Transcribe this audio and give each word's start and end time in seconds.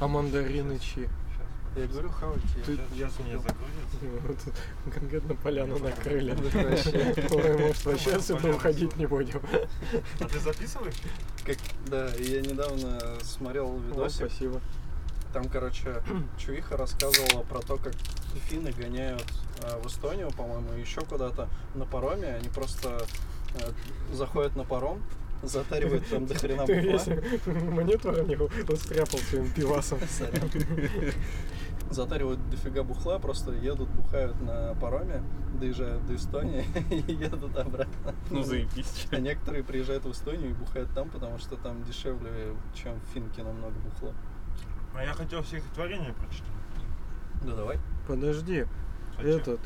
А 0.00 0.08
мандарины 0.08 0.78
чьи? 0.78 1.08
Я 1.76 1.86
говорю, 1.86 2.08
хавайте. 2.10 2.46
Ты- 2.66 2.72
я 2.94 3.08
Сейчас 3.08 3.12
у 3.20 3.22
меня 3.22 3.38
загрузится. 3.38 3.98
Вот 4.26 4.94
Конкретно 4.94 5.34
поляну 5.36 5.78
накрыли. 5.78 6.32
Может, 7.30 7.84
вообще 7.84 8.14
отсюда 8.16 8.50
уходить 8.54 8.96
не 8.96 9.06
будем. 9.06 9.40
А 10.20 10.24
ты 10.24 10.40
записываешь? 10.40 10.96
Как, 11.46 11.58
да, 11.86 12.08
я 12.14 12.40
недавно 12.40 12.98
смотрел 13.22 13.68
О, 13.68 13.78
видосик. 13.78 14.26
спасибо. 14.26 14.60
Там, 15.32 15.48
короче, 15.48 16.02
Чувиха 16.38 16.76
рассказывала 16.76 17.42
про 17.44 17.60
то, 17.60 17.76
как 17.76 17.94
финны 18.48 18.72
гоняют 18.72 19.26
э, 19.62 19.80
в 19.80 19.86
Эстонию, 19.86 20.30
по-моему, 20.32 20.72
еще 20.72 21.02
куда-то 21.02 21.48
на 21.74 21.84
пароме. 21.84 22.34
Они 22.34 22.48
просто 22.48 23.06
э, 23.54 23.70
заходят 24.12 24.56
на 24.56 24.64
паром, 24.64 25.02
затаривают 25.42 26.06
там 26.08 26.26
до 26.26 26.34
хрена 26.34 26.66
бухла. 26.66 26.74
весь 26.74 27.46
монитор 27.46 28.26
не 28.26 28.36
устряпал 28.36 29.18
своим 29.20 29.50
пивасом. 29.52 29.98
Сорян. 30.08 30.50
Затаривают 31.90 32.48
дофига 32.50 32.84
бухла, 32.84 33.18
просто 33.18 33.50
едут, 33.52 33.88
бухают 33.88 34.40
на 34.40 34.74
пароме, 34.76 35.22
доезжают 35.58 36.06
до 36.06 36.14
Эстонии 36.14 36.64
и 36.90 37.12
едут 37.12 37.56
обратно. 37.56 38.14
Ну 38.30 38.42
заебись. 38.42 39.08
А 39.10 39.18
некоторые 39.18 39.64
приезжают 39.64 40.04
в 40.04 40.12
Эстонию 40.12 40.50
и 40.50 40.54
бухают 40.54 40.92
там, 40.94 41.10
потому 41.10 41.38
что 41.38 41.56
там 41.56 41.82
дешевле, 41.82 42.54
чем 42.74 43.00
в 43.00 43.12
Финке 43.12 43.42
намного 43.42 43.74
бухло. 43.80 44.14
А 44.94 45.02
я 45.02 45.12
хотел 45.14 45.42
стихотворение 45.42 46.12
прочитать. 46.12 46.46
Ну 47.42 47.56
давай. 47.56 47.78
Подожди, 48.06 48.66
Зачем? 49.16 49.40
этот. 49.40 49.60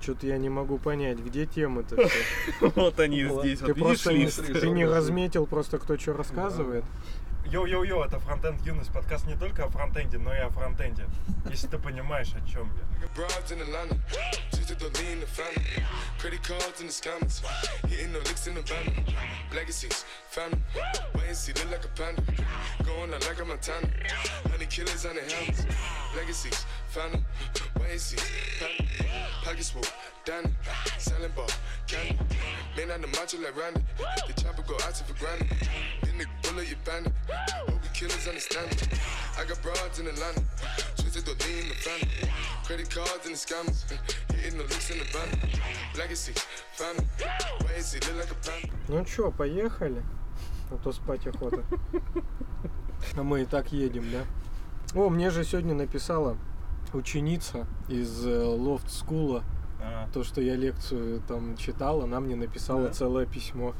Что-то 0.00 0.26
я 0.26 0.38
не 0.38 0.48
могу 0.48 0.78
понять, 0.78 1.18
где 1.18 1.46
темы-то 1.46 1.96
все. 2.08 2.72
Вот 2.74 3.00
они 3.00 3.24
здесь. 3.24 3.60
Ты 3.60 3.74
просто 3.74 4.12
не 4.12 4.84
разметил 4.84 5.46
просто, 5.46 5.78
кто 5.78 5.96
что 5.96 6.12
рассказывает. 6.12 6.84
Йоу-йоу-йоу, 7.46 8.04
это 8.04 8.18
фронтенд 8.18 8.60
юность. 8.66 8.92
Подкаст 8.92 9.26
не 9.26 9.36
только 9.36 9.64
о 9.64 9.68
фронтенде, 9.68 10.18
но 10.18 10.34
и 10.34 10.38
о 10.38 10.50
фронтенде. 10.50 11.06
Если 11.48 11.68
ты 11.68 11.78
понимаешь, 11.78 12.32
о 12.34 12.40
чем 12.48 12.72
я. 12.76 13.06
In 30.26 30.32
in 30.32 30.38
in 30.38 30.44
Danny, 30.44 30.56
selling 30.98 31.32
ball, 31.36 31.46
candy. 31.86 32.18
Man 32.76 32.90
on 32.90 33.00
the 33.00 33.06
macho 33.08 33.38
like 33.38 33.56
Randy, 33.56 33.80
the 34.26 34.32
chopper 34.40 34.62
go 34.62 34.74
out 34.74 34.96
for 34.96 35.14
granted. 35.14 35.48
Then 36.02 36.18
the 36.18 36.26
bullet 36.42 36.68
you 36.68 36.76
bandit, 36.84 37.12
hope 37.68 37.82
the 37.82 37.88
killers 37.94 38.26
understand 38.26 38.72
it. 38.72 38.88
I 39.38 39.44
got 39.44 39.62
broads 39.62 39.98
in 40.00 40.06
Atlanta, 40.06 40.42
twisted 40.96 41.26
to 41.26 41.32
lean 41.46 41.68
the 41.68 41.74
family. 41.74 42.30
Credit 42.64 42.90
cards 42.90 43.26
and 43.26 43.34
the 43.34 43.38
scammers, 43.38 43.84
hitting 44.34 44.58
the 44.58 44.64
licks 44.64 44.90
in 44.90 44.98
the 44.98 45.04
van. 45.04 45.28
Legacy, 45.96 46.32
family, 46.72 47.06
wait 47.62 47.76
and 47.76 47.84
see, 47.84 48.00
look 48.00 48.16
like 48.16 48.30
a 48.30 48.34
panda. 48.34 48.76
Ну 48.88 49.04
чё, 49.04 49.30
поехали? 49.30 50.02
А 50.70 50.76
то 50.78 50.92
спать 50.92 51.26
охота. 51.26 51.62
А 53.16 53.22
мы 53.22 53.42
и 53.42 53.44
так 53.44 53.72
едем, 53.72 54.10
да? 54.10 54.24
О, 54.94 55.08
мне 55.08 55.30
же 55.30 55.44
сегодня 55.44 55.74
написала 55.74 56.36
ученица 56.92 57.66
из 57.88 58.26
э, 58.26 58.44
Лофт 58.44 58.90
Скула, 58.90 59.44
А, 59.88 60.08
то, 60.12 60.24
что 60.24 60.40
я 60.40 60.56
лекцию 60.56 61.20
там 61.28 61.56
читал, 61.56 62.02
она 62.02 62.20
мне 62.20 62.34
написала 62.36 62.88
Да. 62.88 62.92
целое 62.92 63.26
письмо. 63.26 63.74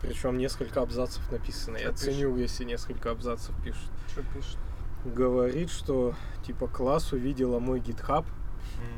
Причем 0.00 0.38
несколько 0.38 0.80
абзацев 0.80 1.30
написано. 1.30 1.76
Я 1.76 1.88
Что 1.88 1.96
ценю, 2.06 2.36
если 2.36 2.64
несколько 2.64 3.10
абзацев 3.10 3.54
пишут. 3.62 3.90
Что 4.08 4.22
пишет? 4.34 4.56
Говорит, 5.04 5.70
что 5.70 6.14
типа 6.46 6.66
класс 6.68 7.12
увидела 7.12 7.58
мой 7.58 7.80
GitHub, 7.80 8.24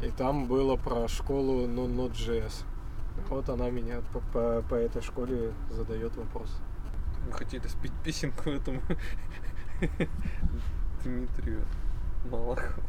и 0.03 0.07
м. 0.07 0.13
там 0.13 0.47
было 0.47 0.77
про 0.77 1.09
школу 1.09 1.67
Node.js. 1.67 2.65
Вот 3.29 3.49
она 3.49 3.71
меня 3.71 4.01
по, 4.13 4.21
по- 4.33 4.63
по 4.69 4.75
этой 4.75 5.03
школе 5.03 5.53
задает 5.71 6.15
вопрос. 6.17 6.49
Мы 7.27 7.33
хотели 7.33 7.67
спеть 7.69 7.93
песенку 8.05 8.51
этому 8.51 8.81
Дмитрию 11.05 11.63
Малахову. 12.25 12.83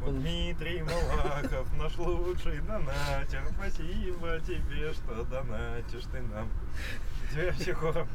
Вот 0.00 0.14
Дмитрий 0.20 0.82
Малахов, 0.82 1.72
наш 1.78 1.96
лучший 1.98 2.60
донатер. 2.60 3.42
Спасибо 3.56 4.40
тебе, 4.40 4.92
что 4.92 5.24
донатишь 5.24 6.04
ты 6.10 6.20
нам. 6.22 6.48
Тебя 7.30 7.52
все 7.52 7.74
хором. 7.74 8.08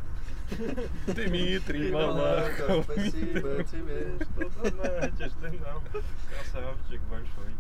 Дмитрий 1.08 1.92
Малахов. 1.92 2.86
Спасибо 2.86 3.64
тебе. 3.64 4.18
Что 4.22 4.72
донатишь 4.72 5.32
ты 5.42 5.50
нам. 5.60 5.82
Красавчик 6.30 7.02
большой. 7.04 7.56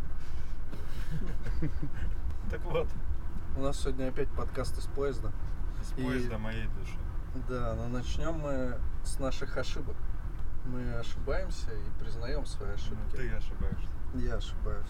Так 2.49 2.61
вот, 2.65 2.87
У 3.57 3.61
нас 3.61 3.79
сегодня 3.79 4.09
опять 4.09 4.29
подкаст 4.29 4.77
из 4.77 4.85
поезда. 4.87 5.31
из 5.81 5.91
поезда 5.91 6.37
моей 6.37 6.65
души. 6.79 6.97
Да, 7.47 7.75
но 7.75 7.87
начнем 7.87 8.33
мы 8.33 8.77
с 9.03 9.19
наших 9.19 9.55
ошибок. 9.57 9.95
Мы 10.71 10.93
ошибаемся 10.93 11.71
и 11.71 12.03
признаем 12.03 12.45
свои 12.45 12.69
Ну, 12.69 12.75
ошибки. 12.75 13.17
Ты 13.17 13.31
ошибаешься. 13.31 13.87
Я 14.13 14.35
ошибаюсь. 14.35 14.87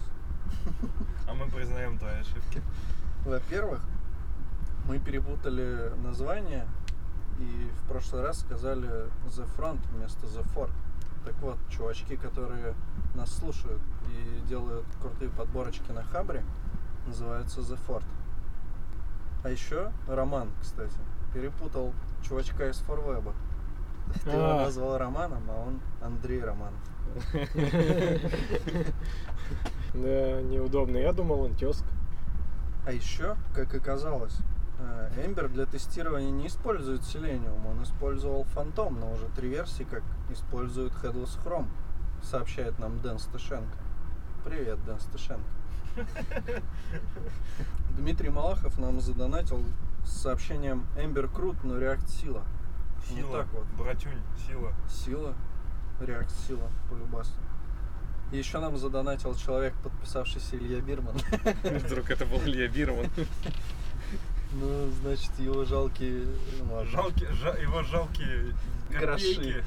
А 1.26 1.34
мы 1.34 1.46
признаем 1.48 1.98
твои 1.98 2.20
ошибки. 2.20 2.62
Во-первых, 3.24 3.80
мы 4.86 4.98
перепутали 4.98 5.92
название 6.02 6.66
и 7.38 7.70
в 7.78 7.88
прошлый 7.88 8.22
раз 8.22 8.40
сказали 8.40 8.88
The 9.26 9.48
Front 9.56 9.80
вместо 9.92 10.26
The 10.26 10.44
Fort. 10.54 10.72
Так 11.24 11.34
вот, 11.40 11.56
чувачки, 11.70 12.16
которые 12.16 12.74
нас 13.14 13.32
слушают 13.32 13.80
и 14.12 14.46
делают 14.48 14.86
крутые 15.00 15.30
подборочки 15.30 15.90
на 15.92 16.02
Хабре, 16.02 16.44
называются 17.06 17.60
The 17.60 17.78
Fort. 17.86 18.04
А 19.44 19.48
еще 19.48 19.92
Роман, 20.06 20.50
кстати, 20.60 20.98
перепутал 21.32 21.94
чувачка 22.22 22.68
из 22.68 22.76
Форвеба. 22.78 23.34
Ты 24.24 24.30
его 24.30 24.44
А. 24.44 24.64
назвал 24.64 24.98
Романом, 24.98 25.42
а 25.48 25.64
он 25.66 25.80
Андрей 26.00 26.42
Романов. 26.42 26.80
Да, 29.92 30.40
неудобно. 30.42 30.96
Я 30.98 31.12
думал, 31.12 31.40
он 31.40 31.54
тезка. 31.54 31.88
А 32.86 32.92
еще, 32.92 33.36
как 33.54 33.74
оказалось, 33.74 34.36
э, 34.78 35.10
Ember 35.26 35.48
для 35.48 35.66
тестирования 35.66 36.30
не 36.30 36.46
использует 36.46 37.02
Selenium, 37.02 37.68
он 37.68 37.82
использовал 37.82 38.46
Phantom, 38.54 38.90
но 38.98 39.12
уже 39.12 39.26
три 39.36 39.48
версии 39.48 39.82
как 39.82 40.02
использует 40.30 40.92
Headless 41.02 41.38
Chrome, 41.44 41.66
сообщает 42.22 42.78
нам 42.78 43.00
Дэн 43.00 43.18
Сташенко. 43.18 43.76
Привет, 44.44 44.78
Дэн 44.86 45.00
Сташенко. 45.00 45.44
Дмитрий 47.98 48.30
Малахов 48.30 48.78
нам 48.78 49.00
задонатил 49.00 49.62
с 50.04 50.22
сообщением 50.22 50.86
Ember 50.96 51.28
крут, 51.28 51.62
но 51.64 51.76
React 51.76 52.08
сила. 52.08 52.42
Сила, 53.08 53.38
так 53.38 53.52
вот. 53.52 53.66
братюнь, 53.78 54.20
сила. 54.46 54.72
Сила, 54.88 55.34
React 56.00 56.30
сила, 56.46 56.70
полюбас. 56.88 57.32
И 58.32 58.38
еще 58.38 58.58
нам 58.60 58.76
задонатил 58.76 59.34
человек, 59.34 59.74
подписавшийся 59.82 60.56
Илья 60.56 60.80
Бирман. 60.80 61.16
Вдруг 61.64 62.10
это 62.10 62.26
был 62.26 62.38
Илья 62.38 62.68
Бирман. 62.68 63.06
Ну, 64.52 64.90
значит, 65.00 65.30
его 65.38 65.64
жалкие... 65.64 66.26
ну. 66.58 66.84
Жалкие, 66.84 67.30
жа- 67.34 67.56
его 67.62 67.84
жалкие 67.84 68.52
Гроши. 68.90 69.34
копейки 69.36 69.64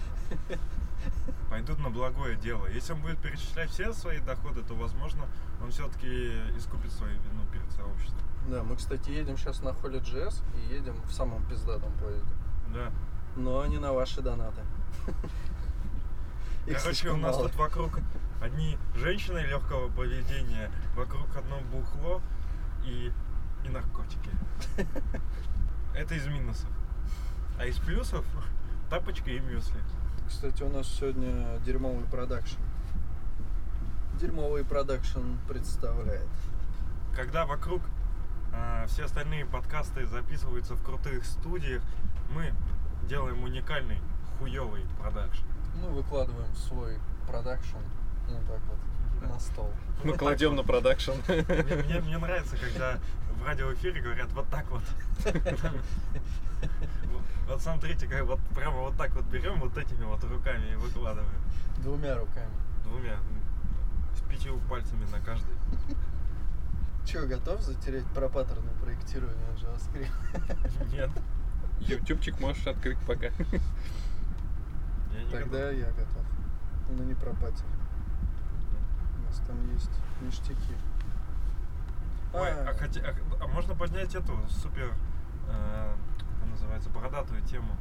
пойдут 1.50 1.80
на 1.80 1.90
благое 1.90 2.36
дело. 2.36 2.68
Если 2.68 2.92
он 2.92 3.02
будет 3.02 3.18
перечислять 3.20 3.70
все 3.70 3.94
свои 3.94 4.20
доходы, 4.20 4.62
то, 4.62 4.74
возможно, 4.74 5.26
он 5.62 5.72
все-таки 5.72 6.34
искупит 6.58 6.92
свою 6.92 7.14
вину 7.14 7.46
перед 7.54 7.72
сообществом. 7.72 8.20
Да, 8.50 8.64
мы, 8.64 8.76
кстати, 8.76 9.10
едем 9.10 9.38
сейчас 9.38 9.62
на 9.62 9.74
Холли 9.74 10.02
GS 10.02 10.42
и 10.58 10.74
едем 10.74 10.96
в 11.06 11.14
самом 11.14 11.46
пиздатом 11.46 11.94
поезде. 11.94 12.34
Да. 12.74 12.92
Но 13.36 13.66
не 13.66 13.80
на 13.80 13.94
ваши 13.94 14.22
донаты. 14.22 14.62
Короче, 16.66 17.10
у 17.10 17.18
нас 17.18 17.38
тут 17.38 17.56
вокруг 17.56 18.00
одни 18.42 18.78
женщины 18.96 19.40
легкого 19.40 19.90
поведения, 19.90 20.72
вокруг 20.96 21.28
одно 21.36 21.60
бухло 21.72 22.22
и, 22.86 23.12
и 23.66 23.70
наркотики. 23.70 24.30
Это 25.96 26.16
из 26.16 26.26
минусов. 26.28 26.70
А 27.60 27.66
из 27.66 27.78
плюсов 27.78 28.26
тапочка 28.90 29.30
и 29.30 29.40
мюсли. 29.40 29.80
Кстати, 30.28 30.64
у 30.64 30.70
нас 30.70 30.88
сегодня 30.88 31.60
дерьмовый 31.66 32.06
продакшн. 32.06 32.60
Дерьмовый 34.20 34.64
продакшн 34.64 35.38
представляет. 35.48 36.28
Когда 37.16 37.46
вокруг 37.46 37.82
а, 38.54 38.86
все 38.88 39.06
остальные 39.06 39.46
подкасты 39.46 40.06
записываются 40.06 40.76
в 40.76 40.84
крутых 40.84 41.26
студиях, 41.26 41.82
мы 42.34 42.54
делаем 43.08 43.44
уникальный 43.44 44.00
хуёвый 44.40 44.84
продакшн. 45.00 45.44
Мы 45.82 45.90
выкладываем 45.90 46.54
свой 46.56 46.98
продакшн. 47.28 47.78
Ну 48.30 48.40
так 48.48 48.60
вот. 48.70 49.30
на 49.30 49.40
стол. 49.40 49.72
Мы 50.04 50.14
кладем 50.18 50.56
на 50.56 50.64
продакшн. 50.64 51.12
Мне, 51.28 51.84
мне- 51.84 52.00
мне 52.02 52.18
нравится, 52.18 52.58
когда 52.58 53.00
в 53.42 53.46
радиоэфире 53.46 54.02
говорят 54.02 54.32
вот 54.34 54.48
так 54.50 54.66
вот. 54.70 54.84
Вот- 57.48 57.62
смотрите, 57.62 58.08
как 58.08 58.24
вот 58.26 58.40
прямо 58.56 58.78
вот 58.78 58.96
так 58.98 59.12
вот 59.12 59.26
берем 59.26 59.60
вот 59.60 59.78
этими 59.78 60.06
вот 60.06 60.24
руками 60.24 60.72
и 60.72 60.76
выкладываем. 60.76 61.42
Двумя 61.80 62.16
руками. 62.18 62.50
Двумя. 62.86 63.14
м, 63.14 63.42
С 64.16 64.22
пятью 64.30 64.58
пальцами 64.70 65.06
на 65.12 65.20
каждой. 65.20 65.54
Че, 67.06 67.26
готов 67.26 67.62
затереть 67.62 68.06
про 68.14 68.30
паттерны 68.30 68.70
проектирования 68.82 69.46
JavaScript? 69.58 70.92
Нет. 70.94 71.10
Ютубчик 71.88 72.40
можешь 72.40 72.66
открыть 72.68 72.98
пока. 73.00 73.28
Я 75.14 75.24
не 75.24 75.32
Тогда 75.32 75.60
готов. 75.72 75.78
я 75.80 75.86
готов. 75.92 76.24
Но 76.90 77.04
не 77.04 77.14
про 77.14 77.32
паттерн. 77.32 77.70
У 79.20 79.24
нас 79.26 79.42
там 79.48 79.72
есть 79.74 79.92
ништяки. 80.22 80.76
Ой, 82.34 82.50
а, 82.50 82.74
хоте- 82.74 83.04
а- 83.06 83.44
а 83.44 83.48
можно 83.48 83.76
поднять 83.76 84.16
эту 84.16 84.36
супер, 84.50 84.92
э, 85.50 85.96
как 86.40 86.50
называется, 86.50 86.90
бородатую 86.90 87.42
тему? 87.44 87.76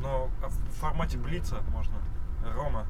Но 0.00 0.30
а 0.42 0.48
в 0.48 0.54
формате 0.78 1.18
блица 1.18 1.56
можно. 1.72 1.96
Рома, 2.54 2.86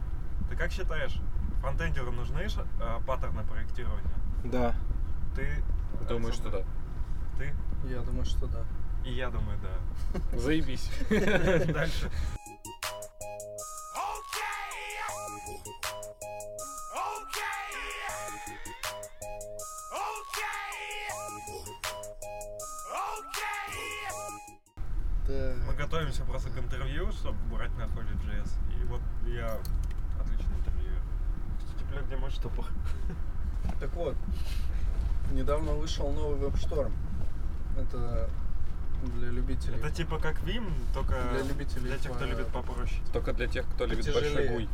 ты 0.51 0.57
как 0.57 0.71
считаешь, 0.71 1.19
фронтендеру 1.61 2.13
нужны 2.13 2.41
э, 2.41 3.01
паттерны 3.07 3.43
проектирования? 3.45 4.15
Да. 4.45 4.75
Ты... 5.35 5.63
Думаю, 6.09 6.33
что 6.35 6.51
да. 6.51 6.59
Александр, 6.59 6.77
Ты? 7.39 7.55
Я 7.89 8.01
думаю, 8.03 8.25
что 8.27 8.47
да. 8.47 8.65
И 9.07 9.13
я 9.13 9.31
думаю, 9.31 9.57
да. 9.63 10.21
Заебись. 10.37 10.91
Дальше. 11.11 12.11
Мы 25.29 25.75
готовимся 25.75 26.23
просто 26.25 26.51
к 26.51 26.59
интервью, 26.59 27.13
чтобы 27.13 27.39
брать 27.51 27.77
на 27.77 27.83
Holy.js. 27.83 28.49
И 28.75 28.85
вот 28.87 29.01
я 29.27 29.59
отличный 30.21 30.57
интервью. 30.57 30.95
Кстати, 31.59 31.85
бля, 31.91 32.03
где 32.03 32.17
мой 32.17 32.31
штопор? 32.31 32.65
Так 33.79 33.93
вот, 33.95 34.17
недавно 35.33 35.73
вышел 35.73 36.11
новый 36.13 36.39
веб-шторм. 36.39 36.93
Это 37.77 38.29
для 39.03 39.31
любителей. 39.31 39.77
Это 39.79 39.91
типа 39.91 40.19
как 40.19 40.41
Vim, 40.43 40.71
только 40.95 41.15
Для 41.33 41.43
любителей 41.43 41.83
для 41.83 41.99
тех, 41.99 42.13
кто 42.13 42.25
по- 42.25 42.29
любит 42.29 42.47
попроще. 42.49 43.01
Только 43.13 43.33
для 43.33 43.47
тех, 43.47 43.67
кто 43.75 43.87
любит 43.87 44.13
большой 44.13 44.49
гуй. 44.49 44.69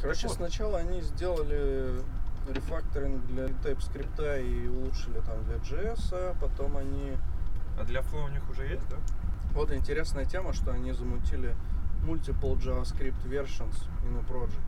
Короче, 0.00 0.28
Вот. 0.28 0.36
сначала 0.36 0.78
они 0.78 1.00
сделали 1.02 2.02
рефакторинг 2.48 3.24
для 3.26 3.44
TypeScript 3.46 4.42
и 4.42 4.68
улучшили 4.68 5.20
там 5.20 5.44
для 5.44 5.56
JS, 5.56 6.08
а 6.12 6.34
потом 6.40 6.76
они... 6.76 7.12
А 7.78 7.84
для 7.84 8.00
Flow 8.00 8.24
у 8.24 8.28
них 8.28 8.42
уже 8.50 8.66
есть, 8.66 8.88
да? 8.88 8.96
Вот 9.54 9.70
интересная 9.72 10.24
тема, 10.24 10.52
что 10.52 10.72
они 10.72 10.92
замутили 10.92 11.54
multiple 12.04 12.56
JavaScript 12.58 13.22
versions 13.24 13.76
in 14.04 14.18
a 14.18 14.22
project. 14.22 14.58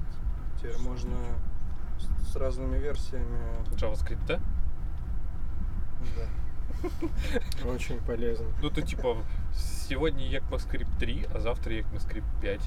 Теперь 0.59 0.79
можно 0.79 1.17
с, 1.99 2.33
с 2.33 2.37
разными 2.37 2.79
версиями... 2.79 3.39
JavaScript, 3.77 4.25
да? 4.27 4.41
Да. 6.17 6.29
Очень 7.65 7.99
полезно. 8.01 8.47
Ну, 8.63 8.71
ты 8.71 8.83
типа, 8.83 9.17
сегодня 9.89 10.27
ECMAScript 10.27 10.99
3, 10.99 11.27
а 11.35 11.41
завтра 11.41 11.73
ECMAScript 11.73 12.25
5. 12.43 12.61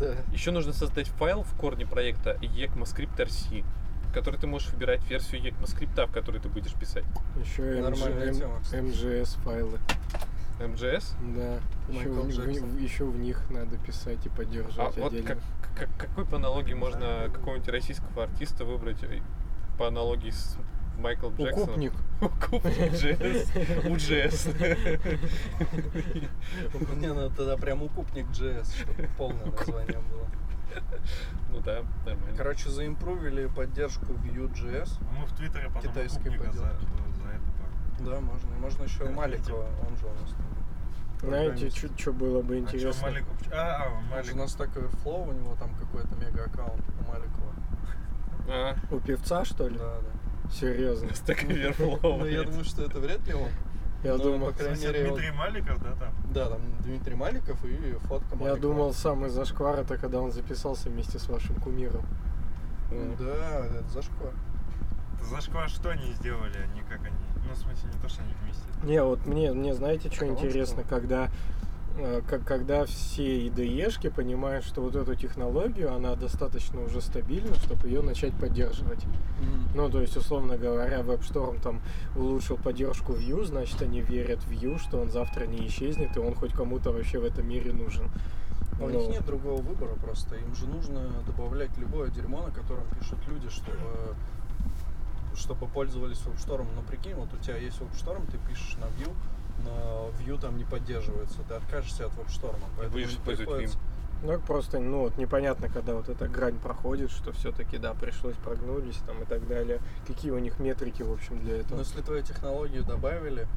Да. 0.00 0.14
Еще 0.32 0.50
нужно 0.50 0.72
создать 0.72 1.08
файл 1.08 1.42
в 1.42 1.54
корне 1.56 1.86
проекта 1.86 2.32
ECMAScript 2.42 3.16
RC, 3.16 3.64
в 4.08 4.12
который 4.12 4.38
ты 4.38 4.46
можешь 4.46 4.70
выбирать 4.72 5.04
версию 5.08 5.42
ECMAScript, 5.42 6.06
в 6.06 6.12
которой 6.12 6.40
ты 6.40 6.48
будешь 6.48 6.74
писать. 6.74 7.04
Еще. 7.42 7.62
MGS 8.72 9.38
файлы. 9.42 9.78
MGS? 10.58 11.04
Да. 11.34 11.58
Еще 11.92 12.08
в, 12.08 12.26
в- 12.26 12.78
еще 12.80 13.04
в 13.04 13.18
них 13.18 13.42
надо 13.50 13.76
писать 13.78 14.24
и 14.26 14.28
А 14.28 14.32
поддерживать 14.32 14.96
вот 14.96 15.12
отдельно. 15.12 15.28
как, 15.28 15.38
как- 15.88 15.96
какой 15.98 16.24
по 16.24 16.36
аналогии 16.36 16.74
можно 16.74 17.28
какого-нибудь 17.32 17.68
российского 17.68 18.24
артиста 18.24 18.64
выбрать 18.64 19.02
э, 19.02 19.20
по 19.78 19.88
аналогии 19.88 20.30
с 20.30 20.56
Майклом 20.98 21.34
Джексоном? 21.36 21.62
Укупник. 21.68 21.92
Укупник 22.20 22.92
JS. 22.92 23.48
UJS. 23.84 25.18
Мне 26.96 27.12
надо 27.12 27.30
тогда 27.34 27.56
прям 27.56 27.82
укупник 27.82 28.26
JS, 28.28 28.66
чтобы 28.76 29.08
полное 29.16 29.46
название 29.46 29.98
было. 30.10 30.26
Ну 31.50 31.60
да, 31.60 31.82
нормально. 32.06 32.36
Короче, 32.36 32.70
заимпровили 32.70 33.46
поддержку 33.46 34.06
Vue.js. 34.12 34.90
А 35.00 35.12
мы 35.20 35.26
в 35.26 35.32
Твиттере 35.36 35.68
потом 35.68 35.82
Китайский 35.82 36.28
укупника 36.30 36.52
за, 36.52 36.64
это 36.66 36.86
Да, 38.00 38.20
можно. 38.20 38.50
Можно 38.58 38.84
еще? 38.84 39.04
Маликова, 39.10 39.66
он 39.88 39.96
же 39.96 40.06
у 40.06 40.12
нас 40.14 40.30
там. 40.30 40.46
Знаете, 41.28 41.70
программист. 41.70 42.00
что 42.00 42.12
было 42.12 42.42
бы 42.42 42.54
А 42.54 42.58
интересно? 42.58 43.02
Малик... 43.08 43.24
А, 43.52 43.84
а, 43.84 43.88
Он 43.96 44.04
Малик. 44.06 44.24
же 44.24 44.36
на 44.36 44.42
Stack 44.42 44.74
Overflow, 44.74 45.28
у 45.28 45.32
него 45.32 45.54
там 45.56 45.74
какой-то 45.74 46.14
мега 46.16 46.44
аккаунт 46.46 46.82
у 46.88 47.08
Маликова. 47.08 47.54
А, 48.48 48.74
У 48.90 48.98
певца, 48.98 49.44
что 49.44 49.68
ли? 49.68 49.76
Да, 49.78 49.98
да. 50.00 50.08
Серьезно. 50.50 51.06
Stack 51.08 51.46
Overflow, 51.46 51.98
Ну, 52.18 52.26
я 52.26 52.42
думаю, 52.44 52.64
что 52.64 52.82
это 52.84 52.98
вряд 52.98 53.26
ли 53.26 53.34
он. 53.34 53.48
Я 54.02 54.16
Ну, 54.16 54.22
думал, 54.22 54.46
по 54.48 54.52
крайней 54.52 54.82
мере, 54.84 55.06
Дмитрий 55.08 55.30
Маликов, 55.30 55.80
да, 55.82 55.92
там? 55.92 56.12
Да, 56.34 56.48
там 56.48 56.60
Дмитрий 56.80 57.14
Маликов 57.14 57.64
и 57.64 57.92
фотка 58.08 58.26
я 58.32 58.36
Маликова. 58.36 58.58
думал, 58.60 58.92
самый 58.92 59.30
зашквар 59.30 59.78
это 59.80 59.96
когда 59.96 60.20
он 60.20 60.32
записался 60.32 60.88
вместе 60.88 61.18
с 61.20 61.28
вашим 61.28 61.54
кумиром. 61.60 62.04
Ну, 62.90 63.14
Да, 63.18 63.66
это 63.66 63.88
зашквар. 63.90 64.32
Зашквар 65.22 65.68
что 65.68 65.90
они 65.90 66.12
сделали, 66.14 66.56
а 66.56 66.66
не 66.74 66.80
как 66.80 66.98
они? 67.00 67.16
Ну, 67.46 67.54
в 67.54 67.56
смысле, 67.58 67.90
не 67.94 68.00
то, 68.02 68.08
что 68.08 68.22
они 68.22 68.32
вместе. 68.42 68.62
Не, 68.82 69.02
вот 69.04 69.24
мне, 69.24 69.52
мне 69.52 69.72
знаете, 69.72 70.10
что 70.10 70.26
интересно, 70.26 70.82
когда, 70.82 71.26
э, 71.26 71.30
когда 72.46 72.84
все 72.86 73.46
IDE-шки 73.48 74.10
понимают, 74.10 74.64
что 74.64 74.80
вот 74.80 74.96
эту 74.96 75.14
технологию, 75.14 75.94
она 75.94 76.14
достаточно 76.14 76.82
уже 76.82 77.00
стабильна, 77.00 77.54
чтобы 77.56 77.88
ее 77.88 78.02
начать 78.02 78.34
поддерживать. 78.34 79.04
Ну, 79.74 79.90
то 79.90 80.00
есть, 80.00 80.16
условно 80.16 80.56
говоря, 80.56 81.00
WebStorm 81.00 81.60
там 81.60 81.80
улучшил 82.16 82.56
поддержку 82.56 83.12
Vue, 83.12 83.44
значит, 83.44 83.80
они 83.82 84.00
верят 84.00 84.42
в 84.42 84.50
Vue, 84.50 84.78
что 84.78 84.98
он 84.98 85.10
завтра 85.10 85.46
не 85.46 85.66
исчезнет, 85.66 86.16
и 86.16 86.20
он 86.20 86.34
хоть 86.34 86.52
кому-то 86.52 86.92
вообще 86.92 87.18
в 87.18 87.24
этом 87.24 87.48
мире 87.48 87.72
нужен. 87.72 88.10
А 88.80 88.84
у 88.84 88.88
Ну, 88.88 88.98
них 89.00 89.08
нет 89.10 89.26
другого 89.26 89.60
выбора 89.60 89.94
просто. 89.94 90.36
Им 90.36 90.54
же 90.54 90.66
нужно 90.66 91.10
добавлять 91.26 91.76
любое 91.76 92.10
дерьмо, 92.10 92.42
на 92.42 92.50
котором 92.50 92.84
пишут 92.98 93.18
люди, 93.28 93.48
чтобы 93.48 93.78
чтобы 95.34 95.66
пользовались 95.66 96.18
WebStorm. 96.18 96.66
Ну 96.74 96.82
прикинь, 96.82 97.14
вот 97.14 97.32
у 97.32 97.36
тебя 97.38 97.56
есть 97.56 97.80
WebStorm, 97.80 98.30
ты 98.30 98.38
пишешь 98.48 98.76
на 98.76 98.84
Vue, 98.84 99.12
но 99.64 100.10
Vue 100.20 100.40
там 100.40 100.56
не 100.56 100.64
поддерживается, 100.64 101.38
ты 101.48 101.54
откажешься 101.54 102.06
от. 102.06 102.12
Поэтому 102.12 102.90
будешь 102.90 103.10
использовать 103.12 103.48
приходится- 103.48 103.78
Ну, 104.22 104.38
просто, 104.40 104.78
ну, 104.78 105.00
вот 105.00 105.18
непонятно, 105.18 105.68
когда 105.68 105.94
вот 105.94 106.08
эта 106.08 106.28
грань 106.28 106.56
проходит, 106.58 107.10
что 107.10 107.32
все-таки, 107.32 107.76
да, 107.78 107.92
пришлось 107.94 108.36
прогнулись 108.36 108.98
там 109.06 109.20
и 109.22 109.24
так 109.24 109.46
далее. 109.48 109.80
Какие 110.06 110.30
у 110.30 110.38
них 110.38 110.60
метрики, 110.60 111.02
в 111.02 111.12
общем, 111.12 111.40
для 111.40 111.54
Но 111.54 111.60
этого? 111.60 111.78
если 111.80 112.00
твою 112.02 112.22
технологию 112.22 112.84
добавили 112.84 113.48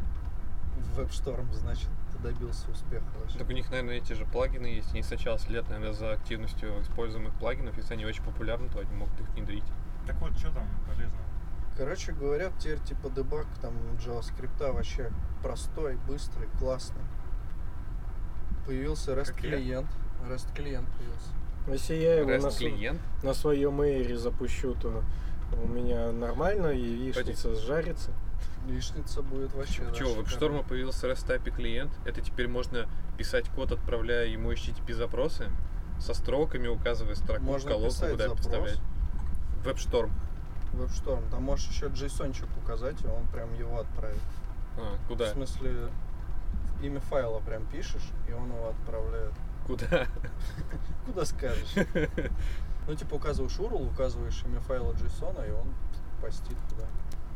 в 0.77 1.00
WebStorm, 1.00 1.53
значит 1.53 1.88
ты 2.12 2.17
добился 2.20 2.70
успеха 2.72 3.05
вообще. 3.20 3.38
Так 3.38 3.48
у 3.48 3.51
них, 3.51 3.70
наверное, 3.70 3.96
эти 3.98 4.13
же 4.13 4.25
плагины 4.25 4.65
есть. 4.67 4.91
Они 4.91 5.03
сначала 5.03 5.38
следят, 5.38 5.70
наверное, 5.70 5.93
за 5.93 6.12
активностью 6.13 6.81
используемых 6.81 7.34
плагинов. 7.36 7.77
Если 7.77 7.93
они 7.93 8.05
очень 8.05 8.24
популярны, 8.24 8.67
то 8.70 8.79
они 8.79 8.91
могут 8.96 9.20
их 9.22 9.29
внедрить. 9.29 9.63
Так 10.08 10.15
вот, 10.22 10.36
что 10.38 10.51
там 10.51 10.67
полезно? 10.88 11.17
Короче, 11.77 12.13
говорят, 12.13 12.53
теперь 12.60 12.79
типа 12.79 13.10
дебаг 13.10 13.48
там 13.62 13.74
JavaScript 14.00 14.74
вообще 14.74 15.12
простой, 15.44 15.98
быстрый, 16.08 16.48
классный. 16.58 17.01
Появился 18.65 19.13
REST 19.13 19.36
клиент. 19.36 19.88
REST 20.27 20.55
клиент 20.55 20.88
появился. 20.98 21.29
Если 21.67 21.96
я 21.96 22.20
его 22.20 22.29
на, 22.29 22.48
REST 22.48 22.58
клиент. 22.58 23.01
на 23.24 23.34
своем 23.34 23.82
эйре 23.82 24.17
запущу, 24.17 24.74
то 24.75 25.03
у 25.62 25.67
меня 25.67 26.12
нормально 26.12 26.67
и 26.67 26.82
яичница 26.82 27.55
сжарится. 27.55 28.12
Яичница 28.67 29.22
будет 29.22 29.53
вообще. 29.53 29.84
Чего, 29.96 30.13
в. 30.13 30.20
WebStorm 30.20 30.67
появился 30.67 31.08
REST 31.08 31.27
API 31.27 31.51
клиент. 31.51 31.91
Это 32.05 32.22
теперь 32.22 32.48
можно 32.48 32.88
писать 33.17 33.50
код, 33.50 33.72
отправляя 33.72 34.27
ему 34.27 34.51
HTTP 34.51 34.94
запросы 34.94 35.50
со 36.00 36.13
строками, 36.13 36.67
указывая 36.67 37.15
строку 37.15 37.44
Можно 37.44 37.70
в 37.70 37.74
колонку, 37.74 37.96
куда 37.96 38.17
запрос. 38.17 38.38
подставлять. 38.38 38.79
WebStorm. 39.63 40.12
WebStorm. 40.75 41.22
Там 41.32 41.44
можешь 41.44 41.67
еще 41.67 41.88
JSON-чик 41.88 42.48
указать, 42.63 43.01
и 43.03 43.08
он 43.08 43.25
прям 43.27 43.53
его 43.53 43.79
отправит. 43.79 44.20
А, 44.77 44.96
В 45.03 45.08
куда? 45.08 45.32
смысле, 45.32 45.89
имя 46.82 47.00
файла 47.00 47.39
прям 47.39 47.65
пишешь, 47.67 48.10
и 48.29 48.34
он 48.34 48.48
его 48.51 48.70
отправляет. 48.70 49.34
Куда? 49.67 50.08
Куда 51.05 51.25
скажешь. 51.25 51.74
Ну, 52.88 52.94
типа, 52.96 53.15
указываешь 53.15 53.58
URL, 53.58 53.89
указываешь 53.91 54.44
имя 54.46 54.60
файла 54.62 54.91
JSON, 54.94 55.48
и 55.48 55.51
он 55.51 55.74
постит 56.22 56.58
туда. 56.70 56.86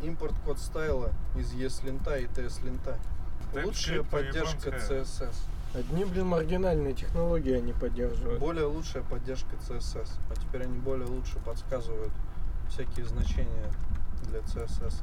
Импорт 0.04 0.36
код 0.46 0.60
стайла 0.60 1.12
из 1.36 1.52
ES-линта 1.54 2.18
и. 2.18 2.26
TypeScript 2.28 3.66
Лучшая 3.66 4.04
поддержка. 4.04 4.70
CSS. 4.70 5.34
Одни, 5.74 6.06
блин, 6.06 6.28
маргинальные 6.28 6.94
технологии 6.94 7.54
они 7.54 7.74
поддерживают. 7.74 8.40
Более 8.40 8.66
лучшая 8.66 9.04
поддержка 9.04 9.56
CSS. 9.68 10.10
А 10.30 10.36
теперь 10.36 10.64
они 10.64 10.78
более 10.80 11.08
лучше 11.08 11.38
подсказывают, 11.40 12.12
всякие 12.70 13.06
значения 13.06 13.72
для 14.24 14.40
CSS. 14.40 15.02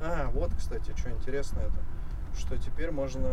А, 0.00 0.28
вот, 0.30 0.52
кстати, 0.56 0.92
что 0.96 1.10
интересно 1.10 1.60
это, 1.60 1.78
что 2.38 2.56
теперь 2.56 2.90
можно 2.90 3.30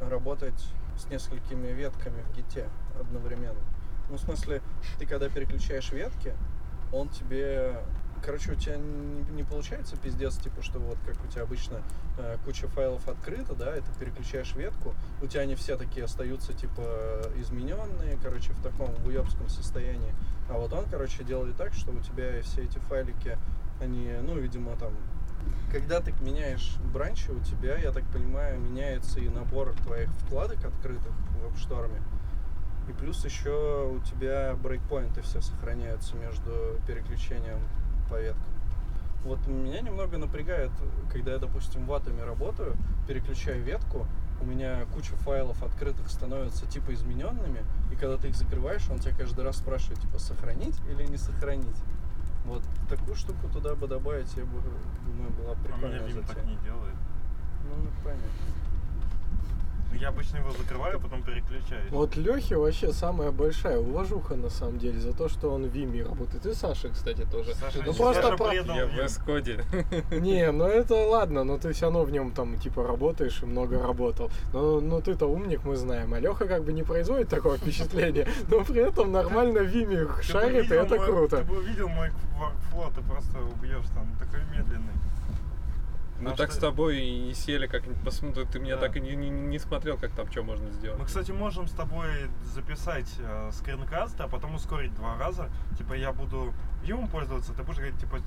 работать 0.00 0.68
с 0.96 1.08
несколькими 1.08 1.68
ветками 1.68 2.22
в 2.22 2.36
гите 2.36 2.68
одновременно. 2.98 3.60
Ну, 4.08 4.16
в 4.16 4.20
смысле, 4.20 4.62
ты 4.98 5.06
когда 5.06 5.28
переключаешь 5.28 5.90
ветки, 5.92 6.34
он 6.92 7.08
тебе 7.08 7.80
короче, 8.24 8.52
у 8.52 8.54
тебя 8.54 8.76
не, 8.76 9.22
не 9.32 9.42
получается 9.42 9.96
пиздец, 9.96 10.36
типа, 10.36 10.62
что 10.62 10.78
вот 10.78 10.96
как 11.06 11.16
у 11.24 11.28
тебя 11.28 11.42
обычно 11.42 11.82
э, 12.18 12.36
куча 12.44 12.68
файлов 12.68 13.06
открыта, 13.08 13.54
да, 13.54 13.76
и 13.76 13.80
ты 13.80 13.86
переключаешь 13.98 14.54
ветку, 14.54 14.94
у 15.22 15.26
тебя 15.26 15.42
они 15.42 15.54
все 15.54 15.76
такие 15.76 16.04
остаются, 16.04 16.52
типа, 16.52 17.22
измененные, 17.36 18.18
короче, 18.22 18.52
в 18.52 18.62
таком 18.62 18.90
уебском 19.04 19.48
состоянии. 19.48 20.14
А 20.48 20.54
вот 20.54 20.72
он, 20.72 20.86
короче, 20.90 21.24
делает 21.24 21.56
так, 21.56 21.74
что 21.74 21.92
у 21.92 22.00
тебя 22.00 22.40
все 22.42 22.64
эти 22.64 22.78
файлики, 22.78 23.38
они, 23.80 24.12
ну, 24.22 24.38
видимо, 24.38 24.76
там, 24.76 24.92
когда 25.70 26.00
ты 26.00 26.12
меняешь 26.20 26.76
бранчи, 26.92 27.30
у 27.30 27.40
тебя, 27.40 27.76
я 27.76 27.92
так 27.92 28.04
понимаю, 28.12 28.60
меняется 28.60 29.20
и 29.20 29.28
набор 29.28 29.74
твоих 29.84 30.10
вкладок 30.20 30.64
открытых 30.64 31.12
в 31.12 31.46
WebStorm. 31.46 31.90
И 32.88 32.92
плюс 32.92 33.24
еще 33.24 33.88
у 33.88 33.98
тебя 34.00 34.54
брейкпоинты 34.62 35.22
все 35.22 35.40
сохраняются 35.40 36.16
между 36.16 36.78
переключением 36.86 37.60
по 38.08 38.20
веткам. 38.20 38.42
Вот 39.24 39.46
меня 39.46 39.80
немного 39.80 40.18
напрягает, 40.18 40.70
когда 41.10 41.32
я, 41.32 41.38
допустим, 41.38 41.86
ватами 41.86 42.20
работаю, 42.20 42.76
переключаю 43.08 43.62
ветку, 43.62 44.06
у 44.40 44.44
меня 44.44 44.84
куча 44.92 45.14
файлов 45.16 45.62
открытых 45.62 46.10
становятся 46.10 46.66
типа 46.66 46.92
измененными, 46.92 47.64
и 47.90 47.96
когда 47.96 48.18
ты 48.18 48.28
их 48.28 48.36
закрываешь, 48.36 48.86
он 48.90 48.98
тебя 48.98 49.14
каждый 49.16 49.44
раз 49.44 49.56
спрашивает, 49.56 50.00
типа, 50.00 50.18
сохранить 50.18 50.78
или 50.90 51.06
не 51.06 51.16
сохранить. 51.16 51.76
Вот 52.44 52.62
такую 52.90 53.16
штуку 53.16 53.48
туда 53.48 53.74
бы 53.74 53.88
добавить, 53.88 54.30
я 54.36 54.44
бы, 54.44 54.60
думаю, 55.06 55.30
была 55.30 55.52
А 55.52 55.56
прикольная 55.56 56.00
меня 56.00 56.08
Вим 56.08 56.24
так 56.24 56.44
не 56.44 56.56
делает. 56.56 56.94
Ну, 57.64 57.88
понятно. 58.02 58.28
Я 60.00 60.08
обычно 60.08 60.38
его 60.38 60.50
закрываю, 60.50 60.96
а 60.96 61.00
потом 61.00 61.22
переключаюсь. 61.22 61.90
Вот 61.90 62.16
Лехе 62.16 62.56
вообще 62.56 62.92
самая 62.92 63.30
большая 63.30 63.78
уважуха 63.78 64.34
на 64.34 64.50
самом 64.50 64.78
деле 64.78 65.00
за 65.00 65.12
то, 65.12 65.28
что 65.28 65.50
он 65.50 65.64
в 65.66 65.68
Виме 65.70 66.02
работает. 66.02 66.44
И 66.46 66.54
Саша, 66.54 66.88
кстати, 66.88 67.26
тоже. 67.30 67.54
Саша, 67.54 67.78
ну 67.84 67.92
Саша 67.92 68.20
просто 68.22 68.36
про- 68.36 68.48
предал 68.50 68.76
Я 68.76 68.86
в 68.86 68.90
Вим. 68.90 69.00
S-коде. 69.04 69.64
Не, 70.10 70.50
ну 70.52 70.64
это 70.66 70.94
ладно, 70.94 71.44
но 71.44 71.58
ты 71.58 71.72
все 71.72 71.86
равно 71.86 72.04
в 72.04 72.10
нем 72.10 72.32
там 72.32 72.58
типа 72.58 72.86
работаешь 72.86 73.42
и 73.42 73.46
много 73.46 73.80
работал. 73.82 74.30
Но, 74.52 74.80
ну 74.80 75.00
ты-то 75.00 75.26
умник, 75.26 75.64
мы 75.64 75.76
знаем. 75.76 76.12
А 76.14 76.18
Леха 76.18 76.46
как 76.46 76.64
бы 76.64 76.72
не 76.72 76.82
производит 76.82 77.28
такого 77.28 77.56
впечатления, 77.56 78.28
но 78.48 78.64
при 78.64 78.80
этом 78.80 79.12
нормально 79.12 79.60
в 79.60 79.66
Виме 79.66 80.06
шарит, 80.22 80.70
и 80.70 80.74
это 80.74 80.96
мой- 80.96 81.06
круто. 81.06 81.38
Ты 81.38 81.44
бы 81.44 81.58
увидел 81.58 81.88
мой 81.88 82.10
workflow, 82.38 82.92
ты 82.94 83.00
просто 83.02 83.38
убьешь 83.38 83.86
там, 83.94 84.06
такой 84.18 84.40
медленный. 84.56 84.92
Мы 86.24 86.30
Потому 86.30 86.36
так 86.38 86.50
что- 86.52 86.58
с 86.58 86.62
тобой 86.62 87.00
и 87.02 87.18
не 87.18 87.34
сели, 87.34 87.66
как 87.66 87.82
посмотри, 88.02 88.46
ты 88.46 88.58
меня 88.58 88.76
Да. 88.76 88.82
так 88.82 88.96
и 88.96 89.00
не, 89.00 89.14
не- 89.14 89.28
не 89.28 89.58
смотрел, 89.58 89.98
как 89.98 90.10
там 90.12 90.30
что 90.30 90.42
можно 90.42 90.70
сделать. 90.70 90.98
Мы, 90.98 91.04
кстати, 91.04 91.32
можем 91.32 91.66
с 91.68 91.72
тобой 91.72 92.06
записать 92.54 93.12
э, 93.18 93.50
скринкаст, 93.52 94.18
а 94.22 94.26
потом 94.28 94.54
ускорить 94.54 94.94
два 94.94 95.18
раза. 95.18 95.50
Типа 95.76 95.92
я 95.92 96.12
буду 96.14 96.54
Vue 96.82 97.10
пользоваться, 97.10 97.52
ты 97.52 97.62
будешь 97.62 97.76
говорить, 97.78 97.98
типа, 98.00 98.20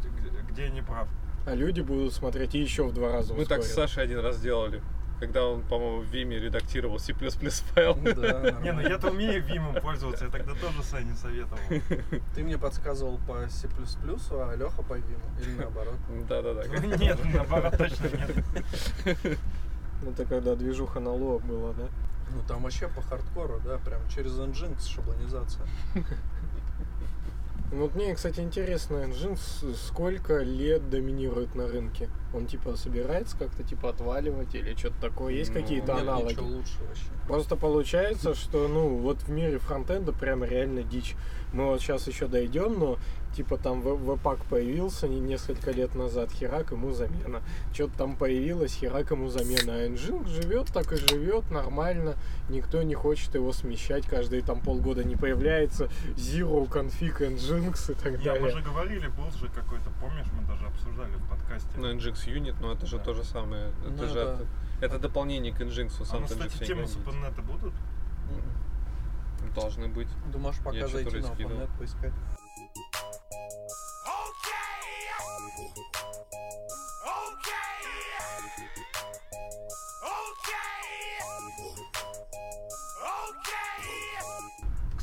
где- 0.51 0.65
я 0.65 0.69
не 0.69 0.83
прав. 0.83 1.07
А 1.47 1.55
люди 1.55 1.81
будут 1.81 2.13
смотреть 2.13 2.53
и 2.53 2.59
еще 2.59 2.83
в 2.83 2.93
два 2.93 3.11
раза 3.11 3.33
Мы 3.33 3.45
так 3.45 3.63
с 3.63 3.67
ускорят. 3.69 3.89
Сашей 3.89 4.03
один 4.03 4.19
раз 4.19 4.39
делали, 4.39 4.83
когда 5.19 5.45
он, 5.45 5.63
по-моему, 5.63 6.01
в 6.01 6.05
Виме 6.05 6.39
редактировал 6.39 6.99
C++ 6.99 7.13
файл. 7.13 7.95
Да, 7.95 8.51
Не, 8.61 8.71
ну 8.71 8.81
я-то 8.81 9.09
умею 9.09 9.43
Vim 9.43 9.81
пользоваться, 9.81 10.25
я 10.25 10.31
тогда 10.31 10.53
тоже 10.53 10.83
Сане 10.83 11.15
советовал. 11.15 11.59
Ты 12.35 12.43
мне 12.43 12.57
подсказывал 12.57 13.19
по 13.27 13.47
C++, 13.49 13.67
а 14.31 14.55
Леха 14.55 14.83
по 14.83 14.93
Виму. 14.93 15.23
Или 15.41 15.55
наоборот. 15.55 15.95
Да-да-да. 16.27 16.67
Нет, 16.97 17.19
наоборот, 17.33 17.77
точно 17.77 18.05
нет. 18.05 18.45
Это 20.07 20.25
когда 20.25 20.55
движуха 20.55 20.99
на 20.99 21.11
ло 21.11 21.39
была, 21.39 21.73
да? 21.73 21.87
Ну 22.31 22.41
там 22.47 22.63
вообще 22.63 22.87
по 22.87 23.01
хардкору, 23.01 23.59
да, 23.63 23.77
прям 23.77 24.01
через 24.09 24.33
Nginx 24.37 24.87
шаблонизация. 24.87 25.65
Вот 27.71 27.95
мне, 27.95 28.15
кстати, 28.15 28.39
интересно, 28.39 28.95
Engine 28.95 29.35
с- 29.37 29.87
сколько 29.87 30.37
лет 30.41 30.89
доминирует 30.89 31.53
на 31.53 31.67
рынке? 31.67 32.09
Он 32.33 32.45
типа 32.47 32.77
собирается 32.77 33.37
как-то 33.37 33.61
типа 33.63 33.89
отваливать 33.89 34.55
или 34.55 34.73
что-то 34.73 34.95
такое? 35.01 35.33
Есть 35.33 35.53
Ну, 35.53 35.61
какие-то 35.61 35.95
аналоги? 35.97 36.31
ничего 36.33 36.47
лучше 36.47 36.77
вообще. 36.87 37.03
Просто 37.27 37.57
получается, 37.57 38.33
что, 38.35 38.69
ну, 38.69 38.95
вот 38.97 39.17
в 39.23 39.29
мире 39.29 39.57
фронтенда 39.59 40.13
прямо 40.13 40.45
реально 40.45 40.83
дичь. 40.83 41.15
Мы 41.51 41.65
вот 41.65 41.81
сейчас 41.81 42.07
еще 42.07 42.27
дойдем, 42.27 42.79
но 42.79 42.99
типа 43.35 43.57
там 43.57 43.81
в- 43.81 44.03
веб-пак 44.03 44.43
появился 44.45 45.07
не- 45.07 45.19
несколько 45.19 45.71
лет 45.71 45.93
назад, 45.95 46.31
херак 46.31 46.71
ему 46.71 46.91
замена. 46.91 47.41
Что-то 47.73 47.97
там 47.97 48.15
появилось, 48.15 48.73
херак 48.73 49.11
ему 49.11 49.29
замена. 49.29 49.73
А 49.73 49.87
Nginx 49.87 50.27
живет, 50.27 50.67
так 50.73 50.91
и 50.93 50.97
живет, 50.97 51.49
нормально. 51.51 52.15
Никто 52.49 52.81
не 52.83 52.95
хочет 52.95 53.35
его 53.35 53.51
смещать, 53.53 54.05
каждые 54.07 54.41
там 54.41 54.59
полгода 54.61 55.03
не 55.03 55.15
появляется 55.15 55.89
zero 56.15 56.67
config 56.69 57.17
Nginx 57.19 57.91
и 57.91 57.95
так 57.95 58.11
Не, 58.13 58.17
мы 58.17 58.23
далее. 58.23 58.51
же 58.51 58.61
говорили, 58.61 59.07
был 59.07 59.29
же 59.31 59.47
какой-то, 59.49 59.89
помнишь, 60.01 60.27
мы 60.33 60.47
даже 60.47 60.65
обсуждали 60.65 61.13
в 61.15 61.29
подкасте. 61.29 61.69
Ну, 61.77 61.93
Nginx 61.93 62.25
Unit, 62.27 62.55
но 62.61 62.71
это 62.73 62.85
же 62.85 62.97
Да. 62.97 63.03
то 63.03 63.13
же 63.13 63.23
самое. 63.23 63.69
Это 63.81 63.91
Ну, 63.91 64.07
же 64.07 64.19
это- 64.19 64.33
от- 64.33 64.45
это 64.83 64.99
дополнение 64.99 65.53
к 65.53 65.59
Nginx, 65.61 65.91
А 66.01 66.05
сам 66.05 66.21
ну, 66.21 66.27
кстати, 66.27 66.53
Nginx 66.61 66.65
темы 66.65 66.87
с. 66.87 66.95
OpenNet 66.95 67.41
будут? 67.41 67.73
Мгм. 68.31 69.53
Должны 69.53 69.87
быть. 69.87 70.07
Да 70.31 70.39
можешь 70.39 70.61
пока 70.61 70.77
Я 70.77 70.87
зайти 70.87 71.17
на. 71.19 71.25
OpenNet 71.27 71.69
поискать. 71.77 72.13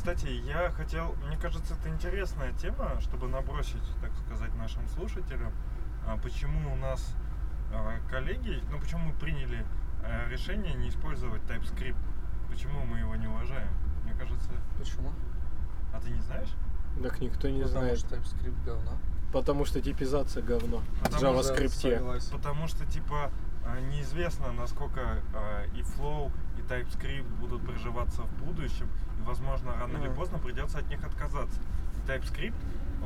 Кстати, 0.05 0.27
я 0.27 0.71
хотел, 0.71 1.15
мне 1.27 1.39
кажется, 1.39 1.73
это 1.73 1.89
интересная 1.89 2.53
тема, 2.53 3.01
чтобы 3.01 3.27
набросить, 3.27 3.81
так 4.03 4.11
сказать, 4.27 4.55
нашим 4.57 4.87
слушателям, 4.91 5.51
а, 6.07 6.19
почему 6.19 6.75
у 6.75 6.77
нас 6.77 7.15
а, 7.73 7.97
коллеги, 8.11 8.63
ну 8.71 8.79
почему 8.79 9.01
мы 9.07 9.15
приняли 9.15 9.65
а, 10.03 10.29
решение 10.29 10.75
не 10.75 10.91
использовать 10.91 11.41
TypeScript, 11.45 11.97
почему 12.51 12.85
мы 12.85 12.99
его 12.99 13.17
не 13.17 13.27
уважаем. 13.29 13.71
Мне 14.05 14.13
кажется, 14.13 14.51
Почему? 14.79 15.11
а 15.95 16.01
ты 16.03 16.11
не 16.11 16.21
знаешь? 16.21 16.51
Так 17.03 17.23
никто 17.23 17.49
не 17.49 17.63
Потому 17.63 17.81
знает. 17.81 17.99
что 18.01 18.17
TypeScript 18.17 18.63
говно. 18.67 18.99
Потому 19.33 19.65
что 19.65 19.81
типизация 19.81 20.43
говно. 20.43 20.83
В 21.01 21.03
Потому 21.05 21.43
что- 21.43 21.55
JavaScript. 21.55 22.31
Потому 22.31 22.67
что, 22.69 22.85
типа, 22.85 23.31
неизвестно, 23.91 24.53
насколько 24.53 25.23
а, 25.35 25.65
и 25.75 25.81
Flow, 25.83 26.31
и 26.59 26.63
TypeScript 26.63 27.29
будут 27.41 27.67
приживаться 27.67 28.23
в 28.23 28.33
будущем, 28.45 28.89
и, 29.19 29.23
возможно, 29.23 29.75
рано 29.75 29.99
или 29.99 30.09
Мгм. 30.09 30.17
поздно 30.17 30.39
придется 30.39 30.79
от 30.79 30.89
них 30.89 31.05
отказаться. 31.05 31.61
TypeScript, 32.07 32.55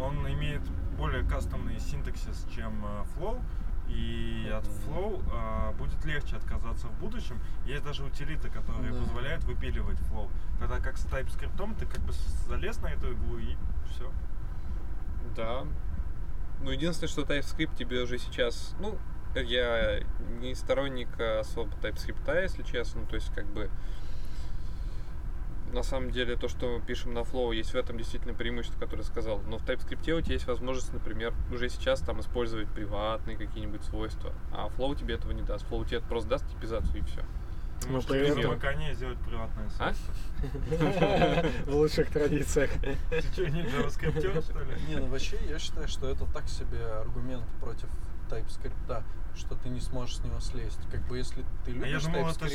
он 0.01 0.27
имеет 0.33 0.63
более 0.97 1.25
кастомный 1.25 1.79
синтаксис, 1.79 2.47
чем 2.55 2.85
а, 2.85 3.05
Flow, 3.17 3.41
и 3.89 4.51
от. 4.55 4.65
Flow 4.67 5.23
а, 5.33 5.73
будет 5.73 6.05
легче 6.05 6.37
отказаться 6.37 6.89
в 6.89 6.99
будущем. 6.99 7.41
Есть 7.65 7.85
даже 7.85 8.05
утилиты, 8.05 8.51
которые 8.51 8.93
Да. 8.93 8.99
позволяют 9.01 9.45
выпиливать 9.45 9.99
Flow. 10.01 10.29
Тогда 10.59 10.79
как 10.81 10.99
с 10.99 11.07
TypeScript 11.07 11.77
ты 11.79 11.87
как 11.87 12.01
бы 12.01 12.13
залез 12.47 12.81
на 12.83 12.89
эту 12.89 13.13
иглу 13.13 13.39
и 13.39 13.57
все. 13.91 14.13
Да. 15.37 15.65
Ну, 16.61 16.71
единственное, 16.71 17.09
что 17.09 17.23
TypeScript 17.23 17.77
тебе 17.77 18.03
уже 18.03 18.19
сейчас, 18.19 18.75
ну, 18.81 18.99
я 19.41 20.01
не 20.41 20.55
сторонник 20.55 21.09
особо 21.21 21.71
TypeScript, 21.83 22.43
если 22.43 22.63
честно, 22.63 23.05
то 23.07 23.15
есть 23.17 23.33
как 23.35 23.47
бы 23.47 23.71
на 25.73 25.83
самом 25.83 26.11
деле 26.11 26.37
то, 26.37 26.49
что 26.49 26.79
мы 26.79 26.81
пишем 26.81 27.13
на 27.13 27.19
Flow, 27.21 27.55
есть 27.55 27.73
в 27.73 27.77
этом 27.77 27.99
действительно 27.99 28.33
преимущество, 28.35 28.79
которое 28.81 29.03
сказал. 29.03 29.41
Но 29.49 29.59
в 29.59 29.65
TypeScript 29.67 30.11
у 30.13 30.21
тебя 30.23 30.35
есть 30.35 30.47
возможность, 30.47 30.93
например, 30.95 31.35
уже 31.53 31.69
сейчас 31.69 32.01
там 32.01 32.21
использовать 32.21 32.69
приватные 32.69 33.37
какие-нибудь 33.37 33.85
свойства, 33.85 34.33
а 34.53 34.69
Flow 34.69 34.97
тебе 34.99 35.15
этого 35.15 35.33
не 35.33 35.43
даст. 35.43 35.67
Flow 35.67 35.87
тебе 35.87 36.01
просто 36.01 36.31
даст 36.31 36.49
типизацию 36.49 36.99
и 36.99 37.03
все. 37.03 37.23
Ну, 37.87 37.93
Может, 37.93 38.09
при 38.09 38.21
этом- 38.27 38.43
замыкания 38.43 38.93
сделать 38.95 39.19
приватное 39.21 39.69
А? 39.79 39.93
свойство. 39.95 40.15
В 41.67 41.75
лучших 41.77 42.11
традициях. 42.11 42.71
Ты 43.11 43.21
что, 43.21 43.49
не 43.49 43.61
JavaScript, 43.63 44.43
что 44.43 44.59
ли? 44.61 44.75
Не, 44.89 44.97
ну 44.97 45.07
вообще 45.07 45.39
я 45.49 45.59
считаю, 45.59 45.87
что 45.87 46.09
это 46.09 46.25
так 46.33 46.49
себе 46.49 46.83
аргумент 46.85 47.45
против 47.61 47.89
TypeScript, 48.29 49.03
что 49.35 49.55
ты 49.57 49.69
не 49.69 49.81
сможешь 49.81 50.19
с 50.19 50.25
него 50.25 50.41
слезть. 50.41 50.81
Как 50.91 51.01
бы 51.07 51.19
если 51.19 51.45
ты 51.65 51.71
А 51.71 51.75
любишь 51.75 52.05
думал, 52.05 52.29
это 52.29 52.49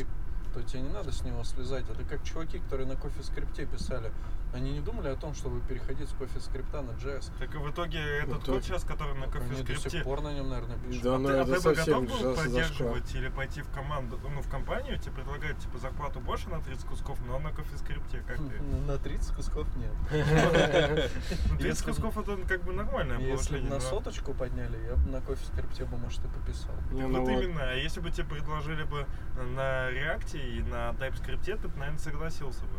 то 0.54 0.62
тебе 0.62 0.82
не 0.82 0.90
надо 0.90 1.12
с 1.12 1.24
него 1.24 1.44
слезать. 1.44 1.90
Это 1.90 2.04
как 2.04 2.24
чуваки, 2.24 2.60
которые 2.60 2.88
на 2.88 2.96
кофе 2.96 3.24
скрипте 3.24 3.66
писали. 3.66 4.12
Они 4.54 4.72
не 4.72 4.82
думали 4.82 5.08
о 5.08 5.16
том, 5.16 5.34
чтобы 5.34 5.62
переходить 5.62 6.08
с 6.10 6.14
CoffeeScript 6.14 6.80
на 6.82 6.92
JS. 6.92 7.32
Так 7.40 7.56
и 7.56 7.58
в 7.58 7.72
итоге 7.72 8.00
этот 8.20 8.44
то- 8.44 8.54
код 8.54 8.64
сейчас, 8.64 8.84
который 8.84 9.16
на 9.16 9.26
Они 9.26 9.64
до 9.64 9.76
сих 9.90 10.04
пор 10.04 10.22
на 10.22 10.32
нем, 10.34 10.50
наверное, 10.50 10.78
пишут. 10.78 11.02
Да, 11.02 11.16
а 11.16 11.18
ну 11.18 11.28
ты, 11.28 11.34
а 11.34 11.42
это 11.42 11.54
ты 11.54 11.70
бы 11.70 11.76
готов 11.76 12.04
был 12.22 12.36
поддерживать 12.36 13.16
или 13.16 13.30
пойти 13.30 13.62
в 13.64 13.70
команду, 13.72 14.20
ну, 14.22 14.42
в 14.42 14.50
компанию, 14.50 15.00
тебе 15.00 15.12
предлагают, 15.14 15.58
типа, 15.58 15.80
зарплату 15.80 16.20
больше 16.20 16.50
на 16.50 16.62
30 16.62 16.86
кусков, 16.86 17.20
но 17.28 17.40
на 17.40 17.48
CoffeeScript, 17.48 18.24
как 18.28 18.38
ты? 18.38 18.62
Ну, 18.62 18.78
На 18.88 18.98
30 19.00 19.36
кусков 19.36 19.68
нет. 19.76 19.92
Ну, 21.50 21.58
30 21.58 21.62
Если- 21.66 21.86
кусков 21.86 22.18
это 22.18 22.38
как 22.48 22.64
бы 22.64 22.74
нормальное 22.74 23.18
Если 23.18 23.58
бы 23.60 23.64
на 23.64 23.76
но- 23.76 23.80
соточку 23.80 24.34
подняли, 24.34 24.78
я 24.86 24.96
бы 24.96 25.10
на 25.10 25.18
CoffeeScript 25.18 25.86
бы, 25.86 25.98
может, 25.98 26.24
и 26.24 26.28
пописал. 26.28 26.76
Ну 26.92 27.08
Вот 27.10 27.22
вот. 27.22 27.30
именно. 27.30 27.64
А 27.72 27.74
если 27.74 28.02
бы 28.02 28.12
тебе 28.12 28.26
предложили 28.28 28.84
бы 28.84 29.08
на 29.56 29.90
React 29.90 30.38
и 30.38 30.62
на 30.64 30.92
TypeScript, 30.92 31.44
ты, 31.58 31.68
бы, 31.68 31.78
наверное, 31.78 31.98
согласился 32.00 32.62
бы. 32.66 32.78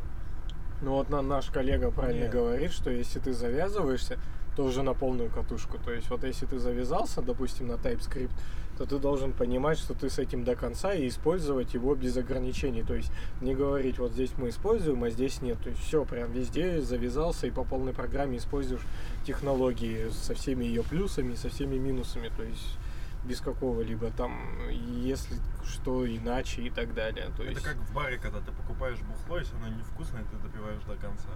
Ну 0.82 0.92
вот 0.92 1.08
на, 1.10 1.22
наш 1.22 1.46
коллега 1.46 1.90
правильно 1.90 2.24
Нет. 2.24 2.32
говорит, 2.32 2.72
что 2.72 2.90
если 2.90 3.18
ты 3.18 3.32
завязываешься, 3.32 4.18
то 4.56 4.64
уже 4.64 4.82
на 4.82 4.94
полную 4.94 5.30
катушку. 5.30 5.78
То 5.78 5.92
есть 5.92 6.10
вот 6.10 6.24
если 6.24 6.46
ты 6.46 6.58
завязался, 6.58 7.22
допустим, 7.22 7.68
на 7.68 7.72
TypeScript, 7.72 8.30
то 8.76 8.86
ты 8.86 8.98
должен 8.98 9.32
понимать, 9.32 9.78
что 9.78 9.94
ты 9.94 10.10
с 10.10 10.18
этим 10.18 10.44
до 10.44 10.56
конца 10.56 10.94
и 10.94 11.08
использовать 11.08 11.74
его 11.74 11.94
без 11.94 12.16
ограничений. 12.16 12.82
То 12.82 12.94
есть 12.94 13.10
не 13.40 13.54
говорить, 13.54 13.98
вот 13.98 14.12
здесь 14.12 14.32
мы 14.36 14.48
используем, 14.48 15.04
а 15.04 15.10
здесь 15.10 15.42
нет. 15.42 15.58
То 15.62 15.70
есть 15.70 15.82
все, 15.82 16.04
прям 16.04 16.32
везде 16.32 16.80
завязался 16.80 17.46
и 17.46 17.50
по 17.50 17.64
полной 17.64 17.92
программе 17.92 18.38
используешь 18.38 18.82
технологии 19.24 20.08
со 20.10 20.34
всеми 20.34 20.64
ее 20.64 20.82
плюсами, 20.82 21.34
со 21.34 21.48
всеми 21.48 21.76
минусами. 21.76 22.30
То 22.36 22.42
есть 22.42 22.78
без 23.24 23.40
какого-либо 23.40 24.10
там, 24.10 24.38
если 24.70 25.36
что 25.64 26.06
иначе 26.06 26.62
и 26.62 26.70
так 26.70 26.94
далее. 26.94 27.30
То 27.36 27.42
Это 27.42 27.52
есть... 27.52 27.64
как 27.64 27.76
в 27.76 27.92
баре, 27.94 28.18
когда 28.18 28.40
ты 28.40 28.52
покупаешь 28.52 28.98
бухло, 29.00 29.38
если 29.38 29.56
оно 29.56 29.68
невкусное, 29.68 30.24
ты 30.24 30.36
допиваешь 30.36 30.82
до 30.84 30.94
конца. 30.96 31.28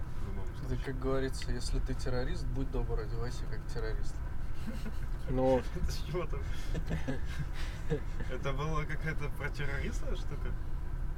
Это, 0.67 0.77
как 0.85 0.99
говорится, 0.99 1.51
если 1.51 1.79
ты 1.81 1.95
террорист, 1.95 2.47
будь 2.49 2.71
добр, 2.71 3.01
одевайся 3.01 3.45
как 3.51 3.61
террорист. 3.73 4.15
Но 5.31 5.61
Это 5.75 5.91
с 5.93 6.03
чего 6.07 6.27
там? 6.27 6.41
Это 8.31 8.53
было 8.53 8.83
какая-то 8.85 9.29
про 9.39 9.49
террориста 9.49 10.15
штука? 10.17 10.49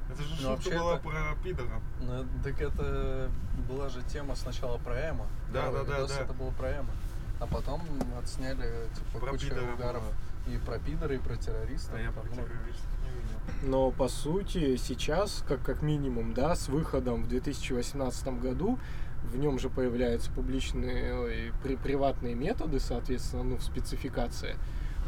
Это 0.09 0.23
же 0.23 0.29
Ну, 0.29 0.35
шутка 0.35 0.49
вообще 0.49 0.79
была 0.79 0.95
это- 0.95 1.03
про 1.09 1.35
пидора. 1.43 1.81
Ну, 2.01 2.25
так 2.43 2.61
это 2.61 3.31
была 3.69 3.89
же 3.89 4.01
тема 4.03 4.35
сначала 4.35 4.77
про 4.77 5.09
Эмо. 5.09 5.27
Да, 5.53 5.71
да, 5.71 5.83
да, 5.83 6.19
это 6.19 6.33
было 6.33 6.51
про 6.51 6.71
Эмо. 6.71 6.91
А 7.39 7.47
потом 7.47 7.81
отсняли 8.21 8.87
типа 8.93 9.19
Про 9.19 9.31
кучу 9.31 9.49
пидора 9.49 9.73
угаров 9.73 10.03
и 10.47 10.57
про 10.65 10.79
пидора, 10.79 11.15
и 11.15 11.19
про 11.19 11.35
террористов. 11.35 11.93
А 11.95 11.99
я 12.01 12.11
про 12.11 12.27
террористов 12.29 12.89
не 13.03 13.09
видел. 13.21 13.69
Но 13.69 13.91
по 13.91 14.07
сути 14.07 14.75
сейчас, 14.77 15.43
как, 15.47 15.61
как 15.63 15.81
минимум, 15.81 16.33
да, 16.33 16.55
с 16.55 16.67
выходом 16.67 17.23
в 17.23 17.27
2018 17.27 18.39
году, 18.39 18.79
в 19.23 19.37
нем 19.37 19.59
же 19.59 19.69
появляются 19.69 20.31
публичные 20.31 21.13
ой, 21.15 21.53
при, 21.63 21.75
приватные 21.75 22.33
методы, 22.33 22.79
соответственно, 22.79 23.43
ну, 23.43 23.57
в 23.57 23.63
спецификации 23.63 24.55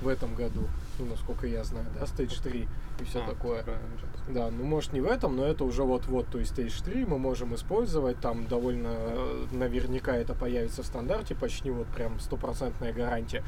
в 0.02 0.08
этом 0.08 0.36
году, 0.36 0.68
ну, 1.00 1.06
насколько 1.06 1.48
я 1.48 1.64
знаю, 1.64 1.86
да, 1.98 2.02
Stage 2.06 2.42
3 2.44 2.68
и 3.00 3.04
все 3.06 3.24
А, 3.24 3.30
такое. 3.30 3.64
правильно, 3.64 3.88
Джаз. 3.96 4.36
Да, 4.36 4.52
ну 4.52 4.64
может 4.66 4.92
не 4.94 5.02
в 5.02 5.06
этом, 5.06 5.36
но 5.36 5.46
это 5.46 5.64
уже 5.64 5.84
вот-вот, 5.84 6.28
то 6.28 6.40
есть 6.40 6.52
Stage 6.58 6.84
3 6.84 7.06
мы 7.06 7.18
можем 7.18 7.56
использовать, 7.56 8.20
там 8.20 8.46
довольно 8.48 8.90
э, 8.92 9.46
наверняка 9.52 10.14
это 10.16 10.34
появится 10.34 10.84
в 10.84 10.86
стандарте, 10.86 11.36
почти 11.36 11.72
вот 11.72 11.88
прям 11.88 12.20
стопроцентная 12.20 12.92
гарантия. 12.94 13.44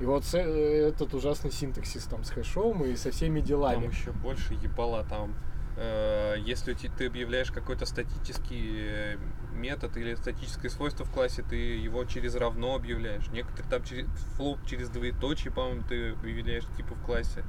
И 0.00 0.04
вот 0.04 0.24
э, 0.32 0.88
этот 0.88 1.12
ужасный 1.14 1.50
синтаксис 1.50 2.04
там 2.04 2.24
с 2.24 2.30
хэшом 2.30 2.84
и 2.84 2.96
со 2.96 3.10
всеми 3.10 3.40
делами. 3.40 3.82
Там 3.82 3.90
еще 3.90 4.12
больше 4.12 4.54
ебала 4.54 5.04
там. 5.04 5.34
э, 5.76 6.36
Если 6.38 6.72
ты 6.74 7.06
объявляешь 7.06 7.50
какой-то 7.50 7.84
статический 7.84 8.76
э, 8.78 9.16
метод 9.52 9.96
или 9.96 10.14
статическое 10.14 10.70
свойство 10.70 11.04
в 11.04 11.10
классе, 11.10 11.42
ты 11.42 11.56
его 11.56 12.04
через 12.04 12.36
равно 12.36 12.76
объявляешь. 12.76 13.26
Некоторые 13.32 13.68
там 13.70 13.82
через 13.82 14.06
флоп 14.36 14.64
через 14.66 14.88
двоеточие, 14.88 15.52
по-моему, 15.52 15.82
ты 15.88 16.10
объявляешь 16.12 16.64
типа 16.76 16.94
в 16.94 17.04
классе. 17.04 17.42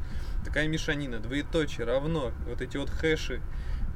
Такая 0.43 0.67
мешанина, 0.67 1.19
двоеточие, 1.19 1.85
равно, 1.85 2.31
вот 2.47 2.61
эти 2.61 2.77
вот 2.77 2.89
хэши. 2.89 3.41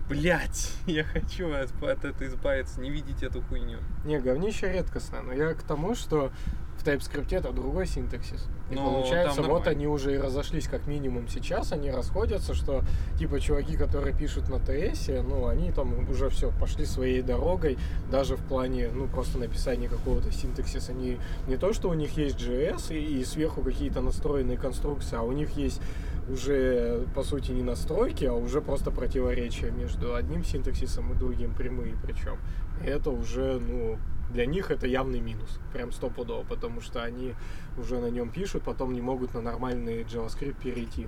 Блять, 0.09 0.73
я 0.85 1.03
хочу 1.05 1.51
от, 1.53 1.71
от 1.81 2.05
этого 2.05 2.27
избавиться, 2.27 2.79
не 2.81 2.91
видеть 2.91 3.23
эту 3.23 3.41
хуйню. 3.41 3.79
Не, 4.05 4.19
говнище 4.19 4.71
редкостное, 4.71 5.21
но 5.21 5.33
я 5.33 5.53
к 5.53 5.63
тому, 5.63 5.95
что 5.95 6.31
в 6.77 6.85
TypeScript 6.85 7.35
это 7.35 7.51
другой 7.51 7.85
синтаксис. 7.85 8.47
И 8.71 8.75
Но 8.75 8.91
получается, 8.91 9.37
там 9.37 9.45
вот 9.45 9.65
нормально. 9.65 9.71
они 9.71 9.87
уже 9.87 10.15
и 10.15 10.17
разошлись 10.17 10.67
как 10.67 10.87
минимум 10.87 11.27
сейчас, 11.27 11.71
они 11.71 11.91
расходятся, 11.91 12.53
что 12.53 12.83
типа 13.17 13.39
чуваки, 13.39 13.77
которые 13.77 14.15
пишут 14.15 14.49
на 14.49 14.55
TS, 14.55 15.21
ну, 15.21 15.47
они 15.47 15.71
там 15.71 16.09
уже 16.09 16.29
все, 16.29 16.51
пошли 16.59 16.85
своей 16.85 17.21
дорогой, 17.21 17.77
даже 18.09 18.35
в 18.35 18.41
плане, 18.41 18.89
ну, 18.93 19.07
просто 19.07 19.37
написания 19.37 19.87
какого-то 19.87 20.31
синтаксиса. 20.31 20.91
Они 20.91 21.17
не 21.47 21.57
то, 21.57 21.73
что 21.73 21.89
у 21.89 21.93
них 21.93 22.17
есть 22.17 22.37
JS 22.37 22.95
и, 22.95 23.19
и 23.19 23.25
сверху 23.25 23.61
какие-то 23.61 24.01
настроенные 24.01 24.57
конструкции, 24.57 25.17
а 25.17 25.21
у 25.21 25.31
них 25.31 25.51
есть 25.51 25.81
уже, 26.29 27.05
по 27.13 27.23
сути, 27.23 27.51
не 27.51 27.63
настройки, 27.63 28.25
а 28.25 28.33
уже 28.33 28.61
просто 28.61 28.91
противоречия 28.91 29.71
между 29.71 30.15
одним 30.15 30.43
синтаксисом 30.43 31.11
и 31.11 31.15
другим, 31.15 31.53
прямые 31.53 31.95
причем. 32.01 32.37
И 32.83 32.87
это 32.87 33.09
уже, 33.09 33.59
ну, 33.59 33.97
для 34.33 34.45
них 34.45 34.71
это 34.71 34.87
явный 34.87 35.19
минус, 35.19 35.59
прям 35.71 35.91
стопудово, 35.91 36.43
потому 36.43 36.81
что 36.81 37.03
они 37.03 37.35
уже 37.77 37.99
на 37.99 38.07
нем 38.09 38.29
пишут, 38.31 38.63
потом 38.63 38.93
не 38.93 39.01
могут 39.01 39.33
на 39.33 39.41
нормальный 39.41 40.03
JavaScript 40.03 40.61
перейти, 40.61 41.07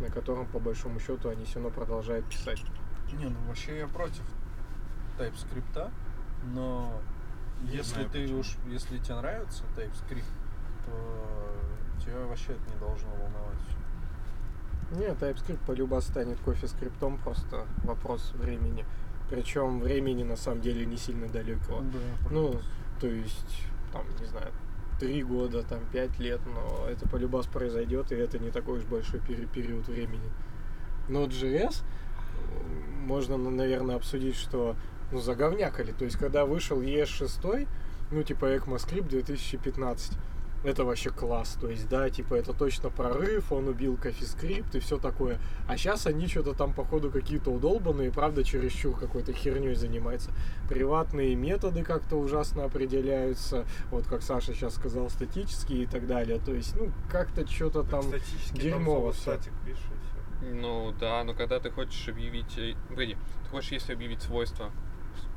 на 0.00 0.08
котором, 0.10 0.46
по 0.46 0.58
большому 0.58 0.98
счету, 0.98 1.28
они 1.28 1.44
все 1.44 1.56
равно 1.56 1.70
продолжают 1.70 2.26
писать. 2.26 2.62
Не, 3.12 3.26
ну 3.26 3.36
вообще 3.46 3.78
я 3.78 3.86
против 3.86 4.24
TypeScript, 5.18 5.90
но 6.52 7.00
Не 7.62 7.76
если 7.76 7.92
знаю 7.94 8.08
ты 8.10 8.22
почему. 8.22 8.40
уж, 8.40 8.56
если 8.66 8.98
тебе 8.98 9.14
нравится 9.16 9.62
TypeScript, 9.76 10.24
то 10.86 12.02
тебя 12.02 12.26
вообще 12.26 12.52
это 12.52 12.74
не 12.74 12.80
должно 12.80 13.08
волновать. 13.10 13.60
Нет, 14.92 15.20
TypeScript 15.22 15.64
полюба 15.66 16.00
станет 16.00 16.38
кофе-скриптом, 16.40 17.18
просто 17.18 17.66
вопрос 17.84 18.32
времени. 18.34 18.84
Причем 19.30 19.80
времени 19.80 20.22
на 20.22 20.36
самом 20.36 20.60
деле 20.60 20.84
не 20.86 20.96
сильно 20.96 21.28
далекого. 21.28 21.82
Да, 21.82 21.98
Ну, 22.30 22.60
то 23.00 23.06
есть, 23.06 23.62
там, 23.92 24.04
не 24.20 24.26
знаю, 24.26 24.52
три 25.00 25.22
года, 25.22 25.62
там, 25.62 25.80
пять 25.92 26.18
лет, 26.18 26.40
но 26.46 26.86
это 26.88 27.08
полюбас 27.08 27.46
произойдет, 27.46 28.12
и 28.12 28.14
это 28.16 28.38
не 28.38 28.50
такой 28.50 28.78
уж 28.78 28.84
большой 28.84 29.20
пери- 29.20 29.46
период 29.46 29.88
времени. 29.88 30.30
Но 31.08 31.24
JS 31.24 31.82
можно, 33.04 33.36
наверное, 33.36 33.96
обсудить, 33.96 34.36
что 34.36 34.76
ну, 35.12 35.20
заговнякали. 35.20 35.92
То 35.92 36.04
есть, 36.04 36.16
когда 36.16 36.44
вышел 36.46 36.80
ES6, 36.80 37.68
ну, 38.10 38.22
типа 38.22 38.56
ECMAScript 38.56 39.08
2015, 39.08 40.16
это 40.64 40.84
вообще 40.84 41.10
класс. 41.10 41.56
То 41.60 41.68
есть, 41.68 41.88
да, 41.88 42.10
типа, 42.10 42.34
это 42.34 42.52
точно 42.52 42.90
прорыв, 42.90 43.52
он 43.52 43.68
убил 43.68 43.94
CoffeeScript 43.94 44.76
и 44.76 44.80
все 44.80 44.98
такое. 44.98 45.38
А 45.68 45.76
сейчас 45.76 46.06
они 46.06 46.26
что-то 46.26 46.54
там, 46.54 46.72
походу, 46.72 47.10
какие-то 47.10 47.50
удолбанные, 47.50 48.10
правда, 48.10 48.42
чересчур 48.42 48.98
какой-то 48.98 49.32
херней 49.32 49.74
занимаются. 49.74 50.32
Приватные 50.68 51.34
методы 51.34 51.82
как-то 51.82 52.16
ужасно 52.16 52.64
определяются, 52.64 53.66
вот 53.90 54.06
как 54.06 54.22
Саша 54.22 54.54
сейчас 54.54 54.74
сказал, 54.74 55.10
статические 55.10 55.84
и 55.84 55.86
так 55.86 56.06
далее. 56.06 56.40
То 56.44 56.52
есть, 56.52 56.74
ну, 56.76 56.90
как-то 57.10 57.46
что-то 57.46 57.82
там... 57.82 58.04
Дерьмово 58.52 59.12
там 59.12 59.20
статик 59.20 59.52
пишешь. 59.64 59.84
Ну 60.42 60.92
да, 61.00 61.24
но 61.24 61.34
когда 61.34 61.60
ты 61.60 61.70
хочешь 61.70 62.08
объявить... 62.08 62.58
э, 62.58 62.74
Погоди, 62.88 63.16
ты 63.44 63.50
хочешь, 63.50 63.72
если 63.72 63.92
объявить 63.92 64.20
свойство 64.20 64.72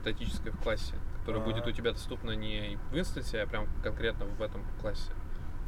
статическое 0.08 0.52
в 0.52 0.60
классе, 0.62 0.96
которое 1.20 1.40
Ага. 1.40 1.52
будет 1.52 1.68
у 1.68 1.72
тебя 1.72 1.92
доступно 1.92 2.32
не 2.32 2.80
в 2.92 2.98
инстансе, 2.98 3.42
а 3.42 3.48
прям 3.48 3.68
конкретно 3.84 4.26
в 4.26 4.42
этом 4.42 4.66
классе. 4.80 5.12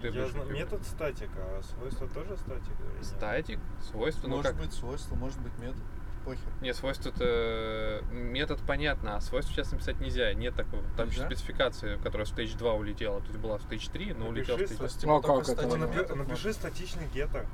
Ты 0.02 0.08
Я 0.08 0.28
знаю, 0.28 0.50
метод 0.50 0.86
статика, 0.86 1.34
а 1.38 1.62
свойство 1.62 2.08
тоже 2.08 2.38
нет? 2.38 2.80
Статик, 3.02 3.60
свойство, 3.82 4.28
ну 4.28 4.38
может 4.38 4.52
как... 4.52 4.62
быть 4.62 4.74
свойство, 4.74 5.16
может 5.16 5.40
быть 5.42 5.52
метод. 5.60 5.82
Похер. 6.26 6.52
Нет, 6.62 6.76
свойство 6.76 7.10
это 7.10 8.04
метод 8.12 8.60
понятно, 8.66 9.16
а 9.16 9.22
свойство 9.22 9.54
сейчас 9.54 9.72
написать 9.72 10.00
нельзя. 10.02 10.34
Нет 10.34 10.54
такого. 10.54 10.84
Там 10.98 11.08
Нельзя? 11.08 11.26
спецификация, 11.26 11.98
которая 11.98 12.26
в 12.26 12.30
Stage 12.30 12.58
2 12.58 12.74
улетела. 12.74 13.22
То 13.22 13.28
есть 13.28 13.40
была 13.40 13.58
в 13.58 13.62
Stage 13.62 13.90
3, 13.92 14.14
но 14.14 14.28
улетела 14.28 14.58
в 14.58 14.60
Напиши 14.60 14.76
Stage 14.76 14.78
То 14.78 14.84
есть, 14.84 15.02
2. 15.02 15.12
Ну, 15.14 15.18
а 15.18 15.22
только 15.22 15.56
как 15.56 15.66
это? 15.66 15.78
статик 15.78 16.10
Ну, 16.10 16.16
напиши 16.24 16.54
статичный 16.54 17.08
геттер. 17.14 17.48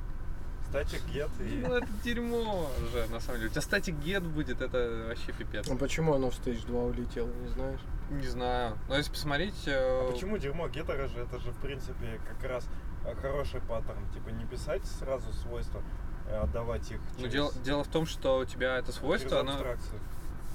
Статик 0.68 1.02
get 1.12 1.30
и... 1.40 1.58
Ну 1.66 1.74
это 1.74 1.86
дерьмо 2.04 2.68
же, 2.92 3.06
на 3.08 3.20
самом 3.20 3.38
деле. 3.38 3.48
У 3.48 3.52
тебя 3.52 3.62
статик 3.62 3.94
get 3.96 4.20
будет, 4.20 4.60
это 4.60 5.06
вообще 5.08 5.32
пипец. 5.32 5.66
Ну, 5.68 5.76
почему 5.78 6.14
оно 6.14 6.30
в 6.30 6.34
Stage 6.34 6.66
2 6.66 6.80
улетело, 6.80 7.28
не 7.42 7.48
знаешь? 7.48 7.80
Не 8.10 8.26
знаю. 8.26 8.76
Но 8.88 8.96
если 8.96 9.10
посмотреть... 9.10 9.54
э, 9.66 9.72
А 9.76 10.12
почему 10.12 10.38
дерьмо 10.38 10.68
геттера 10.68 11.08
же? 11.08 11.20
Это 11.20 11.38
же, 11.40 11.50
в 11.52 11.58
принципе, 11.58 12.20
как 12.28 12.48
раз 12.50 12.68
э, 13.04 13.14
хороший 13.16 13.60
паттерн. 13.60 14.06
Типа 14.12 14.28
не 14.30 14.44
писать 14.44 14.84
сразу 14.84 15.32
свойства, 15.32 15.82
а 16.28 16.42
отдавать 16.44 16.90
их 16.90 17.00
Ну, 17.14 17.20
через, 17.22 17.32
дело, 17.32 17.52
дело 17.64 17.84
в 17.84 17.88
том, 17.88 18.06
что 18.06 18.38
у 18.38 18.44
тебя 18.44 18.76
это 18.78 18.86
через 18.86 18.98
свойство, 18.98 19.40
оно. 19.40 19.52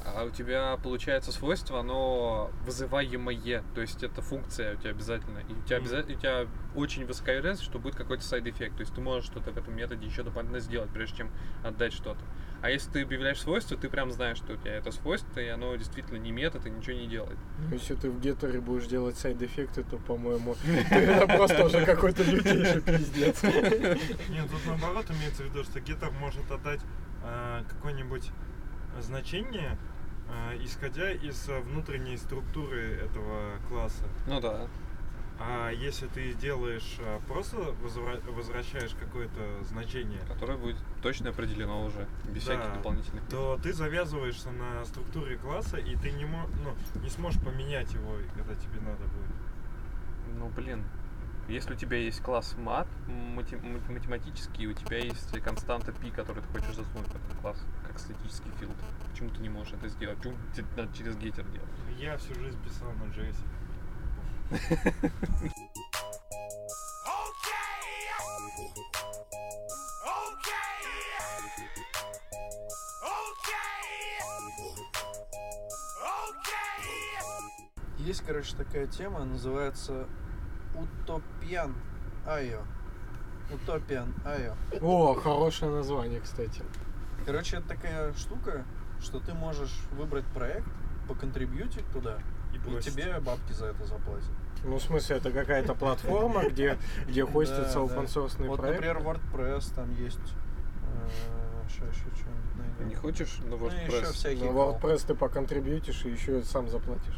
А 0.04 0.24
у 0.26 0.30
тебя 0.30 0.78
получается 0.84 1.32
свойство, 1.32 1.80
оно 1.80 2.52
вызываемое, 2.66 3.64
то 3.76 3.82
есть 3.82 4.04
это 4.04 4.22
функция 4.22 4.76
у 4.76 4.78
тебя 4.78 4.92
обязательно, 4.92 5.40
и 5.40 5.54
у 5.54 5.62
тебя, 5.64 5.78
обязательно, 5.78 6.16
у 6.16 6.20
тебя 6.20 6.48
очень 6.76 7.06
высокая 7.06 7.38
вероятность, 7.38 7.70
что 7.70 7.80
будет 7.80 7.96
какой-то 7.96 8.24
side 8.24 8.42
effect, 8.42 8.76
то 8.76 8.82
есть 8.82 8.94
ты 8.94 9.02
можешь 9.02 9.26
что-то 9.26 9.52
в 9.52 9.58
этом 9.58 9.76
методе 9.76 10.06
еще 10.06 10.24
дополнительно 10.24 10.60
сделать, 10.60 10.90
прежде 10.92 11.18
чем 11.18 11.32
отдать 11.64 11.94
что-то. 11.94 12.22
А 12.62 12.70
если 12.70 12.92
ты 12.92 13.02
объявляешь 13.02 13.42
свойство, 13.42 13.76
ты 13.76 13.90
прям 13.90 14.12
знаешь, 14.12 14.38
что 14.38 14.54
у 14.54 14.56
тебя 14.56 14.76
это 14.76 14.92
свойство, 14.92 15.40
и 15.40 15.48
оно 15.48 15.76
действительно 15.76 16.18
не 16.18 16.32
метод 16.32 16.66
и 16.68 16.70
ничего 16.70 16.96
не 16.96 17.08
делает. 17.08 17.38
Ну, 17.58 17.76
Если 17.76 17.96
ты 17.96 18.10
в 18.12 18.20
геттере 18.20 18.62
будешь 18.62 18.86
делать 18.86 19.18
сайд-эффекты, 19.18 19.84
то, 19.84 19.98
по-моему, 19.98 20.56
это 20.92 21.28
просто 21.28 21.66
уже 21.66 21.84
какой-то 21.86 22.24
лютейший 22.24 22.82
пиздец. 22.82 23.42
Нет, 23.44 24.50
тут 24.50 24.66
наоборот 24.68 25.06
имеется 25.10 25.44
в 25.44 25.46
виду, 25.48 25.64
что 25.64 25.80
getter 25.80 26.12
может 26.20 26.50
отдать 26.52 26.82
а, 27.24 27.64
какое-нибудь 27.64 28.30
значение, 29.00 29.72
а, 29.72 29.91
исходя 30.62 31.12
из 31.12 31.48
а, 31.50 31.60
внутренней 31.62 32.18
структуры 32.18 32.94
этого 33.04 33.58
класса. 33.70 34.04
Ну 34.28 34.40
да. 34.40 34.68
А 35.44 35.72
если 35.72 36.06
ты 36.08 36.34
делаешь 36.34 36.98
а, 37.00 37.20
просто 37.28 37.58
возвра- 37.84 38.22
возвращаешь 38.32 38.94
какое-то 39.00 39.64
значение, 39.64 40.20
Которое 40.28 40.58
будет 40.58 40.78
точно 41.02 41.30
определено 41.32 41.84
уже, 41.86 42.08
без 42.26 42.46
Да. 42.46 42.54
всяких 42.58 42.74
дополнительных. 42.76 43.24
то 43.28 43.60
ты 43.62 43.74
завязываешься 43.74 44.52
на 44.52 44.86
структуре 44.86 45.38
класса, 45.38 45.78
и 45.78 45.96
ты 45.96 46.12
не, 46.12 46.26
мо- 46.26 46.48
ну, 46.64 47.02
не 47.02 47.10
сможешь 47.10 47.42
поменять 47.42 47.92
его, 47.94 48.14
когда 48.36 48.54
тебе 48.56 48.80
надо 48.82 49.04
будет. 49.04 50.38
Ну 50.38 50.48
блин, 50.50 50.84
если 51.48 51.74
у 51.74 51.76
тебя 51.76 51.98
есть 51.98 52.22
класс 52.22 52.56
мат, 52.58 52.88
мати- 53.08 53.56
мат- 53.58 53.90
математический, 53.90 54.68
у 54.68 54.74
тебя 54.74 54.98
есть 55.00 55.38
константа 55.42 55.92
π, 55.92 56.12
которую 56.16 56.44
ты 56.44 56.50
хочешь 56.50 56.76
засунуть 56.76 57.08
в 57.08 57.16
этот 57.16 57.38
класс, 57.42 57.66
как 57.92 58.00
статический 58.00 58.52
филд. 58.60 58.76
Почему 59.10 59.30
ты 59.30 59.42
не 59.42 59.50
можешь 59.50 59.74
это 59.74 59.90
сделать? 59.90 60.18
Почему 60.18 60.36
тебе 60.56 60.66
надо 60.78 60.98
через 60.98 61.18
гейтер 61.18 61.46
делать? 61.46 61.70
Я 61.98 62.18
всю 62.18 62.34
жизнь 62.36 62.58
писал 62.64 62.92
на 62.94 63.04
JS. 63.14 63.36
Есть, 78.00 78.24
короче, 78.26 78.56
такая 78.56 78.88
тема, 78.88 79.24
называется 79.26 80.08
Утопиан 80.76 81.76
Айо. 82.26 82.62
Утопиан 83.54 84.14
Айо. 84.26 84.56
О, 84.82 85.14
хорошее 85.14 85.72
название, 85.72 86.20
кстати. 86.20 86.64
Короче, 87.26 87.58
это 87.58 87.68
такая 87.70 88.14
штука, 88.14 88.66
что 89.00 89.20
ты 89.20 89.34
можешь 89.34 89.74
выбрать 89.92 90.26
проект, 90.28 90.68
поконтрибьютить 91.08 91.86
туда, 91.92 92.20
И 92.54 92.58
и 92.58 92.82
тебе 92.82 93.20
бабки 93.20 93.54
за 93.54 93.68
это 93.68 93.86
заплатят. 93.86 94.30
Ну, 94.64 94.78
в 94.78 94.82
смысле, 94.82 95.18
это 95.18 95.32
какая-то 95.32 95.74
платформа, 95.74 96.44
где, 96.50 96.78
где 97.08 97.26
да. 97.76 97.80
open 97.80 98.06
source 98.06 98.48
Вот, 98.48 98.62
например, 98.62 98.98
WordPress 98.98 99.74
там 99.74 99.90
есть. 99.96 100.20
Сейчас 101.68 101.88
еще 101.90 102.04
что-нибудь 102.16 102.56
найдем. 102.58 102.88
Не 102.90 102.96
хочешь 102.96 103.38
на 103.40 103.56
Ну, 103.56 103.68
еще 103.68 103.76
WordPress? 103.88 104.12
всякие. 104.14 104.52
На 104.52 104.56
WordPress 104.56 105.06
ты 105.08 105.16
поконтрибьютишь 105.16 106.06
и 106.06 106.10
еще 106.10 106.44
сам 106.44 106.68
заплатишь. 106.68 107.18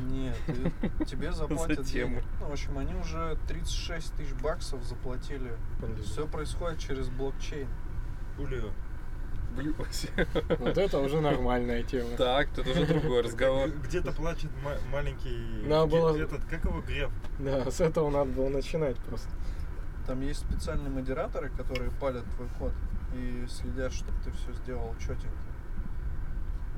Нет, 0.00 0.34
ты- 0.46 1.04
тебе 1.04 1.32
заплатят 1.32 1.84
За 1.86 1.92
тему. 1.92 2.20
Ну, 2.40 2.48
в 2.48 2.52
общем, 2.52 2.76
они 2.78 2.94
уже 2.94 3.38
36 3.46 4.14
тысяч 4.14 4.32
баксов 4.34 4.82
заплатили. 4.84 5.52
Все 6.02 6.26
происходит 6.26 6.80
через 6.80 7.08
блокчейн. 7.08 7.68
Улио. 8.38 8.70
Блин, 9.56 9.74
Вот 10.58 10.76
это 10.78 10.98
уже 10.98 11.20
нормальная 11.20 11.82
тема. 11.84 12.16
Так, 12.16 12.48
тут 12.50 12.66
уже 12.66 12.86
другой 12.86 13.22
разговор. 13.22 13.68
Где-то 13.70 14.12
плачет 14.12 14.50
ма- 14.64 14.78
маленький... 14.90 15.62
Надо 15.66 15.86
было- 15.86 16.16
Этот, 16.16 16.44
как 16.46 16.64
его, 16.64 16.80
Греф? 16.80 17.10
Да, 17.38 17.70
с 17.70 17.80
этого 17.80 18.10
надо 18.10 18.30
было 18.32 18.48
начинать 18.48 18.96
просто. 18.98 19.28
Там 20.06 20.20
есть 20.22 20.40
специальные 20.40 20.90
модераторы, 20.90 21.50
которые 21.50 21.90
палят 21.92 22.24
твой 22.34 22.48
код 22.58 22.72
и 23.14 23.46
следят, 23.48 23.92
чтобы 23.92 24.18
ты 24.24 24.32
все 24.32 24.52
сделал 24.54 24.94
четенько. 24.98 25.28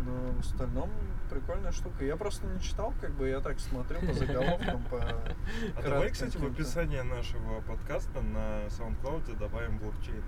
Но 0.04 0.12
в 0.32 0.40
остальном 0.40 0.90
прикольная 1.30 1.72
штука. 1.72 2.04
Я 2.04 2.16
просто 2.16 2.46
не 2.46 2.60
читал, 2.60 2.92
как 3.00 3.12
бы 3.12 3.28
я 3.28 3.40
так 3.40 3.58
смотрю 3.58 3.98
по 4.06 4.12
заголовкам, 4.12 4.82
по 4.90 4.98
А 4.98 5.82
давай, 5.82 6.10
кстати, 6.10 6.36
в 6.36 6.44
описании 6.44 7.00
нашего 7.00 7.62
подкаста 7.62 8.20
на 8.20 8.66
SoundCloud 8.66 9.38
добавим 9.38 9.78
блокчейн. 9.78 10.22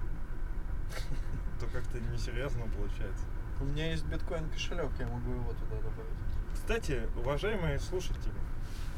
То 1.61 1.67
как-то 1.67 2.01
несерьезно 2.01 2.67
получается. 2.69 3.25
У 3.61 3.65
меня 3.65 3.91
есть 3.91 4.05
биткоин 4.05 4.49
кошелек, 4.51 4.91
я 4.99 5.07
могу 5.07 5.33
его 5.33 5.53
туда 5.53 5.77
добавить. 5.77 6.13
Кстати, 6.55 7.09
уважаемые 7.17 7.79
слушатели, 7.81 8.35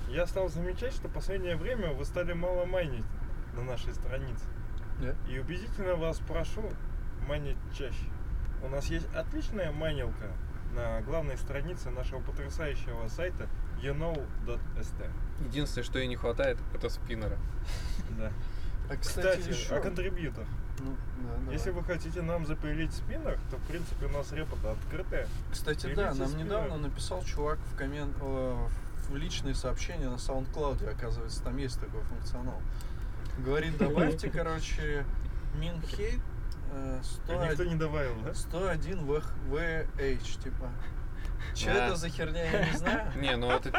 я 0.08 0.26
стал 0.26 0.48
замечать, 0.48 0.92
что 0.92 1.08
в 1.08 1.12
последнее 1.12 1.56
время 1.56 1.92
вы 1.92 2.04
стали 2.04 2.32
мало 2.32 2.64
майнить 2.66 3.04
на 3.54 3.62
нашей 3.62 3.94
странице. 3.94 4.44
Да? 5.00 5.14
И 5.30 5.38
убедительно 5.38 5.94
вас 5.94 6.18
прошу 6.18 6.62
майнить 7.26 7.56
чаще. 7.76 8.04
У 8.62 8.68
нас 8.68 8.86
есть 8.86 9.06
отличная 9.14 9.72
майнилка 9.72 10.26
на 10.74 11.00
главной 11.02 11.38
странице 11.38 11.90
нашего 11.90 12.20
потрясающего 12.20 13.08
сайта 13.08 13.48
youknow.st. 13.82 15.10
Единственное, 15.46 15.84
что 15.84 15.98
ей 15.98 16.08
не 16.08 16.16
хватает, 16.16 16.58
это 16.74 16.88
спиннера. 16.88 17.38
Да. 18.18 18.32
А 18.90 18.96
кстати, 18.96 19.38
Кстати, 19.40 19.48
еще- 19.56 19.76
о 19.76 19.80
контрибьютах. 19.80 20.46
Ну, 20.80 20.96
да, 21.18 21.36
давай. 21.38 21.54
Если 21.54 21.70
вы 21.70 21.84
хотите 21.84 22.22
нам 22.22 22.44
запилить 22.44 22.92
спиннер, 22.92 23.38
то 23.50 23.56
в 23.56 23.62
принципе 23.68 24.06
у 24.06 24.08
нас 24.08 24.32
репа 24.32 24.56
открытая. 24.72 25.28
Кстати, 25.52 25.86
Или 25.86 25.94
да, 25.94 26.12
нам 26.14 26.28
спиннеры. 26.28 26.44
недавно 26.44 26.76
написал 26.78 27.22
чувак 27.22 27.58
в 27.72 27.76
коммент, 27.76 28.16
э, 28.20 28.66
в 29.08 29.14
личные 29.14 29.54
сообщения 29.54 30.08
на 30.08 30.16
SoundCloud, 30.16 30.88
оказывается, 30.90 31.40
там 31.44 31.56
есть 31.58 31.78
такой 31.78 32.00
функционал. 32.02 32.60
Говорит, 33.38 33.78
добавьте, 33.78 34.28
короче, 34.34 35.04
Минхейт 35.54 36.20
э, 36.72 37.00
И 37.28 37.32
никто 37.32 37.54
101, 37.54 37.68
не 37.68 37.76
добавил, 37.76 38.14
да? 38.24 38.34
101 38.34 38.98
VH, 39.50 40.42
типа. 40.42 40.68
Че 41.54 41.70
А. 41.70 41.86
это 41.86 41.96
за 41.96 42.08
херня, 42.08 42.44
я 42.44 42.70
не 42.70 42.76
знаю. 42.76 43.12
Не, 43.16 43.36
ну 43.36 43.50
это... 43.50 43.70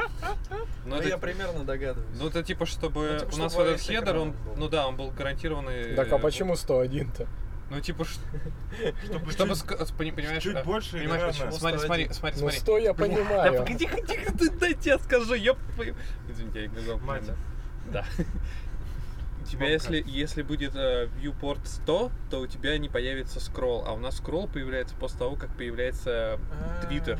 Ну 0.49 0.57
Но 0.85 0.97
это, 0.97 1.07
я 1.09 1.17
примерно 1.17 1.63
догадываюсь. 1.63 2.17
ну 2.19 2.27
это 2.27 2.43
типа, 2.43 2.65
чтобы 2.65 3.11
Ну, 3.13 3.19
типа, 3.19 3.33
у 3.33 3.37
нас 3.37 3.55
вот 3.55 3.67
этот 3.67 3.81
хедер, 3.81 4.15
он, 4.17 4.35
ну 4.57 4.67
да, 4.69 4.87
он 4.87 4.95
был 4.97 5.11
гарантированный. 5.11 5.95
Так 5.95 6.11
а 6.11 6.17
э, 6.17 6.19
почему 6.19 6.53
101-то? 6.53 7.27
Ну 7.69 7.79
типа, 7.79 8.03
Чтобы, 9.21 9.31
чтобы, 9.31 9.55
чуть, 9.55 9.97
понимаешь, 10.15 10.43
чуть 10.43 10.55
а, 10.57 10.63
больше 10.63 10.97
понимаешь, 10.97 11.35
экрана. 11.35 11.51
почему? 11.51 11.51
Смотри, 11.51 11.79
смотри, 11.79 12.03
101. 12.09 12.13
смотри, 12.13 12.35
Ну, 12.35 12.39
смотри. 12.41 12.59
100 12.59 12.77
я 12.79 12.93
Блин, 12.95 13.09
Да 13.11 13.15
понимаю. 13.15 13.53
погоди, 13.59 13.77
тихо, 13.77 14.01
тихо, 14.01 14.33
дайте 14.59 14.89
я 14.89 14.99
скажу, 14.99 15.33
ёп 15.35 15.57
твою- 15.75 15.95
Извините, 16.29 16.61
я 16.63 16.67
не 16.67 16.79
знал. 16.79 16.97
Мать. 16.99 17.23
Да. 17.91 18.05
Да. 18.17 18.23
У 19.41 19.43
тебя, 19.45 19.69
если, 19.69 20.03
если 20.05 20.43
будет 20.43 20.75
э, 20.75 21.07
viewport 21.21 21.59
100, 21.65 22.11
то 22.29 22.39
у 22.41 22.47
тебя 22.47 22.77
не 22.77 22.89
появится 22.89 23.39
скролл. 23.39 23.83
А 23.87 23.93
у 23.93 23.97
нас 23.97 24.17
скролл 24.17 24.47
появляется 24.47 24.95
после 24.95 25.19
того, 25.19 25.35
как 25.35 25.49
появляется 25.57 26.39
А, 26.51 26.85
Твиттер. 26.85 27.19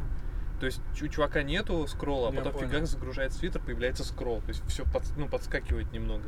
То 0.62 0.68
есть 0.68 0.80
у 1.02 1.08
чувака 1.08 1.42
нету 1.42 1.86
скролла, 1.88 2.30
а 2.30 2.32
Я 2.32 2.38
потом 2.38 2.54
понял. 2.54 2.68
фигак 2.70 2.86
загружается 2.86 3.40
Твиттер, 3.40 3.62
появляется 3.62 4.04
скролл. 4.04 4.42
То 4.42 4.50
есть 4.50 4.62
все 4.68 4.86
ну, 5.18 5.28
подскакивает 5.28 5.92
немного. 5.92 6.24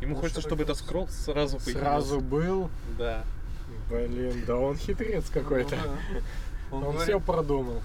Ему 0.00 0.14
Ну, 0.14 0.20
хочется, 0.20 0.40
что 0.40 0.48
чтобы 0.50 0.62
такое? 0.62 0.74
этот 0.74 0.86
скролл 0.86 1.08
сразу 1.08 1.58
появился. 1.58 1.78
Сразу 1.80 2.20
был. 2.20 2.70
Да. 2.96 3.24
Блин, 3.90 4.44
да 4.46 4.56
он 4.56 4.76
хитрец 4.76 5.28
какой-то. 5.28 5.74
Ну 5.76 5.82
да. 5.82 6.20
Он, 6.70 6.76
Он 6.78 6.82
говорит, 6.92 7.02
все 7.02 7.18
продумал. 7.20 7.82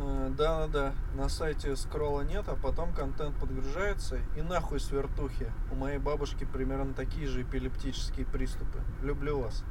э, 0.00 0.30
да, 0.38 0.66
да, 0.66 0.68
да, 0.68 0.92
на 1.22 1.28
сайте 1.28 1.76
скролла 1.76 2.22
нет, 2.22 2.44
а 2.48 2.56
потом 2.56 2.92
контент 2.94 3.36
подгружается 3.36 4.18
и 4.38 4.40
нахуй 4.40 4.80
с 4.80 4.90
вертухи. 4.90 5.52
У 5.70 5.74
моей 5.74 5.98
бабушки 5.98 6.44
примерно 6.50 6.94
такие 6.94 7.26
же 7.26 7.42
эпилептические 7.42 8.24
приступы. 8.24 8.78
Люблю 9.02 9.40
вас. 9.40 9.62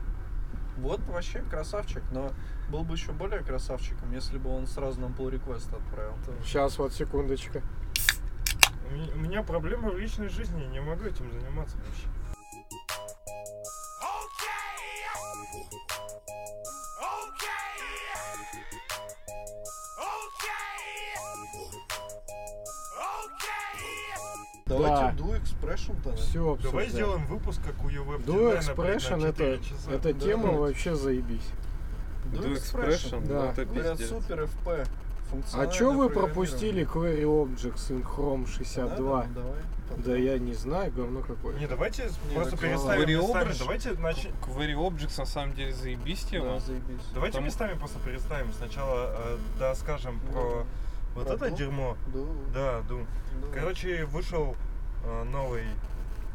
Вот 0.77 0.99
вообще 1.07 1.39
красавчик, 1.41 2.03
но 2.11 2.31
был 2.69 2.83
бы 2.83 2.95
еще 2.95 3.11
более 3.11 3.43
красавчиком, 3.43 4.11
если 4.13 4.37
бы 4.37 4.55
он 4.55 4.67
сразу 4.67 5.01
нам 5.01 5.13
pull 5.13 5.31
request 5.31 5.75
отправил. 5.75 6.13
Сейчас, 6.43 6.77
вот, 6.77 6.93
секундочка. 6.93 7.61
У 9.13 9.17
меня, 9.17 9.43
проблемы 9.43 9.91
в 9.91 9.97
личной 9.97 10.29
жизни, 10.29 10.61
я 10.61 10.67
не 10.67 10.79
могу 10.79 11.03
этим 11.03 11.31
заниматься 11.31 11.77
вообще. 11.77 12.07
Давайте 24.67 24.95
Да. 24.95 25.13
do 25.17 25.41
expression 25.41 25.95
тогда. 26.03 26.17
Все, 26.17 26.57
Давай 26.63 26.89
сделаем 26.89 27.25
выпуск, 27.25 27.61
как 27.65 27.83
у 27.85 27.89
UWeb 27.89 28.25
Do 28.25 28.57
Expression 28.59 29.17
на 29.17 29.25
это, 29.27 29.37
4 29.37 29.59
часа. 29.63 29.91
эта 29.91 30.13
Да. 30.13 30.19
тема 30.19 30.51
вообще 30.53 30.95
заебись. 30.95 31.49
Do 32.25 32.41
Do 32.41 32.53
expression. 32.53 32.87
expression, 32.87 33.27
Да. 33.27 33.33
ну 33.43 33.49
это 33.51 33.65
Говорят, 33.65 33.97
пиздец. 33.97 34.09
супер 34.09 34.41
FP. 34.43 34.85
А 35.53 35.67
чё 35.67 35.91
вы 35.91 36.09
пропустили 36.09 36.85
Query 36.87 37.23
Objects 37.23 37.89
in 37.91 38.01
Chrome 38.03 38.45
Да, 38.45 38.51
62? 38.51 39.21
да, 39.23 39.27
ну 39.27 39.33
давай. 39.41 39.57
Да 40.05 40.15
я 40.15 40.37
не 40.37 40.53
знаю, 40.53 40.91
говно 40.91 41.21
какое. 41.21 41.57
Не, 41.59 41.67
давайте 41.67 42.09
Не, 42.29 42.35
просто 42.35 42.51
так 42.51 42.59
переставим 42.61 43.01
Query 43.07 43.17
местами. 43.21 43.49
Object- 43.51 43.59
Давайте 43.59 43.91
начнем. 43.93 44.31
Query 44.45 44.73
Objects 44.75 45.17
на 45.19 45.25
самом 45.25 45.53
деле 45.53 45.73
заебись 45.73 46.23
Да, 46.23 46.29
тема. 46.29 46.59
заебись. 46.59 47.01
Давайте 47.13 47.33
Потому- 47.33 47.45
местами 47.45 47.73
просто 47.77 47.99
переставим. 47.99 48.51
Сначала 48.53 49.13
э, 49.17 49.37
да, 49.59 49.75
скажем 49.75 50.19
про 50.31 50.65
вот 51.17 51.27
Про 51.27 51.33
это 51.47 51.51
дерьмо. 51.51 51.97
Да, 52.13 52.19
Да, 52.53 52.79
Doom. 52.93 53.05
да. 53.41 53.47
Короче, 53.59 54.05
вышел 54.05 54.55
э, 55.03 55.23
новый 55.23 55.65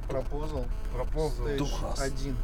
Пропозал. 0.09 0.67
пропозал. 0.93 1.47
Духас. 1.57 2.01
1. 2.01 2.37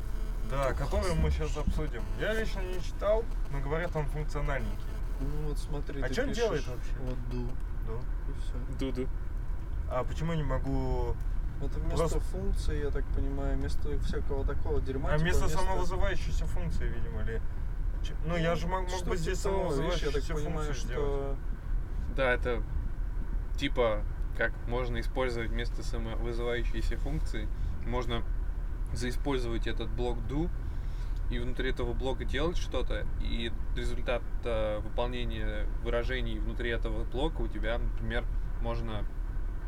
Да, 0.51 0.73
который 0.73 1.15
мы 1.15 1.31
сейчас 1.31 1.57
обсудим. 1.57 2.03
Я 2.19 2.33
лично 2.33 2.61
не 2.61 2.81
читал, 2.83 3.25
но 3.53 3.61
говорят, 3.61 3.95
он 3.95 4.07
функциональненький. 4.07 4.87
Ну 5.21 5.49
вот 5.49 5.59
смотри, 5.59 6.01
А 6.01 6.09
ты 6.09 6.15
чё 6.15 6.23
он 6.23 6.29
пишешь 6.29 6.43
делает 6.45 6.67
вообще? 6.69 6.93
Вот 7.01 7.19
do, 7.31 7.51
Да. 7.87 7.93
и 8.31 8.41
все. 8.41 8.79
Дуду. 8.79 9.09
А 9.91 10.05
почему 10.05 10.33
не 10.35 10.43
могу... 10.45 11.15
Это 11.61 11.81
вместо 11.81 11.97
Просто- 11.97 12.21
функции, 12.21 12.85
я 12.85 12.91
так 12.91 13.05
понимаю, 13.07 13.57
вместо 13.59 13.99
всякого 14.01 14.45
такого 14.45 14.81
дерьма. 14.81 15.09
А 15.09 15.13
типа 15.15 15.23
вместо 15.25 15.45
вместо- 15.47 15.59
самовызывающейся 15.59 16.47
функции, 16.47 16.85
видимо, 16.89 17.23
ли? 17.25 17.41
Ч- 18.05 18.15
Ну, 18.27 18.37
я 18.37 18.55
же 18.55 18.69
мог, 18.69 18.83
мог 18.83 18.91
Что-то 18.91 19.11
бы 19.11 19.17
здесь 19.17 19.39
типа 19.43 19.51
того, 19.51 19.65
видишь, 19.75 20.03
я 20.03 20.11
так 20.13 20.23
самовызывающуюся 20.23 20.35
понимаю, 20.35 20.67
функцию 20.67 20.75
что 20.75 20.87
сделать. 20.87 21.39
Да, 22.17 22.33
это 22.33 22.63
типа 23.57 24.03
как 24.37 24.53
можно 24.69 25.01
использовать 25.01 25.51
вместо 25.51 25.83
самовызывающейся 25.83 26.97
функции, 26.97 27.49
можно 27.87 28.23
заиспользовать 28.95 29.67
этот 29.67 29.91
блок 29.91 30.19
do 30.29 30.49
и 31.31 31.39
внутри 31.39 31.71
этого 31.71 31.93
блока 31.93 32.25
делать 32.25 32.57
что-то, 32.57 33.05
и 33.21 33.53
результат 33.77 34.23
э, 34.45 34.79
выполнения 34.79 35.67
выражений 35.85 36.39
внутри 36.39 36.71
этого 36.71 37.05
блока 37.05 37.43
у 37.43 37.49
тебя, 37.49 37.79
например, 37.79 38.25
можно 38.63 39.05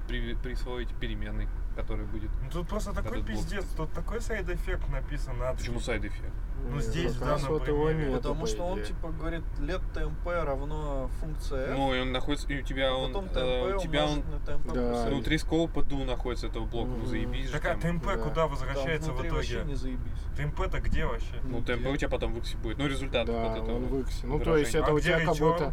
при- 0.08 0.34
присвоить 0.34 0.88
переменной, 1.00 1.48
который 1.80 2.04
будет. 2.06 2.30
Ну, 2.42 2.50
тут 2.50 2.68
просто 2.68 2.92
такой 2.92 3.22
пиздец, 3.22 3.64
тут 3.76 3.92
такой 3.92 4.20
side 4.20 4.47
effect 4.47 4.88
написан. 4.90 5.40
адский. 5.42 5.66
Почему 5.68 5.80
side 5.80 5.99
effect? 5.99 6.32
Ну, 6.62 6.74
Нет, 6.76 6.84
здесь, 6.84 7.14
да, 7.16 7.38
вот 7.48 7.66
его 7.66 8.12
Потому 8.12 8.42
по 8.42 8.46
что 8.46 8.64
он 8.66 8.82
типа 8.82 9.08
говорит 9.08 9.42
let 9.60 9.80
tmp 9.94 10.44
равно 10.44 11.08
функция 11.18 11.68
f, 11.70 11.76
Ну, 11.78 11.94
и 11.94 12.00
он 12.00 12.12
находится, 12.12 12.48
и 12.52 12.60
у 12.60 12.62
тебя 12.62 12.90
а 12.90 12.94
он, 12.96 13.12
потом 13.12 13.24
э, 13.32 13.38
tmp 13.38 13.76
у 13.76 13.80
тебя 13.80 14.04
он 14.04 14.18
tmp 14.46 14.72
Да. 14.74 15.06
внутри 15.08 15.38
скопа 15.38 15.80
do 15.80 16.04
находится 16.04 16.48
этого 16.48 16.66
блока, 16.66 16.90
ну 16.90 16.96
Мгм. 16.98 17.06
заебись 17.06 17.46
же 17.46 17.52
Так 17.52 17.64
а. 17.64 17.74
ТМП 17.76 18.04
Да. 18.04 18.16
куда 18.18 18.46
возвращается 18.46 19.12
в 19.12 19.26
итоге? 19.26 19.62
не 19.64 19.74
заебись. 19.74 20.20
ТМП-то 20.36 20.80
где 20.80 21.06
вообще? 21.06 21.34
Ну, 21.44 21.60
Где? 21.60 21.76
ТМП 21.76 21.86
у 21.88 21.96
тебя 21.96 22.08
потом 22.10 22.34
в 22.34 22.56
будет. 22.62 22.76
Ну, 22.78 22.86
результат 22.86 23.26
Да, 23.26 23.32
вот 23.32 23.52
этого. 23.56 23.76
он 23.76 23.86
в 23.86 24.00
X. 24.00 24.20
Ну, 24.24 24.38
то 24.38 24.56
есть 24.58 24.74
это 24.74 24.88
А 24.88 24.92
у 24.92 24.98
где 24.98 25.08
тебя 25.08 25.20
как 25.24 25.36
будто... 25.38 25.72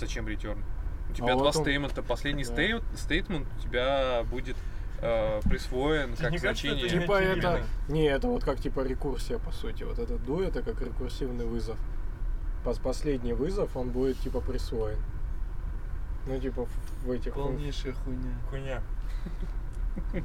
Зачем 0.00 0.26
return? 0.26 0.58
У 1.10 1.12
тебя 1.12 1.26
А 1.32 1.36
два 1.36 1.44
вот 1.44 1.56
он- 1.56 1.62
стеймента. 1.62 2.02
Последний 2.02 2.42
Да. 2.44 2.52
стей- 2.54 2.82
стейтмент 2.96 3.46
у 3.56 3.62
тебя 3.62 4.24
будет 4.28 4.56
э, 5.04 5.40
присвоен 5.48 6.16
как 6.16 6.30
не 6.32 6.38
кажется, 6.38 6.66
значение. 6.68 6.86
это 6.86 7.00
Типа 7.00 7.12
это... 7.22 7.62
Не, 7.88 8.04
это 8.06 8.28
вот 8.28 8.42
как 8.44 8.58
типа 8.60 8.80
рекурсия, 8.80 9.38
по 9.38 9.52
сути. 9.52 9.84
Вот 9.84 9.98
этот 9.98 10.20
do 10.22 10.42
это 10.46 10.62
как 10.62 10.80
рекурсивный 10.80 11.44
вызов. 11.44 11.76
Пос- 12.64 12.80
Последний 12.82 13.34
вызов, 13.34 13.76
он 13.76 13.90
будет 13.90 14.18
типа 14.18 14.40
присвоен. 14.40 14.98
Ну, 16.26 16.40
типа 16.40 16.64
в- 16.64 17.06
в 17.06 17.10
этих... 17.10 17.34
Полнейшая 17.34 17.92
хуйня. 17.92 18.34
Хуйня. 18.48 18.82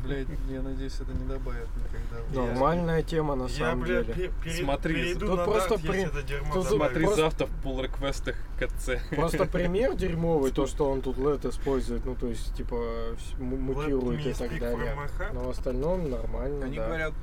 Блять, 0.03 0.27
я 0.49 0.61
надеюсь, 0.61 0.95
это 0.99 1.11
не 1.13 1.27
добавят 1.27 1.67
никогда. 1.75 2.41
Нормальная 2.47 3.03
тема 3.03 3.35
на 3.35 3.43
Я, 3.43 3.49
самом 3.49 3.85
деле. 3.85 4.31
пере- 4.43 4.63
Смотри, 4.63 5.13
тут 5.15 5.29
на 5.37 5.45
просто 5.45 5.75
Dart, 5.75 5.87
при- 5.87 5.99
если 6.01 6.19
это 6.19 6.23
дерьмо 6.27 6.53
тут 6.53 6.63
добавить. 6.69 6.79
Смотри 6.91 7.03
Просто- 7.05 7.21
завтра 7.21 7.45
в 7.47 7.65
pull 7.65 7.83
реквестах 7.83 8.35
КЦ. 8.59 8.89
Просто 9.15 9.45
пример 9.45 9.95
дерьмовый, 9.95 10.51
то, 10.51 10.65
что 10.67 10.89
он 10.89 11.01
тут 11.01 11.17
LED 11.17 11.49
использует, 11.49 12.05
ну, 12.05 12.15
то 12.15 12.27
есть, 12.27 12.53
типа, 12.55 13.15
мутирует 13.39 14.25
и 14.25 14.33
так 14.33 14.59
далее. 14.59 14.95
Но 15.33 15.43
в 15.43 15.49
остальном 15.49 16.09
нормально, 16.09 16.65
Они 16.65 16.77
да. 16.77 16.85
говорят, 16.87 17.13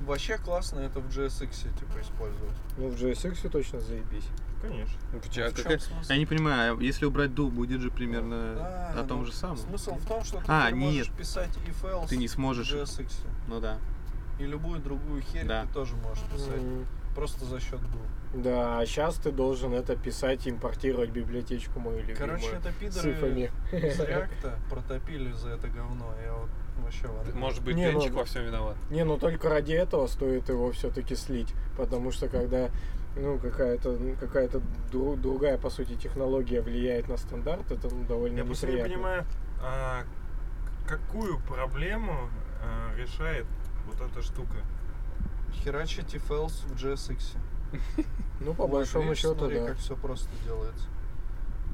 вообще 0.00 0.36
классно 0.38 0.80
это 0.80 1.00
в 1.00 1.08
JSX 1.08 1.62
типа 1.78 2.00
использовать. 2.02 2.56
Ну, 2.76 2.88
в 2.88 2.94
JSX 2.96 3.48
точно 3.50 3.80
заебись. 3.80 4.28
Конечно. 4.68 4.98
Ну, 5.12 5.18
А 5.18 5.50
в 5.50 5.54
какая- 5.54 5.78
смысл? 5.78 6.12
Я 6.12 6.18
не 6.18 6.26
понимаю, 6.26 6.76
а 6.78 6.82
если 6.82 7.04
убрать 7.06 7.30
do, 7.30 7.50
будет 7.50 7.80
же 7.80 7.90
примерно 7.90 8.54
Да, 8.56 9.00
о 9.00 9.04
том 9.04 9.20
ну, 9.20 9.26
же 9.26 9.32
самом. 9.32 9.56
Смысл 9.56 9.94
в 9.96 10.06
том, 10.06 10.24
что 10.24 10.38
ты 10.38 10.44
А, 10.48 10.66
теперь 10.68 10.74
можешь 10.80 11.08
нет. 11.08 11.16
писать 11.16 11.50
if 11.66 11.88
else 11.90 12.08
Ты 12.08 12.16
не 12.16 12.28
сможешь. 12.28 12.70
в 12.70 12.74
JSX. 12.74 13.12
Ну 13.48 13.60
да. 13.60 13.78
И 14.38 14.44
любую 14.44 14.80
другую 14.80 15.22
херь 15.22 15.46
Да. 15.46 15.62
ты 15.66 15.72
тоже 15.74 15.94
можешь 15.96 16.24
писать. 16.24 16.56
М, 16.60 16.86
Просто 17.14 17.44
за 17.44 17.60
счет 17.60 17.78
do. 17.78 18.42
Да, 18.42 18.80
а 18.80 18.86
сейчас 18.86 19.14
ты 19.14 19.30
должен 19.30 19.72
это 19.72 19.94
писать, 19.94 20.48
импортировать 20.48 21.10
библиотечку 21.10 21.78
мою 21.78 21.98
любимую. 21.98 22.16
Короче, 22.18 22.48
это 22.56 22.72
пидоры 22.72 23.12
из 23.70 24.00
реакта 24.00 24.58
протопили 24.68 25.30
за 25.30 25.50
это 25.50 25.68
говно. 25.68 26.12
Я 26.24 26.32
вот 26.32 26.50
вообще 26.82 27.06
в 27.06 27.20
ахуе. 27.20 27.34
Может 27.34 27.62
быть, 27.62 27.76
Не, 27.76 27.92
ну- 27.92 28.00
Денчик 28.00 28.14
во 28.16 28.24
всем 28.24 28.42
виноват. 28.44 28.74
Не, 28.90 29.04
ну 29.04 29.16
только 29.16 29.48
ради 29.48 29.74
этого 29.74 30.08
стоит 30.08 30.48
его 30.48 30.72
все-таки 30.72 31.14
слить, 31.14 31.54
потому 31.76 32.10
что 32.10 32.28
когда 32.28 32.68
ну 33.16 33.38
какая-то 33.38 33.92
ну, 33.92 34.16
какая-то 34.16 34.60
дру- 34.90 35.16
другая 35.16 35.58
по 35.58 35.70
сути 35.70 35.94
технология 35.94 36.60
влияет 36.60 37.08
на 37.08 37.16
стандарт, 37.16 37.70
это 37.70 37.88
ну, 37.94 38.04
довольно 38.04 38.38
Я 38.38 38.44
просто 38.44 38.66
не 38.66 38.82
понимаю, 38.82 39.24
а, 39.60 40.04
какую 40.86 41.40
проблему 41.40 42.28
а, 42.62 42.94
решает 42.96 43.46
вот 43.86 44.00
эта 44.00 44.22
штука. 44.22 44.56
Херачить 45.52 46.14
if 46.14 46.28
else 46.28 46.66
в 46.66 46.74
JSX. 46.74 47.36
Ну 48.40 48.52
по 48.52 48.66
большому 48.66 49.14
счету, 49.14 49.38
смотри, 49.38 49.60
да. 49.60 49.68
как 49.68 49.78
все 49.78 49.96
просто 49.96 50.28
делается. 50.44 50.86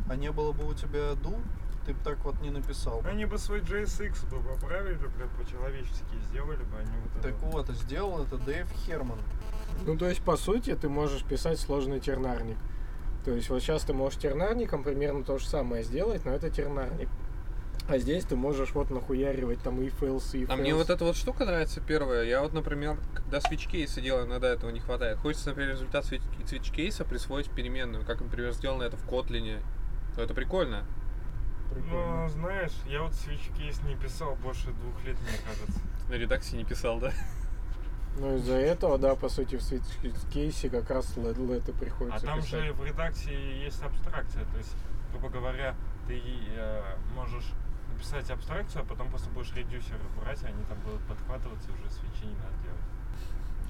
А 0.08 0.16
не 0.16 0.30
было 0.30 0.52
бы 0.52 0.68
у 0.68 0.74
тебя 0.74 1.12
do, 1.12 1.40
ты 1.86 1.94
бы 1.94 2.00
так 2.04 2.18
вот 2.24 2.40
не 2.40 2.50
написал. 2.50 3.00
бы. 3.00 3.08
Они 3.08 3.24
бы 3.24 3.38
свой 3.38 3.60
JSX 3.60 4.28
бы 4.28 4.42
поправили, 4.42 4.98
блядь, 5.16 5.30
по-человечески 5.30 6.16
сделали 6.28 6.62
бы, 6.64 6.78
они 6.78 6.90
вот 7.02 7.22
Так 7.22 7.34
вот, 7.42 7.68
сделал 7.70 8.22
это 8.22 8.36
Дэйв 8.38 8.68
Херман. 8.84 9.18
Ну 9.86 9.96
то 9.96 10.08
есть 10.08 10.22
по 10.22 10.36
сути 10.36 10.74
ты 10.74 10.88
можешь 10.88 11.24
писать 11.24 11.58
сложный 11.58 12.00
тернарник. 12.00 12.56
То 13.24 13.32
есть 13.32 13.50
вот 13.50 13.60
сейчас 13.60 13.84
ты 13.84 13.92
можешь 13.92 14.18
тернарником 14.18 14.82
примерно 14.82 15.24
то 15.24 15.38
же 15.38 15.46
самое 15.46 15.82
сделать, 15.82 16.24
но 16.24 16.32
это 16.32 16.50
тернарник. 16.50 17.08
А 17.88 17.98
здесь 17.98 18.24
ты 18.24 18.36
можешь 18.36 18.72
вот 18.72 18.90
нахуяривать 18.90 19.62
там 19.62 19.80
if 19.80 19.98
else, 20.00 20.32
if 20.34 20.46
А 20.48 20.56
мне 20.56 20.74
вот 20.74 20.90
эта 20.90 21.04
вот 21.04 21.16
штука 21.16 21.44
нравится 21.44 21.80
первая. 21.80 22.22
Я 22.24 22.40
вот, 22.40 22.52
например, 22.52 22.98
когда 23.14 23.38
switch 23.38 23.68
кейсы 23.68 24.00
делаю, 24.00 24.26
иногда 24.26 24.48
этого 24.48 24.70
не 24.70 24.80
хватает. 24.80 25.18
Хочется, 25.18 25.48
например, 25.48 25.72
результат 25.72 26.04
switch 26.04 26.22
switch 26.44 26.72
кейса 26.72 27.04
присвоить 27.04 27.50
переменную, 27.50 28.04
как, 28.04 28.20
например, 28.20 28.52
сделано 28.52 28.84
это 28.84 28.96
в 28.96 29.06
Kotlin. 29.08 29.60
Ну, 30.16 30.22
это 30.22 30.34
прикольно. 30.34 30.84
Ну, 31.70 31.74
Прикольно. 31.74 32.28
знаешь, 32.28 32.72
я 32.86 33.02
вот 33.02 33.14
свич 33.14 33.40
кейс 33.56 33.80
не 33.82 33.94
писал 33.96 34.34
больше 34.36 34.70
двух 34.72 35.04
лет, 35.04 35.16
мне 35.20 35.38
кажется. 35.46 35.80
На 36.08 36.14
редакции 36.14 36.56
не 36.56 36.64
писал, 36.64 36.98
да? 36.98 37.12
Ну 38.18 38.36
из-за 38.36 38.54
этого, 38.54 38.98
да, 38.98 39.14
по 39.14 39.28
сути 39.28 39.56
в 39.56 40.30
кейсе 40.30 40.68
как 40.68 40.90
раз 40.90 41.16
LED 41.16 41.68
и 41.68 41.70
А 41.70 41.72
приходится 41.72 42.26
там 42.26 42.40
писать. 42.42 42.64
же 42.64 42.72
в 42.72 42.84
редакции 42.84 43.64
есть 43.64 43.82
абстракция, 43.82 44.44
то 44.44 44.58
есть, 44.58 44.74
грубо 45.12 45.28
говоря, 45.28 45.74
ты 46.06 46.20
э, 46.20 46.96
можешь 47.14 47.46
написать 47.92 48.28
абстракцию, 48.30 48.82
а 48.82 48.84
потом 48.84 49.08
просто 49.10 49.30
будешь 49.30 49.52
редюсеры 49.54 50.00
брать, 50.20 50.42
и 50.42 50.46
они 50.46 50.62
там 50.64 50.78
будут 50.80 51.00
подхватываться, 51.06 51.68
и 51.70 51.72
уже 51.72 51.90
свечи 51.90 52.24
не 52.24 52.34
надо 52.34 52.56
делать. 52.64 52.80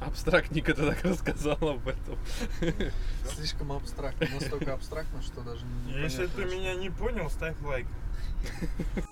Абстрактника 0.09 0.73
ты 0.75 0.87
так 0.87 1.05
рассказал 1.05 1.59
об 1.61 1.87
этом. 1.87 2.17
Слишком 3.35 3.73
абстрактно, 3.73 4.27
настолько 4.35 4.73
абстрактно, 4.73 5.21
что 5.21 5.43
даже 5.43 5.65
не 5.87 5.93
Если 5.93 6.25
понятно, 6.27 6.43
ты 6.43 6.49
что- 6.49 6.57
меня 6.57 6.75
не 6.75 6.91
понял, 6.91 7.29
ставь 7.31 7.61
лайк. 7.61 7.87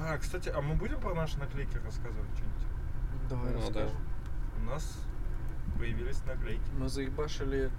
А, 0.00 0.16
кстати, 0.18 0.48
а 0.48 0.60
мы 0.60 0.74
будем 0.74 1.00
про 1.00 1.14
наши 1.14 1.38
наклейки 1.38 1.76
рассказывать 1.84 2.30
что-нибудь? 2.34 3.28
Давай 3.28 3.52
Ну 3.52 3.58
да. 3.58 3.66
расскажем. 3.66 3.96
У 4.62 4.64
нас 4.70 4.96
появились 5.78 6.24
наклейки. 6.24 6.62
Мы 6.78 6.88
заебашили 6.88 7.70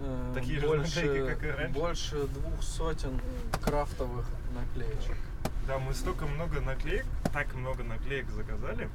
э, 0.00 0.32
Такие 0.34 0.58
же 0.60 0.66
больше, 0.66 1.04
наклейки, 1.04 1.34
как 1.34 1.44
и 1.44 1.50
раньше. 1.50 1.72
больше 1.78 2.26
двух 2.28 2.62
сотен 2.62 3.20
крафтовых 3.62 4.26
наклеечек. 4.54 5.16
Да, 5.66 5.78
мы 5.78 5.94
столько 5.94 6.26
много 6.26 6.60
наклеек, 6.60 7.06
так 7.32 7.54
много 7.54 7.84
наклеек 7.84 8.28
заказали, 8.30 8.88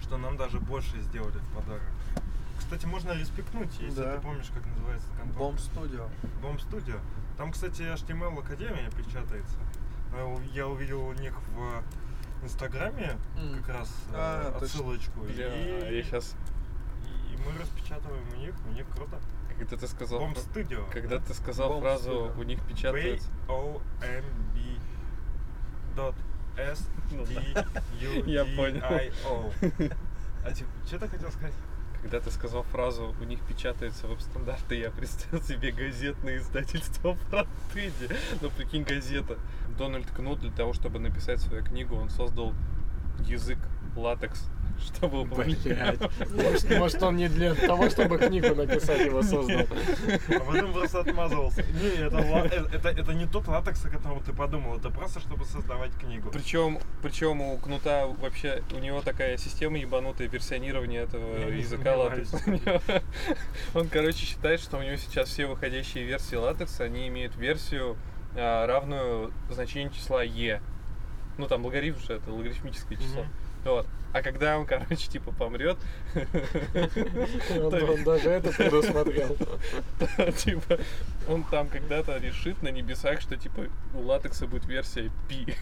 что 0.00 0.16
нам 0.16 0.36
даже 0.36 0.58
больше 0.60 0.98
сделали 1.00 1.36
в 1.38 1.54
подарок. 1.54 1.82
Кстати, 2.60 2.86
можно 2.86 3.12
респектнуть, 3.12 3.70
если 3.80 4.02
Да. 4.04 4.16
ты 4.16 4.22
помнишь, 4.22 4.50
как 4.54 4.64
называется 4.66 5.08
контора. 5.18 5.38
Бомб 5.38 5.58
Studio. 5.58 6.08
Бомб 6.40 6.60
Студио. 6.60 6.96
Там, 7.36 7.50
кстати, 7.52 7.82
HTML 7.82 8.38
Академия 8.38 8.88
печатается. 8.90 9.56
Я 10.52 10.66
увидел 10.68 11.04
у 11.06 11.12
них 11.14 11.32
в 11.54 11.82
Инстаграме 12.44 13.16
М. 13.36 13.58
как 13.58 13.68
раз 13.76 13.88
э, 14.10 14.14
А, 14.14 14.52
точно. 14.52 14.66
отсылочку. 14.66 15.20
Бля, 15.20 15.88
и, 15.88 15.96
я 15.96 16.02
сейчас, 16.02 16.36
и 17.32 17.36
мы 17.38 17.58
распечатываем 17.60 18.24
у 18.34 18.36
них, 18.38 18.54
у 18.68 18.72
них 18.72 18.86
круто. 18.94 19.18
когда 19.58 19.76
ты 19.76 19.88
сказал, 19.88 20.20
Бомб 20.20 20.38
Студио. 20.38 20.84
когда 20.92 21.18
ты 21.18 21.34
сказал 21.34 21.70
Бомб 21.70 21.82
фразу, 21.82 22.10
Studio. 22.10 22.40
у 22.40 22.42
них 22.44 22.62
печатается. 22.66 23.28
B-O-M-B 23.48 24.60
dot 25.96 26.14
S 26.56 26.86
T 27.10 27.54
да. 27.54 27.64
U 28.00 28.22
D. 28.22 28.80
I 28.82 29.12
O. 29.26 29.50
А 30.42 30.50
ты 30.52 30.64
что 30.86 30.98
ты 30.98 31.06
хотел 31.08 31.30
сказать? 31.30 31.52
Когда 32.02 32.18
ты 32.20 32.30
сказал 32.30 32.62
фразу 32.62 33.14
«у 33.20 33.24
них 33.24 33.40
печатаются 33.46 34.06
веб-стандарты», 34.06 34.76
я 34.76 34.90
представил 34.90 35.42
себе 35.42 35.70
газетное 35.70 36.38
издательство 36.38 37.14
фронтенде. 37.14 38.16
Ну, 38.40 38.50
прикинь, 38.50 38.84
газета. 38.84 39.36
Дональд 39.76 40.10
Кнут 40.10 40.40
для 40.40 40.50
того, 40.50 40.72
чтобы 40.72 40.98
написать 40.98 41.40
свою 41.40 41.62
книгу, 41.62 41.96
он 41.96 42.08
создал 42.08 42.54
язык 43.28 43.58
латекс 43.96 44.48
чтобы. 44.94 45.24
Блять. 45.24 46.00
Может, 46.30 46.70
может, 46.78 47.02
он 47.02 47.16
не 47.16 47.28
для 47.28 47.54
того, 47.54 47.88
чтобы 47.90 48.18
книгу 48.18 48.54
написать, 48.54 49.04
его 49.04 49.22
создал. 49.22 49.66
А 50.28 50.40
потом 50.40 50.72
просто 50.72 51.00
отмазывался. 51.00 51.62
Не, 51.62 52.06
это, 52.06 52.18
э, 52.18 52.76
это, 52.76 52.88
это 52.88 53.12
не 53.12 53.26
тот 53.26 53.48
латекс, 53.48 53.84
о 53.84 53.90
котором 53.90 54.20
ты 54.20 54.32
подумал. 54.32 54.76
Это 54.76 54.90
просто, 54.90 55.20
чтобы 55.20 55.44
создавать 55.44 55.92
книгу. 55.94 56.30
Причем, 56.30 56.78
причем 57.02 57.40
у 57.40 57.56
Кнута 57.58 58.06
вообще 58.06 58.62
у 58.74 58.78
него 58.78 59.02
такая 59.02 59.36
система 59.36 59.78
ебанутая 59.78 60.28
версионирования 60.28 61.02
этого 61.02 61.38
Я 61.38 61.54
языка 61.54 61.96
латекса. 61.96 62.40
Он, 63.74 63.88
короче, 63.88 64.24
считает, 64.24 64.60
что 64.60 64.78
у 64.78 64.82
него 64.82 64.96
сейчас 64.96 65.28
все 65.28 65.46
выходящие 65.46 66.04
версии 66.04 66.36
латекса, 66.36 66.84
они 66.84 67.08
имеют 67.08 67.36
версию 67.36 67.96
а, 68.34 68.66
равную 68.66 69.32
значению 69.50 69.92
числа 69.92 70.24
e. 70.24 70.60
Ну 71.38 71.46
там 71.46 71.64
логарифм 71.64 72.00
же 72.00 72.14
это 72.14 72.30
логарифмическое 72.32 72.98
число. 72.98 73.22
Мгм. 73.22 73.30
Вот. 73.64 73.86
А 74.12 74.22
когда 74.22 74.58
он, 74.58 74.66
короче, 74.66 75.08
типа 75.08 75.30
помрет, 75.32 75.76
Он, 77.50 78.04
даже 78.04 78.30
это 78.30 78.50
предусмотрел. 78.50 79.36
типа, 80.36 80.78
он 81.28 81.44
там 81.44 81.68
когда-то 81.68 82.16
решит 82.18 82.60
на 82.62 82.68
небесах, 82.68 83.20
что 83.20 83.36
типа 83.36 83.66
у 83.94 84.00
латекса 84.00 84.46
будет 84.46 84.66
версия 84.66 85.10
пи. 85.28 85.54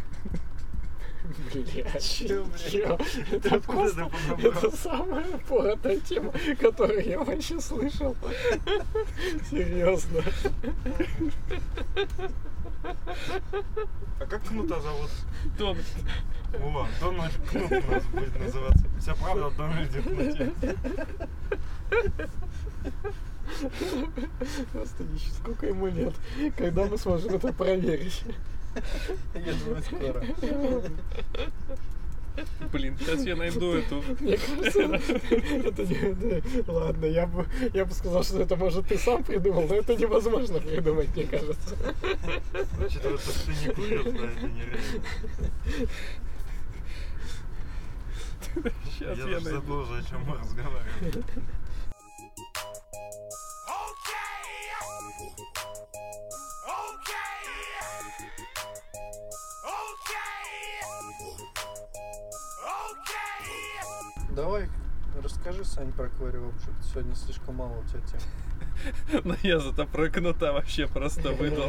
Блядь? 1.53 2.03
чё? 2.71 2.99
Это 3.31 3.61
просто... 3.61 4.11
Это 4.39 4.71
самая 4.77 5.27
упоротая 5.29 6.01
тема, 6.01 6.33
которую 6.59 7.07
я 7.07 7.19
вообще 7.19 7.61
слышал. 7.61 8.17
Серьезно. 9.51 10.23
А 12.85 14.27
как 14.27 14.43
кнута 14.45 14.81
зовут? 14.81 15.11
Дональд. 15.59 15.87
О, 16.55 16.87
Дональд 17.01 17.35
Кнут 17.51 17.73
у 17.73 17.91
нас 17.91 18.05
будет 18.05 18.39
называться. 18.39 18.87
Вся 19.01 19.15
правда 19.15 19.47
о 19.47 19.51
Дональде 19.51 20.01
Кнуте. 20.03 20.53
Просто 24.73 25.05
нищий. 25.05 25.31
Сколько 25.33 25.67
ему 25.67 25.87
лет? 25.89 26.15
Когда 26.57 26.87
мы 26.87 26.99
сможем 26.99 27.35
это 27.35 27.53
проверить? 27.53 28.23
Я 29.35 29.53
думаю, 29.55 29.83
скоро. 29.83 30.25
Блин, 32.73 32.97
сейчас 32.99 33.25
я 33.25 33.37
найду 33.37 33.73
эту. 33.75 34.03
Мне 34.21 34.37
кажется, 34.37 34.83
это 34.83 35.83
не... 35.85 36.63
Ладно, 36.71 37.07
я 37.07 37.27
бы, 37.27 37.47
я 37.73 37.85
бы 37.85 37.93
сказал, 37.95 38.23
что 38.23 38.41
это, 38.41 38.57
может, 38.57 38.89
ты 38.89 38.99
сам 38.99 39.25
придумал, 39.25 39.67
но 39.69 39.75
это 39.77 39.95
невозможно 39.97 40.61
придумать, 40.61 41.09
мне 41.15 41.25
кажется. 41.25 41.77
Учитывая, 42.85 43.17
то, 43.19 43.23
что 43.23 43.47
ты 43.47 43.53
не 43.67 43.75
курил, 43.75 44.05
да, 44.05 44.11
это 44.11 44.47
нереально. 44.47 45.13
Сейчас 48.99 49.19
Я 49.19 49.25
я 49.25 49.31
даже 49.35 49.45
найду. 49.45 49.51
забыл 49.51 49.79
уже, 49.81 49.99
о 49.99 50.03
чем 50.03 50.23
мы 50.25 50.37
разговаривали. 61.95 64.35
Давай, 64.35 64.69
расскажи, 65.23 65.65
Сань, 65.65 65.93
про 65.93 66.07
Query 66.07 66.41
Object. 66.41 66.83
Сегодня 66.91 67.15
слишком 67.15 67.57
мало 67.57 67.79
у 67.79 67.85
тебя 67.85 68.01
тем. 68.07 68.21
Но 69.25 69.35
я 69.43 69.59
зато 69.59 69.87
про 69.87 70.09
кнута 70.09 70.53
вообще 70.53 70.87
просто 70.87 71.33
выдал. 71.33 71.69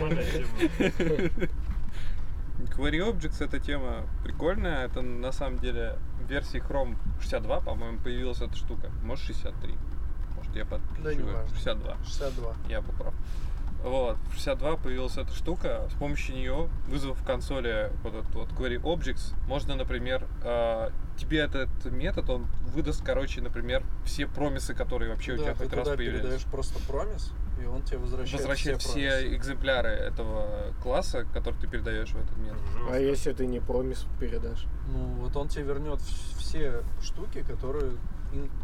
Query 2.78 3.00
Objects 3.00 3.44
эта 3.44 3.60
тема 3.60 4.06
прикольная. 4.24 4.86
Это 4.86 5.02
на 5.02 5.32
самом 5.32 5.60
деле 5.60 5.98
в 6.22 6.30
версии 6.30 6.62
Chrome 6.62 6.98
62, 7.22 7.62
по-моему, 7.62 8.00
появилась 8.00 8.42
эта 8.42 8.56
штука. 8.56 8.90
Может 9.04 9.26
63. 9.26 9.76
Может 10.36 10.56
я 10.56 10.66
Да 10.66 11.14
не 11.14 11.24
важно. 11.24 11.48
62. 11.56 11.98
62. 12.04 12.54
Я 12.70 12.82
был 12.82 12.94
прав. 12.94 13.14
Вот, 13.84 14.18
в 14.30 14.34
62 14.34 14.76
появилась 14.78 15.15
эта 15.18 15.32
штука. 15.34 15.88
С 15.89 15.94
помощью 15.94 16.36
нее, 16.36 16.68
вызвав 16.88 17.18
в 17.20 17.26
консоли 17.26 17.92
вот 18.04 18.13
этот 18.13 18.36
вот 18.36 18.50
query 18.50 18.82
objects, 18.82 19.34
можно, 19.48 19.76
например, 19.76 20.28
э, 20.44 20.89
тебе 21.18 21.39
этот 21.39 21.70
метод, 21.86 22.30
он 22.30 22.46
выдаст, 22.74 23.04
короче, 23.06 23.39
например, 23.42 23.84
все 24.04 24.28
промисы, 24.28 24.74
которые 24.74 25.12
вообще 25.12 25.34
у 25.34 25.38
Да, 25.38 25.44
тебя 25.44 25.54
ты 25.54 25.63
хоть 25.63 25.74
раз 25.74 25.88
появились. 25.88 26.20
передаешь 26.22 26.44
просто 26.44 26.80
промис, 26.88 27.32
и 27.62 27.65
он 27.65 27.82
тебе 27.84 28.00
возвращает, 28.00 28.34
Возвращает 28.42 28.82
все, 28.82 28.89
все, 28.89 29.10
промисы. 29.12 29.36
экземпляры 29.38 29.89
этого 29.92 30.74
класса, 30.84 31.26
который 31.34 31.56
ты 31.60 31.68
передаешь 31.68 32.10
в 32.10 32.18
этот 32.18 32.38
метод. 32.38 32.60
Жестко. 32.74 32.94
А 32.94 32.98
если 33.00 33.32
ты 33.32 33.46
не 33.48 33.62
промис 33.62 34.06
передашь? 34.20 34.65
Ну, 34.92 35.00
вот 35.22 35.36
он 35.38 35.48
тебе 35.48 35.63
вернет 35.63 36.00
вс- 36.00 36.38
все 36.38 36.84
штуки, 37.02 37.44
которые... 37.44 37.94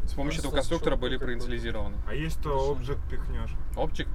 С 0.03 0.13
помощью 0.13 0.41
этого 0.41 0.53
конструктора 0.53 0.95
были 0.95 1.17
проинициализированы. 1.17 1.95
А 2.07 2.13
есть 2.13 2.39
то 2.43 2.71
объект 2.73 2.99
пихнешь. 3.09 3.55
Object, 3.75 4.09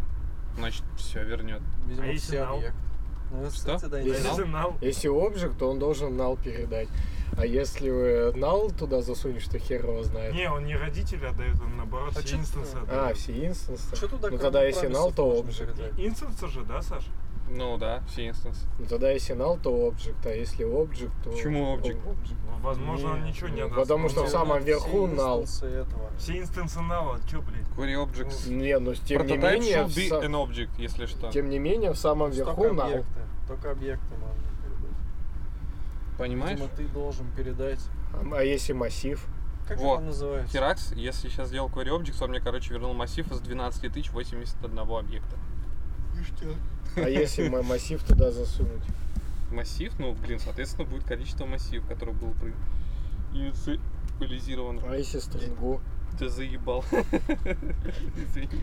значит, 0.57 0.83
все 0.97 1.23
вернет. 1.25 1.61
Видимо, 1.87 2.07
А 2.07 2.09
если 2.09 2.27
все 2.27 2.37
null? 2.39 2.57
объекты. 2.57 2.79
Ну, 3.33 3.51
Что? 3.51 3.89
да, 3.89 3.99
Если. 4.01 4.27
Если 4.29 4.45
null, 4.47 4.75
Если 4.81 5.09
обжиг, 5.09 5.55
то 5.57 5.71
он 5.71 5.79
должен 5.79 6.17
нал 6.17 6.37
передать. 6.37 6.89
А 7.37 7.47
если 7.47 7.89
э, 7.89 8.33
нал 8.37 8.71
туда 8.73 9.03
засунешь, 9.03 9.45
то 9.47 9.57
хер 9.59 9.85
его 9.87 10.03
знает. 10.03 10.35
Не, 10.35 10.51
он 10.51 10.65
не 10.65 10.77
родители 10.77 11.25
отдает, 11.25 11.61
он 11.61 11.77
наоборот 11.77 12.13
А 12.17 12.23
все 12.23 12.37
инстансы 12.37 12.77
А, 12.77 12.83
отдает. 12.83 13.17
все 13.17 13.47
инстансы. 13.47 13.97
Ну 14.31 14.39
тогда 14.39 14.65
если 14.65 14.89
нал, 14.89 15.13
то 15.13 15.43
передать? 15.45 15.93
Инстансы 15.97 16.49
же, 16.49 16.63
да, 16.65 16.83
Саш? 16.83 17.05
Ну 17.51 17.77
да, 17.79 18.03
все 18.09 18.29
инстансы. 18.29 18.65
Ну 18.79 18.87
тогда 18.87 19.11
если 19.11 19.33
нал, 19.35 19.59
то 19.59 19.89
обжиг. 19.89 20.15
А 20.25 20.29
если 20.29 20.63
обжиг, 20.65 21.11
то... 21.25 21.31
Почему 21.31 21.77
object? 21.77 21.99
Ну, 22.05 22.15
Возможно, 22.63 23.13
он 23.13 23.25
Не, 23.25 23.31
ничего 23.31 23.49
не 23.49 23.61
ну, 23.63 23.67
отдаст. 23.67 23.81
потому 23.89 24.09
что 24.09 24.21
Он 24.21 24.27
в 24.27 24.29
все- 24.29 24.39
самом 24.39 24.59
Все 24.61 24.67
верху 24.69 25.07
нал. 25.07 25.43
инстансы 25.43 25.67
этого. 25.67 26.11
Все 26.19 26.39
инстансы 26.39 26.81
нала, 26.81 27.19
чё, 27.29 27.41
блядь? 27.43 27.65
Query 27.77 27.95
Objects. 28.07 28.51
Не, 28.51 28.79
ну 28.79 28.95
тем 28.95 29.27
не 29.27 29.35
Prototype 29.35 29.53
менее... 29.55 29.77
should 29.79 29.87
в 29.87 29.97
be 29.97 30.23
an 30.23 30.33
object, 30.49 30.71
если 30.79 31.07
что. 31.07 31.31
Тем 31.31 31.49
не 31.49 31.59
менее, 31.59 31.93
в 31.93 31.97
самом 31.97 32.31
Только 32.33 32.45
верху 32.61 32.75
нал. 32.75 32.87
объекты. 32.87 33.21
Только 33.49 33.71
объекты 33.73 34.15
можно 34.17 34.49
передать. 34.63 36.19
Понимаешь? 36.19 36.61
Видимо, 36.61 36.77
ты 36.77 36.85
должен 36.89 37.27
передать... 37.33 37.81
А 38.13 38.37
а 38.37 38.43
если 38.43 38.75
массив? 38.75 39.27
Как 39.67 39.79
же 39.79 39.85
Вот. 39.85 39.99
он 39.99 40.07
называется? 40.07 40.53
Херакс, 40.53 40.93
если 40.93 41.29
сейчас 41.29 41.49
сделал 41.49 41.69
query 41.69 41.89
objects, 41.99 42.23
он 42.23 42.31
мне, 42.31 42.41
короче, 42.41 42.75
вернул 42.75 42.93
массив 42.93 43.31
из 43.33 43.41
12 43.41 43.93
тысяч 43.93 44.11
81 44.13 44.79
объекта. 44.79 45.37
А 46.97 47.09
если 47.09 47.49
ма- 47.49 47.63
массив 47.63 48.03
туда 48.03 48.31
засунуть? 48.31 48.83
Массив, 49.51 49.93
ну, 49.99 50.13
блин, 50.15 50.39
соответственно, 50.39 50.87
будет 50.89 51.05
количество 51.05 51.45
массив, 51.47 51.85
который 51.87 52.15
был 52.15 52.33
при... 52.41 52.53
инициализирован. 53.37 54.81
А 54.89 54.95
если 54.97 55.19
стрингу? 55.19 55.81
Ты 56.19 56.29
заебал. 56.29 56.85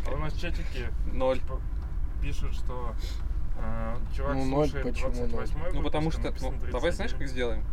А 0.07 0.11
у 0.13 0.17
нас 0.17 0.33
в 0.33 0.39
чатике 0.41 0.91
Ноль. 1.13 1.39
типа, 1.39 1.59
пишут, 2.21 2.53
что 2.53 2.93
э, 3.57 3.95
чувак 4.15 4.35
Ну, 4.35 4.45
ноль, 4.45 4.69
слушает 4.69 4.93
почему 4.95 5.09
ноль? 5.27 5.29
28 5.29 5.73
Ну, 5.73 5.83
потому 5.83 6.09
а 6.09 6.11
что... 6.11 6.33
ну, 6.41 6.53
давай 6.71 6.91
знаешь, 6.91 7.11
31. 7.11 7.17
как 7.19 7.27
сделаем? 7.29 7.63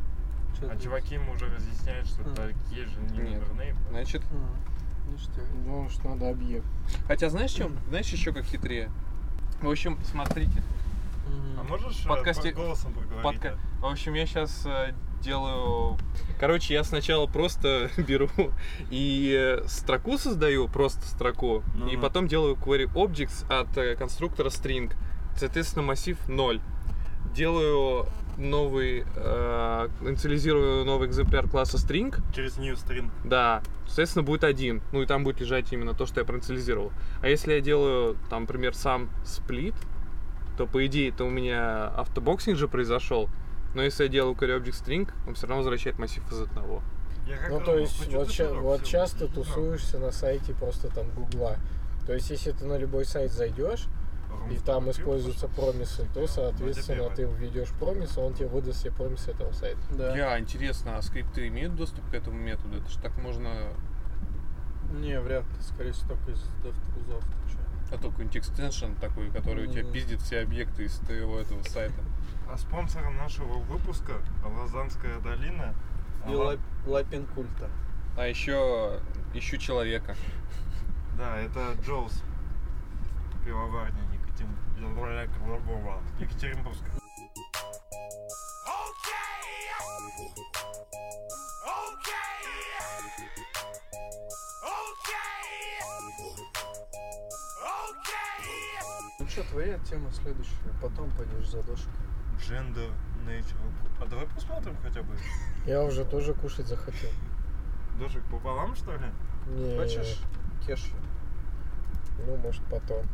А 0.71 0.77
чуваки 0.81 1.15
ему 1.15 1.33
уже 1.33 1.47
разъясняют, 1.47 2.07
что 2.07 2.23
А. 2.23 2.35
такие 2.35 2.87
же 2.87 3.01
не 3.01 3.19
Нет. 3.19 3.41
наверное. 3.49 3.77
Значит, 3.91 4.23
А, 4.31 5.11
ништяк. 5.11 5.45
Ну 5.67 5.83
уж 5.83 5.99
надо 5.99 6.31
объект. 6.31 6.65
хотя 7.07 7.29
знаешь, 7.29 7.51
чем? 7.53 7.77
Знаешь, 7.89 8.09
еще 8.11 8.33
как 8.33 8.45
хитрее? 8.45 8.91
В 9.65 9.71
общем, 9.71 9.99
смотрите. 10.11 10.63
А 11.59 11.63
можешь 11.63 12.05
э, 12.05 12.09
Подкасте- 12.09 12.51
по- 12.53 12.61
голосом 12.63 12.93
проговорить? 12.93 13.25
Подка- 13.41 13.59
В 13.81 13.87
общем, 13.87 14.15
я 14.15 14.27
сейчас 14.27 14.67
делаю... 15.23 15.97
Короче, 16.39 16.75
я 16.75 16.85
сначала 16.85 17.27
просто 17.27 17.91
беру 17.97 18.29
и 18.91 19.35
э, 19.63 19.67
строку 19.67 20.19
создаю, 20.19 20.69
просто 20.69 21.07
строку, 21.07 21.63
Ну 21.75 21.89
и 21.89 21.97
да. 21.97 22.03
потом 22.03 22.29
делаю 22.29 22.57
query 22.57 22.93
objects 22.93 23.47
от 23.51 23.77
э, 23.79 23.97
конструктора 23.97 24.51
string. 24.51 24.93
Соответственно, 25.37 25.85
массив 25.87 26.19
0. 26.29 26.61
Делаю 27.35 28.07
новый, 28.37 29.05
э, 29.17 29.89
инициализирую 30.03 30.85
новый 30.85 31.09
экземпляр 31.09 31.49
класса 31.49 31.77
string? 31.77 32.15
Через 32.35 32.59
new 32.59 32.75
string. 32.75 33.11
да, 33.25 33.63
соответственно, 33.87 34.23
будет 34.25 34.45
один. 34.45 34.83
Ну 34.93 35.03
и 35.03 35.07
там 35.07 35.25
будет 35.25 35.41
лежать 35.41 35.73
именно 35.73 35.95
то, 35.95 36.07
что 36.07 36.21
я 36.21 36.27
проинициализировал. 36.27 36.93
А 37.23 37.29
если 37.29 37.53
я 37.55 37.61
делаю, 37.61 38.17
там, 38.31 38.43
например, 38.43 38.75
сам 38.75 39.11
сплит, 39.25 39.75
то 40.57 40.67
по 40.67 40.85
идее 40.87 41.11
это 41.11 41.25
у 41.25 41.31
меня 41.31 41.89
автобоксинг 41.89 42.57
же 42.57 42.69
произошел. 42.69 43.29
Но 43.75 43.83
если 43.83 44.05
я 44.05 44.09
делаю 44.09 44.35
query 44.37 44.63
object 44.63 44.85
string, 44.85 45.11
он 45.27 45.35
все 45.35 45.47
равно 45.47 45.59
возвращает 45.63 45.99
массив 45.99 46.23
из 46.31 46.41
одного. 46.43 46.83
Я 47.27 47.37
как 47.39 47.51
Ну, 47.51 47.61
то 47.61 47.79
есть, 47.79 48.13
вот, 48.13 48.31
ща- 48.31 48.53
вот 48.53 48.85
часто 48.85 49.25
ну, 49.27 49.43
тусуешься 49.43 49.99
на 49.99 50.13
сайте 50.13 50.53
просто 50.55 50.89
там 50.95 51.07
Гугла. 51.17 51.57
То 52.07 52.13
есть, 52.13 52.31
если 52.31 52.53
ты 52.53 52.67
на 52.67 52.77
любой 52.77 53.05
сайт 53.05 53.33
зайдешь, 53.33 53.87
и 54.51 54.59
там 54.59 54.91
используются 54.91 55.49
промисы, 55.49 56.09
то, 56.13 56.27
соответственно, 56.27 57.11
ты 57.11 57.25
введешь 57.25 57.71
промис, 57.81 58.17
а 58.17 58.21
он 58.21 58.35
тебе 58.35 58.49
выдаст 58.49 58.81
все 58.81 58.91
промисы 58.91 59.31
этого 59.31 59.53
сайта. 59.53 59.81
Да. 59.91 60.13
Бля, 60.13 60.39
интересно, 60.39 60.97
а 60.97 61.03
скрипты 61.03 61.49
имеют 61.49 61.75
доступ 61.75 62.09
к 62.11 62.15
этому 62.15 62.39
методу? 62.39 62.79
Это 62.79 62.89
же 62.89 62.99
так 62.99 63.17
можно... 63.19 63.51
Не, 64.93 65.19
вряд 65.21 65.45
ли. 65.45 65.61
Скорее 65.61 65.93
всего, 65.93 66.15
только 66.15 66.33
из 66.33 66.43
DevTools. 66.63 67.25
А 67.91 67.99
то 67.99 68.11
какой-нибудь 68.11 68.37
экстеншн 68.37 68.95
такой, 69.01 69.31
который 69.31 69.67
у 69.67 69.71
тебя 69.71 69.85
пиздит 69.85 70.21
все 70.21 70.41
объекты 70.41 70.85
из 70.85 70.95
твоего 70.99 71.39
этого 71.39 71.63
сайта. 71.63 72.01
А 72.51 72.57
спонсором 72.57 73.17
нашего 73.17 73.59
выпуска 73.59 74.15
Лазанская 74.45 75.19
долина. 75.21 75.75
И 76.29 76.35
Ла- 76.35 76.57
Лапин 76.87 77.27
культа. 77.27 77.71
А 78.17 78.27
еще 78.27 79.01
ищу 79.35 79.57
человека. 79.57 80.17
Да, 81.19 81.39
это 81.39 81.75
Джоус. 81.83 82.23
Пивоварня 83.45 84.01
Екатер- 84.35 84.49
Екатеринбургская. 86.21 86.91
Ну 99.21 99.29
что, 99.29 99.43
твоя 99.45 99.79
тема 99.79 100.11
следующая, 100.11 100.53
потом 100.83 101.11
пойдешь 101.13 101.49
за 101.49 101.63
дошкой. 101.63 101.93
Gender 102.39 102.91
Nature. 103.27 103.57
А 104.03 104.07
давай 104.07 104.27
посмотрим 104.27 104.77
хотя 104.83 105.03
бы. 105.03 105.15
Я 105.67 105.83
уже 105.83 106.05
тоже 106.05 106.35
кушать 106.35 106.67
захотел. 106.67 107.11
Дожик 107.99 108.25
пополам, 108.31 108.75
что 108.75 108.93
ли? 108.93 109.07
Не, 109.47 109.79
Хочешь 109.79 110.21
кешью? 110.67 110.97
Ну, 112.27 112.37
может, 112.37 112.63
потом. 112.65 113.07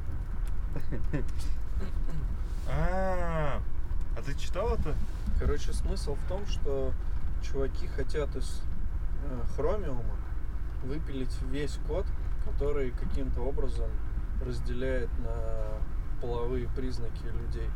А, 2.68 3.60
а 4.16 4.22
ты 4.22 4.34
читал 4.34 4.74
это? 4.74 4.94
Короче, 5.38 5.72
смысл 5.72 6.14
в 6.14 6.28
том, 6.28 6.46
что 6.46 6.92
чуваки 7.42 7.86
хотят 7.88 8.34
из 8.36 8.62
э, 9.24 9.42
хромиума 9.56 10.14
выпилить 10.84 11.34
весь 11.50 11.78
код, 11.88 12.06
который 12.44 12.90
каким-то 12.92 13.40
образом 13.40 13.90
разделяет 14.44 15.10
на 15.18 15.80
половые 16.20 16.68
признаки 16.68 17.24
людей. 17.24 17.68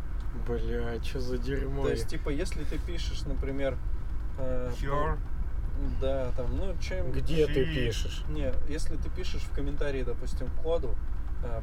Бля, 0.47 1.03
что 1.03 1.21
за 1.21 1.39
дерьмо? 1.39 1.85
То 1.85 1.91
есть, 1.91 2.09
типа, 2.09 2.31
если 2.31 2.65
ты 2.65 2.79
пишешь, 2.79 3.23
например... 3.23 3.79
э. 4.39 4.71
Да, 6.01 6.31
там, 6.37 6.57
ну, 6.57 6.77
чем... 6.81 7.11
Где 7.11 7.47
ты 7.47 7.65
Щи. 7.65 7.75
пишешь? 7.75 8.25
Не, 8.29 8.53
если 8.69 8.97
ты 8.97 9.11
пишешь 9.11 9.43
в 9.43 9.55
комментарии, 9.55 10.03
допустим, 10.03 10.49
коду, 10.63 10.95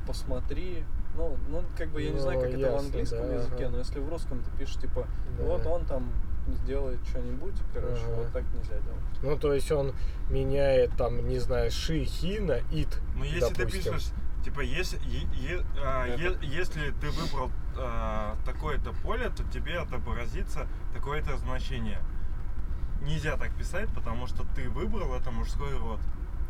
посмотри, 0.05 0.84
ну, 1.15 1.38
ну, 1.49 1.63
как 1.77 1.89
бы 1.89 2.01
я 2.01 2.11
не 2.11 2.19
знаю, 2.19 2.38
Ну, 2.39 2.41
как 2.45 2.49
это 2.51 2.57
в 2.57 2.61
ясно, 2.61 2.79
английском 2.88 3.27
да, 3.27 3.34
языке, 3.34 3.55
ага. 3.65 3.69
но 3.69 3.77
если 3.79 3.99
в 3.99 4.09
русском 4.09 4.43
ты 4.43 4.51
пишешь, 4.57 4.75
типа, 4.77 5.07
Да. 5.38 5.43
вот 5.43 5.65
он 5.65 5.86
там 5.86 6.11
сделает 6.47 6.99
что-нибудь, 7.07 7.55
короче, 7.73 8.01
Ага. 8.05 8.15
вот 8.15 8.32
так 8.32 8.43
нельзя 8.53 8.79
делать. 8.79 9.03
Ну, 9.21 9.38
то 9.38 9.53
есть 9.53 9.71
он 9.71 9.93
меняет 10.29 10.95
там, 10.97 11.27
не 11.27 11.39
знаю, 11.39 11.69
ши, 11.71 12.03
хи 12.03 12.39
на 12.39 12.57
ит. 12.71 12.99
Ну, 13.15 13.23
если 13.23 13.53
ты 13.53 13.65
допустим. 13.65 13.93
пишешь, 13.93 14.09
типа, 14.43 14.61
если, 14.61 14.97
е- 15.07 15.29
е- 15.57 15.65
а, 15.84 16.07
е- 16.07 16.38
если 16.41 16.91
ты 16.91 17.09
выбрал 17.11 17.51
а, 17.77 18.36
такое-то 18.45 18.91
поле, 19.01 19.29
то 19.29 19.43
тебе 19.45 19.77
отобразится 19.79 20.67
такое-то 20.93 21.38
значение. 21.38 21.99
Нельзя 23.01 23.38
так 23.38 23.55
писать, 23.55 23.89
потому 23.95 24.27
что 24.27 24.43
ты 24.55 24.69
выбрал 24.69 25.13
это 25.15 25.32
мужской 25.32 25.75
род. 25.77 25.99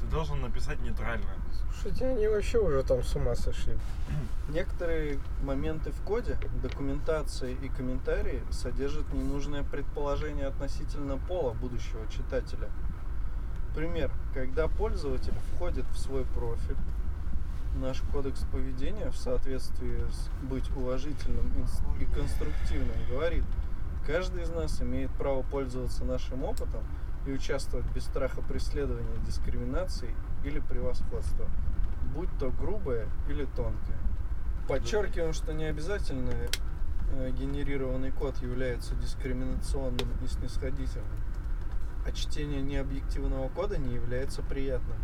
Ты 0.01 0.07
должен 0.07 0.41
написать 0.41 0.81
нейтрально. 0.81 1.25
Слушайте, 1.81 2.07
они 2.07 2.27
вообще 2.27 2.57
уже 2.59 2.83
там 2.83 3.03
с 3.03 3.15
ума 3.15 3.35
сошли. 3.35 3.77
Некоторые 4.49 5.19
моменты 5.43 5.91
в 5.91 6.01
коде, 6.01 6.37
документации 6.61 7.53
и 7.61 7.69
комментарии 7.69 8.41
содержат 8.51 9.11
ненужное 9.13 9.63
предположение 9.63 10.47
относительно 10.47 11.17
пола 11.17 11.53
будущего 11.53 12.05
читателя. 12.09 12.69
Пример. 13.75 14.11
Когда 14.33 14.67
пользователь 14.67 15.33
входит 15.55 15.85
в 15.93 15.97
свой 15.97 16.25
профиль, 16.25 16.75
наш 17.75 18.01
кодекс 18.11 18.41
поведения 18.51 19.11
в 19.11 19.15
соответствии 19.17 20.01
с 20.11 20.29
быть 20.45 20.69
уважительным 20.75 21.47
и- 21.57 22.03
и 22.03 22.05
конструктивным 22.05 22.97
говорит, 23.09 23.45
каждый 24.05 24.43
из 24.43 24.49
нас 24.49 24.81
имеет 24.81 25.09
право 25.11 25.41
пользоваться 25.43 26.03
нашим 26.03 26.43
опытом 26.43 26.81
и 27.25 27.31
участвовать 27.31 27.85
без 27.93 28.03
страха 28.05 28.41
преследования, 28.41 29.17
дискриминации 29.25 30.13
или 30.43 30.59
превосходства, 30.59 31.47
будь 32.13 32.29
то 32.39 32.51
грубое 32.51 33.07
или 33.27 33.45
тонкое. 33.45 33.97
Подчеркиваем, 34.67 35.33
что 35.33 35.53
не 35.53 35.65
обязательно 35.65 36.31
э, 37.13 37.31
генерированный 37.31 38.11
код 38.11 38.37
является 38.41 38.95
дискриминационным 38.95 40.07
и 40.23 40.27
снисходительным, 40.27 41.07
а 42.05 42.11
чтение 42.11 42.61
необъективного 42.61 43.49
кода 43.49 43.77
не 43.77 43.93
является 43.93 44.41
приятным. 44.41 44.97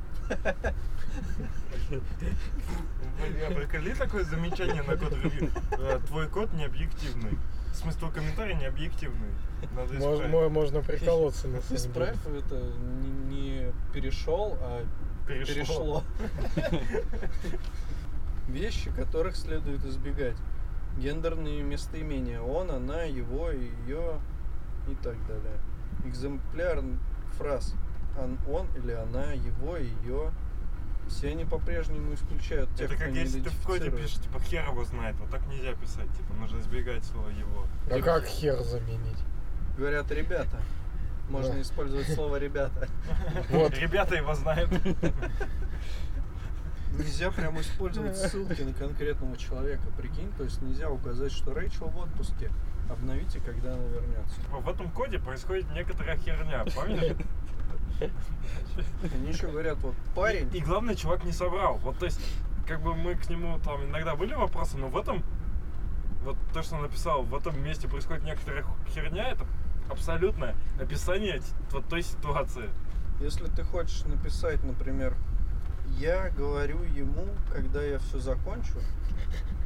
Бля, 3.20 3.52
приколи 3.56 3.94
такое 3.94 4.24
замечание 4.24 4.84
на 4.84 4.98
код. 4.98 5.14
Э, 5.72 6.00
Твой 6.08 6.28
код 6.28 6.54
не 6.54 6.66
объективный. 7.82 7.92
В 7.92 7.96
смысле, 7.96 8.00
твой 8.00 8.12
комментарий 8.12 8.56
не 8.56 8.66
объективный. 8.66 9.30
Надо 9.76 9.94
Мож- 9.96 10.14
исправить. 10.16 10.32
мо- 10.34 10.50
можно 10.50 10.82
приколоться 10.82 11.48
на 11.48 11.62
самом 11.62 11.78
деле. 11.78 11.90
Исправь 11.90 12.18
это 12.38 12.56
не, 12.56 13.10
не 13.36 13.72
перешел, 13.94 14.58
а 14.62 14.86
Перешло. 15.28 15.54
перешло. 15.54 16.04
Вещи, 18.48 18.92
которых 18.92 19.36
следует 19.36 19.84
избегать. 19.86 20.36
Гендерные 20.98 21.62
местоимения. 21.64 22.42
Он, 22.42 22.72
она, 22.72 23.04
его, 23.04 23.52
ее 23.52 24.20
и 24.90 24.96
так 25.04 25.16
далее. 25.28 25.60
Экземпляр 26.06 26.82
фраз. 27.38 27.74
Он, 28.20 28.38
он 28.52 28.68
или 28.78 28.94
она, 28.94 29.34
его, 29.34 29.78
ее. 29.78 30.32
Все 31.10 31.30
они 31.30 31.46
по-прежнему 31.46 32.14
исключают 32.14 32.74
тех, 32.76 32.92
Это 32.92 33.00
как 33.00 33.14
если 33.14 33.42
ты 33.42 33.50
в 33.50 33.62
коде 33.64 33.90
пишешь, 33.92 34.20
типа, 34.20 34.40
хер 34.40 34.68
его 34.68 34.84
знает. 34.84 35.16
Вот 35.20 35.30
так 35.30 35.46
нельзя 35.48 35.74
писать. 35.74 36.12
Типа, 36.18 36.34
нужно 36.34 36.60
избегать 36.60 37.04
слова 37.06 37.30
его. 37.30 37.66
А 37.90 38.02
как 38.02 38.26
хер 38.26 38.62
заменить? 38.64 39.20
Говорят, 39.78 40.12
ребята. 40.12 40.60
Можно 41.30 41.56
Да. 41.56 41.62
использовать 41.62 42.08
слово 42.14 42.38
ребята. 42.38 42.88
Вот. 43.50 43.78
Ребята 43.78 44.16
его 44.16 44.34
знают. 44.34 44.70
Нельзя 46.98 47.32
прямо 47.32 47.62
использовать 47.62 48.18
ссылки 48.18 48.62
на 48.62 48.74
конкретного 48.74 49.38
человека, 49.38 49.84
прикинь, 49.98 50.32
то 50.38 50.44
есть 50.44 50.62
нельзя 50.62 50.90
указать, 50.90 51.32
что 51.32 51.54
Рэйчел 51.54 51.88
в 51.90 51.98
отпуске. 51.98 52.50
Обновите, 52.90 53.40
когда 53.42 53.74
она 53.74 53.84
вернется. 53.84 54.36
Типа, 54.42 54.58
В 54.58 54.70
этом 54.70 54.90
коде 54.92 55.20
происходит 55.20 55.70
некоторая 55.74 56.18
херня, 56.18 56.66
помнишь? 56.74 57.16
Они 58.00 59.30
еще 59.30 59.48
говорят, 59.48 59.78
вот 59.80 59.96
парень, 60.16 60.50
И 60.54 60.60
главное, 60.60 60.96
чувак 60.96 61.24
не 61.24 61.32
соврал. 61.32 61.78
Вот, 61.78 61.98
то 61.98 62.06
есть, 62.06 62.20
как 62.68 62.82
бы 62.82 62.96
мы 62.96 63.16
к 63.16 63.30
нему 63.30 63.60
там 63.60 63.84
иногда 63.86 64.16
были 64.16 64.34
вопросы, 64.34 64.78
но 64.78 64.88
в 64.88 64.98
этом, 64.98 65.24
вот 66.24 66.38
то, 66.54 66.62
что 66.62 66.76
он 66.76 66.84
написал, 66.84 67.24
в 67.24 67.36
этом 67.36 67.62
месте 67.64 67.88
происходит 67.88 68.24
некоторая 68.24 68.66
херня, 68.94 69.30
это 69.30 69.46
абсолютное 69.90 70.56
описание 70.80 71.42
вот 71.72 71.88
той 71.88 72.04
ситуации. 72.04 72.70
если 73.20 73.48
ты 73.48 73.64
хочешь 73.64 74.04
написать, 74.04 74.64
например, 74.64 75.16
я 75.98 76.30
говорю 76.30 76.84
ему, 76.84 77.26
когда 77.52 77.82
я 77.82 78.00
все 78.00 78.20
закончу, 78.20 78.80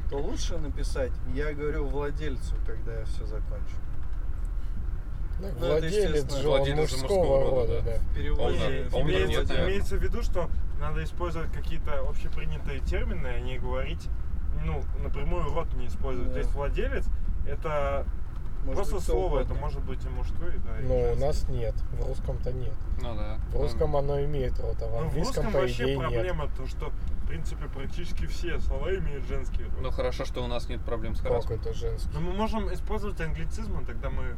то 0.08 0.18
лучше 0.18 0.58
написать, 0.58 1.12
я 1.34 1.52
говорю 1.52 1.86
владельцу, 1.86 2.54
когда 2.66 3.00
я 3.00 3.04
все 3.04 3.26
закончу. 3.26 3.76
Ну, 5.42 5.48
это 5.66 5.66
Владелец 5.66 6.34
же 6.36 6.48
он 6.48 6.60
мужского 6.76 7.02
мужского 7.02 7.40
рода, 7.42 7.50
рода, 7.74 7.82
да. 7.82 7.90
да. 7.92 7.98
В 7.98 8.14
переводе 8.14 8.56
Owner- 8.58 8.90
owner 8.90 8.90
переводе 8.90 9.12
нет, 9.12 9.26
имеется, 9.28 9.54
да. 9.54 9.64
имеется 9.64 9.96
в 9.96 10.02
виду, 10.02 10.22
что 10.22 10.50
надо 10.80 11.04
использовать 11.04 11.52
какие-то 11.52 12.00
общепринятые 12.08 12.80
термины, 12.80 13.26
а 13.26 13.40
не 13.40 13.58
говорить, 13.58 14.08
ну, 14.64 14.82
напрямую 15.02 15.44
род 15.52 15.72
не 15.74 15.86
использовать. 15.88 16.28
Да. 16.28 16.34
То 16.34 16.38
есть 16.40 16.52
владелец 16.52 17.04
это 17.46 18.06
может 18.64 18.76
просто 18.76 18.94
быть, 18.96 19.04
слово, 19.04 19.38
это 19.40 19.46
угодно. 19.46 19.60
может 19.60 19.84
быть 19.84 20.04
и 20.04 20.08
мужской, 20.08 20.52
да, 20.64 20.78
и 20.80 20.84
Но 20.84 20.94
у 20.94 21.02
женский. 21.16 21.24
нас 21.26 21.48
нет. 21.48 21.74
В 21.98 22.06
русском-то 22.06 22.52
нет. 22.52 22.74
Ну 23.00 23.16
да. 23.16 23.38
В 23.52 23.60
русском 23.60 23.96
оно 23.96 24.22
имеет 24.24 24.58
род, 24.60 24.76
а 24.80 24.86
в 24.86 24.90
Ну, 24.90 24.96
в 24.98 25.02
английском, 25.02 25.44
русском 25.44 25.52
по 25.52 25.58
вообще 25.60 25.82
идее, 25.84 25.96
нет. 25.96 26.08
проблема 26.12 26.48
то, 26.56 26.66
что 26.68 26.90
в 26.90 27.26
принципе 27.26 27.66
практически 27.68 28.26
все 28.26 28.60
слова 28.60 28.94
имеют 28.94 29.26
женский 29.26 29.64
род. 29.64 29.72
Ну 29.80 29.90
хорошо, 29.90 30.24
что 30.24 30.44
у 30.44 30.46
нас 30.46 30.68
нет 30.68 30.80
проблем 30.82 31.16
с 31.16 31.20
Как 31.20 31.28
харассментом. 31.32 31.70
это 31.70 31.78
женский? 31.78 32.10
Но 32.14 32.20
мы 32.20 32.32
можем 32.34 32.72
использовать 32.72 33.20
англицизмы, 33.20 33.84
тогда 33.84 34.10
мы 34.10 34.36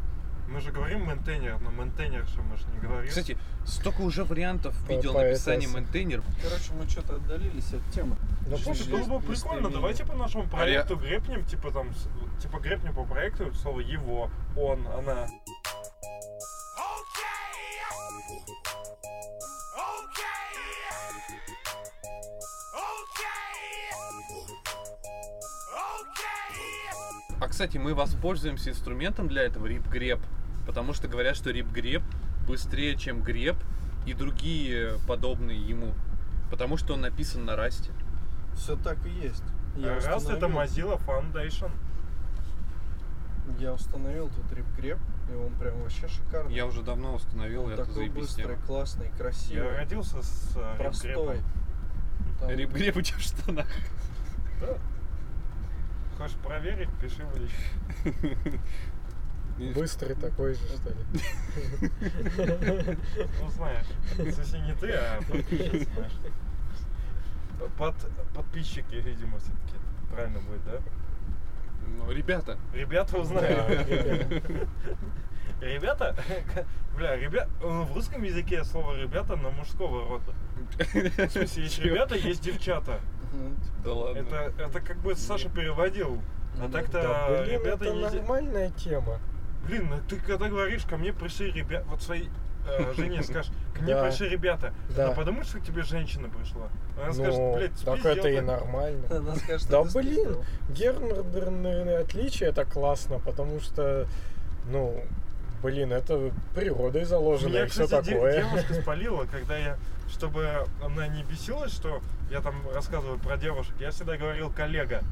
мы 0.49 0.61
же 0.61 0.71
говорим 0.71 1.05
мейнтейнер, 1.05 1.59
но 1.61 1.71
мейнтейнерша 1.71 2.43
мы 2.43 2.57
же 2.57 2.65
не 2.73 2.81
говорим. 2.81 3.09
Кстати, 3.09 3.37
столько 3.65 4.03
уже 4.03 4.25
вариантов 4.25 4.75
видео 4.89 5.13
написания 5.13 5.67
SS. 5.67 5.75
мейнтейнер. 5.75 6.23
Короче, 6.43 6.73
мы 6.73 6.89
что-то 6.89 7.17
отдалились 7.17 7.73
от 7.73 7.95
темы. 7.95 8.17
Да 8.49 8.57
Слушай, 8.59 8.91
было 8.91 9.19
бы 9.19 9.27
прикольно, 9.27 9.71
давайте 9.71 10.05
по 10.05 10.15
нашему 10.15 10.45
А 10.45 10.57
проекту 10.57 10.97
грепнем, 10.97 11.45
типа 11.47 11.71
там, 11.71 11.91
типа 12.41 12.59
грепнем 12.59 12.95
по 12.95 13.05
проекту 13.05 13.53
слово 13.55 13.81
его, 13.81 14.31
он, 14.57 14.87
она. 14.87 15.27
А 27.45 27.49
кстати, 27.49 27.77
мы 27.77 27.95
воспользуемся 27.95 28.71
инструментом 28.71 29.29
для 29.29 29.43
этого 29.43 29.67
RipGrep, 29.67 30.19
потому 30.67 30.95
что 30.95 31.09
говорят, 31.09 31.37
что 31.37 31.51
RipGrep 31.51 32.03
быстрее, 32.49 32.97
чем 32.97 33.19
Grep 33.19 33.57
и 34.07 34.15
другие 34.15 34.99
подобные 35.07 35.61
ему, 35.61 35.93
потому 36.51 36.79
что 36.79 36.95
он 36.95 37.03
написан 37.03 37.45
на 37.45 37.55
расте. 37.55 37.91
Все 38.57 38.77
так 38.77 38.97
и 39.05 39.11
есть. 39.11 39.45
Я 39.77 39.97
Раз 39.97 40.05
это 40.25 40.47
установил- 40.47 40.57
Mozilla 40.57 41.01
Foundation. 41.07 41.71
Я 43.59 43.75
установил 43.75 44.31
тут 44.31 44.51
RipGrep, 44.51 44.99
И 45.31 45.35
он 45.35 45.53
прям 45.57 45.83
вообще 45.83 46.09
шикарный. 46.09 46.55
Я 46.55 46.65
уже 46.65 46.81
давно 46.81 47.15
установил, 47.15 47.65
Он 47.65 47.73
это 47.73 47.83
такой 47.83 47.95
заебись 47.95 48.15
быстрый, 48.23 48.55
тема. 48.55 48.67
классный, 48.67 49.11
красивый. 49.19 49.67
Я 49.71 49.77
родился 49.77 50.23
с 50.23 50.53
э, 50.57 50.77
простой. 50.79 51.11
реп-грепом. 51.11 51.45
Там- 52.41 52.51
Рип-греб 52.51 52.97
у 52.97 53.03
тебя 53.03 53.19
в 53.19 53.21
штанах. 53.21 53.67
Да. 54.63 54.79
Хочешь 56.19 56.37
проверить, 56.37 56.89
пиши 57.01 57.25
в 57.25 57.37
личку. 57.37 58.59
Быстрый 59.75 60.15
такой 60.17 60.55
же, 60.55 60.61
что 60.61 60.91
ли? 60.91 60.97
Ну, 63.41 63.51
знаешь, 63.51 63.87
если 64.19 64.59
не 64.59 64.75
ты, 64.75 64.91
а 64.93 65.21
подписчик, 65.23 65.89
знаешь. 65.95 66.13
Под, 67.79 67.95
подписчики, 68.35 68.97
видимо, 68.97 69.39
все-таки 69.39 69.77
правильно 70.11 70.41
будет, 70.41 70.65
да? 70.65 70.81
Ну, 71.99 72.11
ребята, 72.11 72.59
Ребята 72.73 73.13
Да, 73.13 73.19
узнают. 73.19 73.89
ребята. 73.89 74.43
Ребята, 75.61 76.17
бля, 76.97 77.17
ребят, 77.17 77.49
в 77.61 77.95
русском 77.95 78.23
языке 78.23 78.65
слово 78.65 78.97
ребята 79.01 79.37
на 79.37 79.51
мужского 79.51 80.09
рода. 80.09 80.35
В 80.83 81.31
смысле, 81.31 81.63
есть 81.63 81.79
ребята, 81.79 82.17
есть 82.17 82.43
девчата. 82.43 83.01
Ну, 83.35 83.51
да 83.85 83.93
ладно. 83.93 84.19
Это, 84.19 84.53
это 84.63 84.81
как 84.81 84.97
бы 84.99 85.15
Саша 85.15 85.49
переводил. 85.49 86.21
А 86.59 86.63
Ну, 86.67 86.71
так-то 86.71 87.03
Да, 87.03 87.27
блин, 87.43 87.61
ребята 87.61 87.85
это 87.85 87.95
не... 87.95 88.03
нормальная 88.03 88.71
тема. 88.71 89.19
Блин, 89.67 89.89
ну 89.91 89.97
ты 90.09 90.17
когда 90.21 90.49
говоришь, 90.49 90.85
ко 90.85 90.97
мне 90.97 91.13
пришли 91.13 91.51
ребята, 91.51 91.85
вот 91.89 92.03
своей 92.03 92.29
э, 92.69 92.93
жене 92.97 93.23
скажешь, 93.23 93.51
ко 93.75 93.83
мне 93.83 93.95
Да. 93.95 94.05
пришли 94.05 94.29
ребята, 94.29 94.73
Да. 94.97 95.07
она 95.07 95.15
подумает, 95.15 95.47
что 95.47 95.59
к 95.59 95.65
тебе 95.65 95.83
женщина 95.83 96.29
пришла. 96.29 96.69
Она 97.03 97.13
скажет, 97.13 97.39
Ну, 97.41 97.55
блядь, 97.57 97.73
так 97.85 97.95
спиздел 97.99 98.13
это 98.13 98.29
и 98.29 98.37
ты». 98.37 98.43
нормально. 98.43 99.07
Она 99.11 99.35
скажет, 99.37 99.69
Да 99.69 99.83
блин, 99.85 100.37
гендерные 100.71 101.99
отличия 101.99 102.49
это 102.51 102.65
классно, 102.65 103.19
потому 103.19 103.59
что, 103.61 104.07
ну, 104.71 105.03
блин, 105.63 105.93
это 105.93 106.31
природой 106.55 107.05
заложено 107.05 107.49
Меня, 107.49 107.65
и 107.65 107.69
все 107.69 107.85
кстати, 107.85 108.11
такое. 108.11 108.43
девушка 108.43 108.75
спалила, 108.75 109.25
когда 109.25 109.57
я, 109.57 109.77
чтобы 110.15 110.67
она 110.83 111.09
не 111.09 111.25
бесилась, 111.25 111.73
что 111.73 112.01
я 112.31 112.41
там 112.41 112.55
рассказываю 112.73 113.19
про 113.19 113.37
девушек, 113.37 113.75
я 113.81 113.91
всегда 113.91 114.17
говорил 114.17 114.51
коллега. 114.51 115.03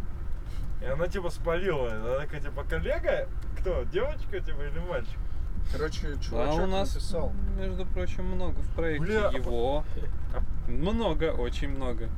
И 0.80 0.84
она 0.86 1.06
типа 1.08 1.30
спалила. 1.30 1.92
Она 1.92 2.18
такая, 2.20 2.40
типа, 2.40 2.64
коллега? 2.64 3.28
Кто? 3.60 3.82
Девочка, 3.84 4.40
типа, 4.40 4.62
или 4.62 4.78
мальчик? 4.80 5.18
Короче, 5.72 6.08
А 6.14 6.18
чувачок 6.18 6.60
у 6.62 6.66
нас, 6.66 6.94
написал. 6.94 7.32
между 7.56 7.86
прочим, 7.86 8.24
много 8.26 8.58
в 8.60 8.68
проекте 8.74 9.04
Бля, 9.06 9.28
а 9.28 9.32
его. 9.32 9.84
Много, 10.66 11.32
очень 11.32 11.68
много. 11.68 12.08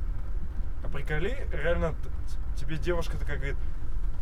А 0.83 0.87
приколи, 0.87 1.47
реально, 1.51 1.93
тебе 2.55 2.77
девушка 2.77 3.17
такая 3.17 3.37
говорит, 3.37 3.57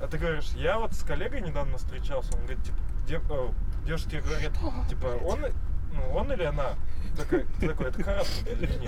а 0.01 0.07
ты 0.07 0.17
говоришь, 0.17 0.51
я 0.55 0.77
вот 0.79 0.93
с 0.93 1.03
коллегой 1.03 1.41
недавно 1.41 1.77
встречался, 1.77 2.33
он 2.35 2.39
говорит, 2.41 2.63
типа, 2.63 2.77
дев- 3.07 3.31
э, 3.31 3.49
девушка 3.85 4.09
тебе 4.09 4.21
говорит, 4.21 4.51
типа, 4.89 5.07
он, 5.23 5.45
ну, 5.93 6.09
он 6.15 6.31
или 6.33 6.43
она? 6.43 6.73
Такой, 7.17 7.45
такой, 7.61 7.87
это 7.87 8.03
харасмент, 8.03 8.49
извини. 8.49 8.87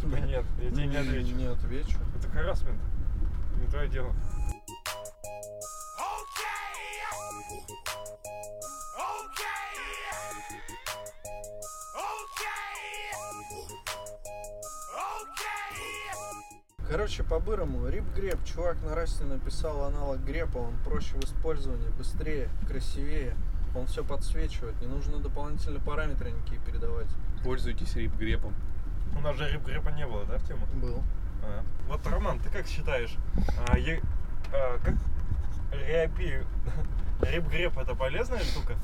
Типа, 0.00 0.16
нет, 0.16 0.44
я 0.60 0.70
тебе 0.70 0.86
не 0.86 0.96
отвечу. 0.96 1.34
Не 1.34 1.46
отвечу. 1.46 1.98
Это 2.18 2.28
харасмент. 2.28 2.80
Не 3.60 3.66
твое 3.68 3.88
дело. 3.88 4.14
Короче, 16.88 17.24
по-бырому, 17.24 17.88
рип-греб. 17.88 18.38
Чувак 18.44 18.76
на 18.82 18.94
расте 18.94 19.24
написал 19.24 19.86
аналог 19.86 20.20
грепа. 20.20 20.58
Он 20.58 20.76
проще 20.84 21.14
в 21.14 21.24
использовании, 21.24 21.88
быстрее, 21.96 22.50
красивее. 22.68 23.34
Он 23.74 23.86
все 23.86 24.04
подсвечивает. 24.04 24.80
Не 24.80 24.86
нужно 24.86 25.18
дополнительные 25.18 25.80
параметры 25.80 26.30
никакие 26.30 26.60
передавать. 26.60 27.08
Пользуйтесь 27.42 27.96
рип-грепом. 27.96 28.54
У 29.16 29.20
нас 29.20 29.36
же 29.36 29.48
рип-грепа 29.50 29.88
не 29.90 30.06
было, 30.06 30.24
да, 30.24 30.38
в 30.38 30.46
тему? 30.46 30.66
Был. 30.74 31.02
А. 31.42 31.64
Вот, 31.88 32.06
Роман, 32.06 32.38
ты 32.38 32.50
как 32.50 32.66
считаешь, 32.66 33.16
а, 33.68 33.78
е- 33.78 34.02
а, 34.52 34.78
как 34.78 34.94
реапи, 35.72 36.44
рип-греп 37.22 37.78
это 37.78 37.94
полезная 37.94 38.40
штука? 38.40 38.76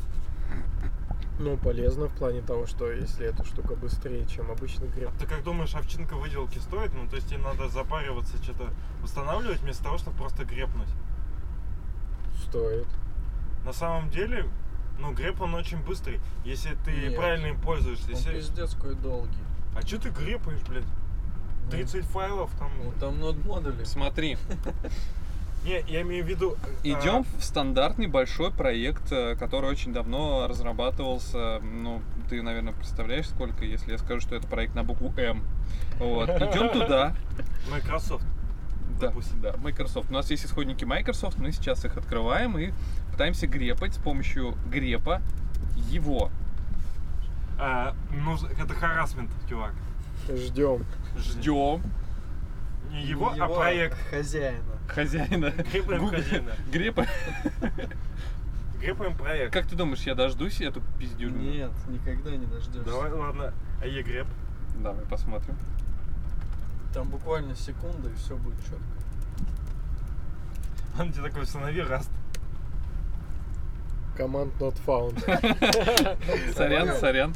Ну, 1.38 1.56
полезно 1.56 2.06
в 2.08 2.16
плане 2.16 2.42
того, 2.42 2.66
что 2.66 2.90
если 2.90 3.26
эта 3.26 3.44
штука 3.44 3.76
быстрее, 3.76 4.26
чем 4.26 4.50
обычный 4.50 4.88
греб. 4.88 5.12
Ты 5.20 5.26
как 5.26 5.44
думаешь, 5.44 5.72
овчинка 5.74 6.14
выделки 6.14 6.58
стоит? 6.58 6.92
Ну, 6.94 7.08
то 7.08 7.14
есть 7.14 7.28
тебе 7.28 7.38
надо 7.38 7.68
запариваться, 7.68 8.42
что-то 8.42 8.70
восстанавливать, 9.02 9.60
вместо 9.60 9.84
того, 9.84 9.98
чтобы 9.98 10.16
просто 10.16 10.44
грепнуть. 10.44 10.88
Стоит. 12.42 12.88
На 13.64 13.72
самом 13.72 14.10
деле, 14.10 14.46
ну, 14.98 15.12
греб 15.12 15.40
он 15.40 15.54
очень 15.54 15.78
быстрый, 15.78 16.20
если 16.44 16.76
ты 16.84 16.92
Нет. 16.92 17.16
правильно 17.16 17.46
им 17.46 17.60
пользуешься. 17.60 18.06
Он 18.08 18.14
Если- 18.14 18.34
пиздец 18.34 18.74
какой 18.74 18.94
долгий. 18.94 19.38
А 19.76 19.82
что 19.86 19.98
ты 19.98 20.10
грепаешь, 20.10 20.60
блядь? 20.68 20.84
Ну, 21.64 21.70
30 21.70 22.04
файлов 22.06 22.50
там. 22.58 22.70
Ну, 22.82 22.92
там 22.98 23.20
нод 23.20 23.36
модули. 23.44 23.84
Смотри, 23.84 24.38
Не, 25.64 25.82
я 25.88 26.02
имею 26.02 26.24
в 26.24 26.28
виду... 26.28 26.56
а, 26.62 26.68
идем 26.82 27.24
в 27.36 27.42
стандартный 27.44 28.06
большой 28.06 28.52
проект, 28.52 29.10
э, 29.10 29.34
который 29.34 29.68
очень 29.68 29.92
давно 29.92 30.46
разрабатывался. 30.46 31.58
Ну, 31.60 32.00
ты, 32.30 32.42
наверное, 32.42 32.72
представляешь, 32.72 33.28
сколько, 33.28 33.64
если 33.64 33.92
я 33.92 33.98
скажу, 33.98 34.20
что 34.20 34.36
это 34.36 34.46
проект 34.46 34.74
на 34.74 34.84
букву 34.84 35.12
М. 35.16 35.42
Вот. 35.98 36.28
Идем 36.30 36.70
туда. 36.70 37.14
Microsoft. 37.70 38.24
Да, 38.98 39.08
допустим. 39.08 39.40
да, 39.40 39.54
Microsoft. 39.58 40.10
У 40.10 40.14
нас 40.14 40.30
есть 40.30 40.44
исходники 40.46 40.84
Microsoft, 40.84 41.38
мы 41.38 41.52
сейчас 41.52 41.84
их 41.84 41.96
открываем 41.96 42.58
и 42.58 42.72
пытаемся 43.12 43.46
грепать 43.46 43.94
с 43.94 43.98
помощью 43.98 44.56
грепа 44.70 45.22
его. 45.90 46.30
А, 47.58 47.94
ну, 48.12 48.36
это 48.58 48.74
харасмент, 48.74 49.30
чувак. 49.48 49.72
Ждем. 50.28 50.84
Ждем 51.16 51.82
Не 52.90 53.02
его, 53.02 53.32
Не 53.32 53.40
а 53.40 53.48
проект. 53.48 53.96
Хозяина. 54.10 54.58
хозяина. 54.88 55.50
Грепаем 55.72 56.00
Гу- 56.02 56.08
хозяина. 56.10 56.52
Грепа. 56.72 57.06
Грепаем 58.80 59.16
проект. 59.16 59.52
Как 59.52 59.66
ты 59.66 59.74
думаешь, 59.74 60.02
я 60.02 60.14
дождусь 60.14 60.60
эту 60.60 60.80
пиздюлю? 60.98 61.36
Нет, 61.36 61.70
никогда 61.88 62.30
не 62.30 62.46
дождешься. 62.46 62.84
Давай, 62.84 63.10
ладно. 63.10 63.52
А 63.82 63.86
е 63.86 64.02
греб? 64.02 64.26
Давай 64.82 65.04
посмотрим. 65.06 65.56
Там 66.92 67.08
буквально 67.08 67.54
секунда 67.54 68.08
и 68.08 68.14
все 68.14 68.36
будет 68.36 68.58
четко. 68.60 68.98
Он 70.98 71.12
тебе 71.12 71.24
такой, 71.24 71.42
установи 71.42 71.80
раст. 71.82 72.10
Команд 74.16 74.52
not 74.58 74.74
found. 74.84 75.16
Сорян, 76.54 76.96
сорян. 76.96 77.34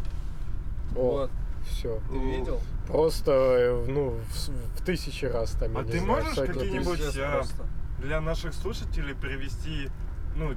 Вот, 0.90 1.30
все. 1.64 2.00
ты 2.10 2.18
видел? 2.18 2.60
Просто, 2.88 3.30
э, 3.30 3.84
ну, 3.88 4.18
в, 4.28 4.84
тысячи 4.84 5.24
раз 5.26 5.52
там, 5.52 5.76
А 5.78 5.84
ты 5.84 6.00
знаю, 6.00 6.06
можешь 6.06 6.34
какие-нибудь, 6.34 7.00
а, 7.18 7.32
просто. 7.36 7.66
Для 7.98 8.20
наших 8.20 8.52
слушателей 8.52 9.14
привести, 9.14 9.90
ну, 10.34 10.54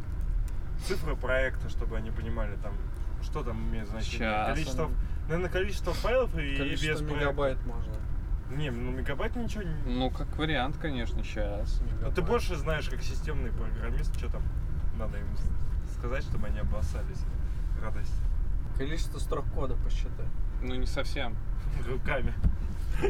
цифры 0.88 1.16
проекта, 1.16 1.70
чтобы 1.70 1.96
они 1.98 2.10
понимали, 2.10 2.58
там, 2.64 2.74
что 3.22 3.44
там 3.44 3.70
имеет 3.70 3.88
значение. 3.88 4.20
Щас. 4.20 4.50
Количество, 4.50 4.92
наверное, 5.28 5.50
количество 5.52 5.94
файлов 5.94 6.36
и 6.38 6.58
Количество 6.58 6.88
без 6.92 6.98
проекта. 6.98 7.16
мегабайт 7.16 7.66
можно. 7.68 7.94
Не, 8.52 8.70
ну 8.70 8.92
мегабайт 8.92 9.36
ничего 9.36 9.64
не... 9.64 9.74
Ну, 9.86 10.12
как 10.12 10.38
вариант, 10.38 10.78
конечно, 10.78 11.24
сейчас. 11.24 11.82
А 12.04 12.12
ты 12.12 12.22
больше 12.22 12.56
знаешь, 12.56 12.88
как 12.90 13.02
системный 13.02 13.52
программист, 13.52 14.16
что 14.18 14.30
там 14.30 14.44
надо 14.98 15.18
им 15.18 15.28
сказать, 15.98 16.24
чтобы 16.24 16.48
они 16.48 16.60
обоссались. 16.60 17.24
Радость. 17.82 18.14
Количество 18.78 19.20
строк 19.20 19.46
кода 19.54 19.76
посчитай. 19.76 20.28
Ну, 20.62 20.76
не 20.76 20.86
совсем. 20.86 21.36
Руками. 21.88 22.34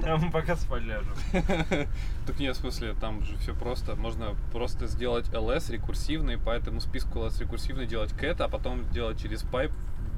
А 0.03 0.17
мы 0.17 0.31
пока 0.31 0.55
спаляжем. 0.55 1.13
Так 2.25 2.39
нет, 2.39 2.55
в 2.55 2.59
смысле, 2.59 2.95
там 2.99 3.23
же 3.23 3.37
все 3.37 3.53
просто. 3.53 3.95
Можно 3.95 4.35
просто 4.51 4.87
сделать 4.87 5.27
ls 5.29 5.71
рекурсивный, 5.71 6.37
по 6.37 6.49
этому 6.49 6.81
списку 6.81 7.19
ls 7.19 7.39
рекурсивный 7.39 7.85
делать 7.85 8.11
cat, 8.13 8.41
а 8.41 8.47
потом 8.47 8.89
делать 8.89 9.21
через 9.21 9.43
pipe 9.43 9.73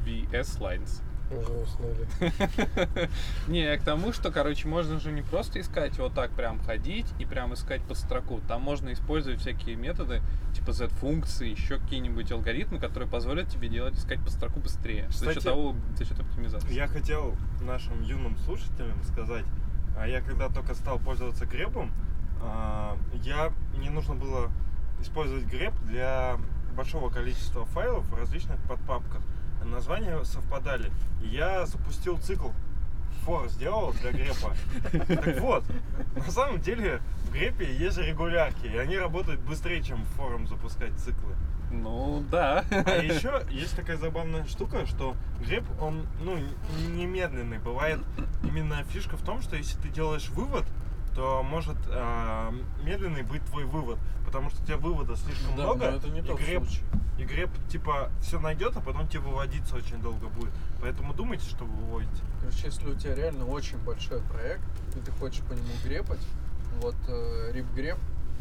vs 0.05 0.59
lines. 0.59 1.01
Уже 1.29 1.51
уснули. 1.51 2.07
Не, 3.47 3.63
я 3.63 3.77
к 3.77 3.83
тому, 3.83 4.13
что, 4.13 4.31
короче, 4.31 4.67
можно 4.67 4.99
же 4.99 5.11
не 5.11 5.21
просто 5.21 5.59
искать 5.59 5.97
вот 5.99 6.13
так 6.13 6.31
прям 6.31 6.59
ходить 6.59 7.07
и 7.19 7.25
прям 7.25 7.53
искать 7.53 7.81
под 7.83 7.97
строку. 7.97 8.39
Там 8.47 8.61
можно 8.61 8.93
использовать 8.93 9.41
всякие 9.41 9.75
методы, 9.75 10.21
типа 10.55 10.71
Z-функции, 10.71 11.49
еще 11.49 11.79
какие-нибудь 11.79 12.31
алгоритмы, 12.31 12.79
которые 12.79 13.09
позволят 13.09 13.49
тебе 13.49 13.67
делать 13.67 13.95
искать 13.95 14.21
под 14.21 14.31
строку 14.31 14.61
быстрее. 14.61 15.07
за 15.09 15.25
счет 15.25 15.27
Кстати, 15.29 15.43
того, 15.43 15.75
за 15.97 16.05
счет 16.05 16.19
оптимизации. 16.19 16.73
Я 16.73 16.87
хотел 16.87 17.35
нашим 17.61 18.01
юным 18.03 18.37
слушателям 18.39 19.03
сказать, 19.03 19.45
а 19.97 20.07
я 20.07 20.21
когда 20.21 20.47
только 20.47 20.75
стал 20.75 20.99
пользоваться 20.99 21.45
гребом, 21.45 21.91
а, 22.41 22.97
я 23.23 23.51
не 23.77 23.89
нужно 23.89 24.15
было 24.15 24.49
использовать 25.01 25.45
греб 25.45 25.73
для 25.85 26.37
большого 26.75 27.09
количества 27.09 27.65
файлов 27.65 28.05
в 28.07 28.15
различных 28.15 28.61
подпапках. 28.63 29.21
Названия 29.63 30.23
совпадали. 30.23 30.91
И 31.21 31.27
я 31.27 31.65
запустил 31.65 32.17
цикл 32.17 32.49
for 33.27 33.49
сделал 33.49 33.93
для 34.01 34.11
грепа. 34.11 34.53
Так 35.07 35.39
вот, 35.41 35.63
на 36.15 36.31
самом 36.31 36.61
деле 36.61 37.01
в 37.25 37.33
грепе 37.33 37.75
есть 37.75 37.97
регулярки, 37.97 38.65
и 38.65 38.77
они 38.77 38.97
работают 38.97 39.41
быстрее, 39.41 39.83
чем 39.83 40.05
форум 40.15 40.47
запускать 40.47 40.93
циклы. 40.97 41.35
Ну, 41.69 42.23
да. 42.31 42.63
А 42.71 42.97
еще 42.97 43.45
есть 43.51 43.75
такая 43.75 43.97
забавная 43.97 44.45
штука, 44.45 44.85
что 44.85 45.15
греб, 45.41 45.65
он, 45.81 46.07
ну, 46.21 46.37
не 46.95 47.05
медленный. 47.05 47.59
Бывает 47.59 47.99
именно 48.43 48.81
фишка 48.85 49.17
в 49.17 49.21
том, 49.21 49.41
что 49.41 49.57
если 49.57 49.77
ты 49.81 49.89
делаешь 49.89 50.29
вывод, 50.29 50.63
то 51.17 51.41
может 51.41 51.75
а, 51.89 52.53
медленный 52.83 53.23
быть 53.23 53.43
твой 53.45 53.65
вывод, 53.65 53.97
потому 54.23 54.51
что 54.51 54.61
у 54.61 54.65
тебя 54.67 54.77
вывода 54.77 55.15
слишком 55.15 55.55
Да, 55.57 55.63
много, 55.63 55.89
но 55.89 55.97
это 55.97 56.09
не 56.09 56.19
и 56.19 56.21
тот 56.21 56.39
греб, 56.39 56.63
случай. 56.63 56.83
и 57.17 57.23
греб 57.23 57.49
типа 57.69 58.11
все 58.21 58.39
найдет, 58.39 58.77
а 58.77 58.81
потом 58.81 59.07
тебе 59.07 59.21
выводиться 59.21 59.75
очень 59.75 59.99
долго 59.99 60.27
будет. 60.27 60.51
Поэтому 60.79 61.15
думайте, 61.15 61.49
что 61.49 61.65
вы 61.65 61.75
выводите. 61.85 62.21
Короче, 62.39 62.67
если 62.67 62.87
у 62.87 62.93
тебя 62.93 63.15
реально 63.15 63.47
очень 63.47 63.79
большой 63.79 64.21
проект, 64.21 64.61
и 64.95 64.99
ты 64.99 65.11
хочешь 65.13 65.41
по 65.41 65.53
нему 65.53 65.73
грепать, 65.83 66.21
вот 66.81 66.95
э, 67.07 67.51
рип-греб 67.51 67.97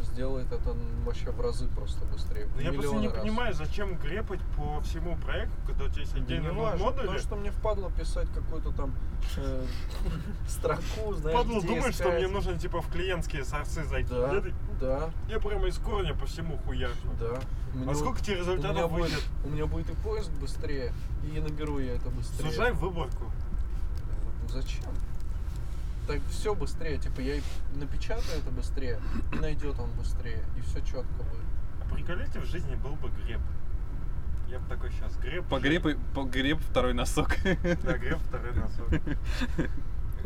сделает 0.07 0.51
это 0.53 0.75
вообще 1.05 1.31
в 1.31 1.41
разы 1.41 1.69
просто 1.69 2.05
быстрее. 2.07 2.47
Но 2.55 2.61
в 2.61 2.61
я 2.61 2.73
просто 2.73 2.97
не 2.97 3.09
раз. 3.09 3.19
понимаю, 3.19 3.55
зачем 3.55 3.97
грепать 3.97 4.41
по 4.57 4.81
всему 4.81 5.17
проекту, 5.17 5.55
когда 5.67 5.85
у 5.85 5.89
тебя 5.89 6.01
есть 6.01 6.15
Да 6.15 6.19
отдельный 6.21 6.53
не 6.53 6.61
важно, 6.61 6.85
модуль. 6.85 7.01
потому 7.03 7.19
что 7.19 7.37
мне 7.37 7.51
впадло 7.51 7.91
писать 7.91 8.29
какую-то 8.35 8.73
там 8.73 8.95
э, 9.37 9.65
строку, 10.49 11.15
знаешь, 11.15 11.37
Падла 11.39 11.59
где 11.59 11.69
думает, 11.69 11.95
что 11.95 12.11
мне 12.13 12.29
нужно 12.29 12.59
типа 12.59 12.81
в 12.81 12.91
клиентские 12.91 13.45
сорсы 13.45 13.85
зайти. 13.85 14.11
Да, 14.11 14.33
Я, 14.35 14.43
да, 14.81 15.11
я 15.29 15.41
прямо 15.41 15.67
из 15.69 15.79
корня 15.79 16.15
по 16.15 16.27
всему 16.27 16.57
хуяшну. 16.59 17.13
да. 17.21 17.41
Мне 17.75 17.85
А 17.85 17.89
вот- 17.89 17.97
сколько 17.99 18.23
тебе 18.23 18.37
результатов 18.37 18.91
будет, 18.91 19.03
выйдет? 19.11 19.25
у 19.45 19.49
меня 19.51 19.67
будет 19.67 19.91
и 19.91 19.95
поиск 19.97 20.31
быстрее, 20.41 20.93
и 21.31 21.39
наберу 21.41 21.79
я 21.79 21.95
это 21.95 22.09
быстрее. 22.11 22.51
Сужай 22.51 22.73
выборку. 22.73 23.25
Ну, 23.25 24.49
Зачем? 24.49 24.85
Так 26.07 26.21
все 26.31 26.55
быстрее, 26.55 26.99
типа 26.99 27.21
я 27.21 27.37
и 27.37 27.43
напечатаю 27.75 28.39
это 28.41 28.51
быстрее, 28.51 29.01
и 29.33 29.37
найдет 29.37 29.79
он 29.79 29.91
быстрее, 29.93 30.43
и 30.57 30.61
все 30.61 30.81
четко 30.81 31.23
будет. 31.23 31.47
А 31.81 31.95
приколите, 31.95 32.39
в 32.39 32.45
жизни 32.45 32.77
был 32.77 32.95
бы 32.97 33.09
греб. 33.09 33.41
Я 34.49 34.61
бы 34.61 34.69
такой 34.69 34.91
сейчас 34.93 35.17
греб. 35.17 35.45
Погреб, 35.49 35.87
и- 35.87 35.97
погреб 36.15 36.61
второй 36.61 36.95
носок. 36.95 37.37
Да, 37.83 37.99
греб 37.99 38.19
второй 38.29 38.55
носок. 38.55 38.89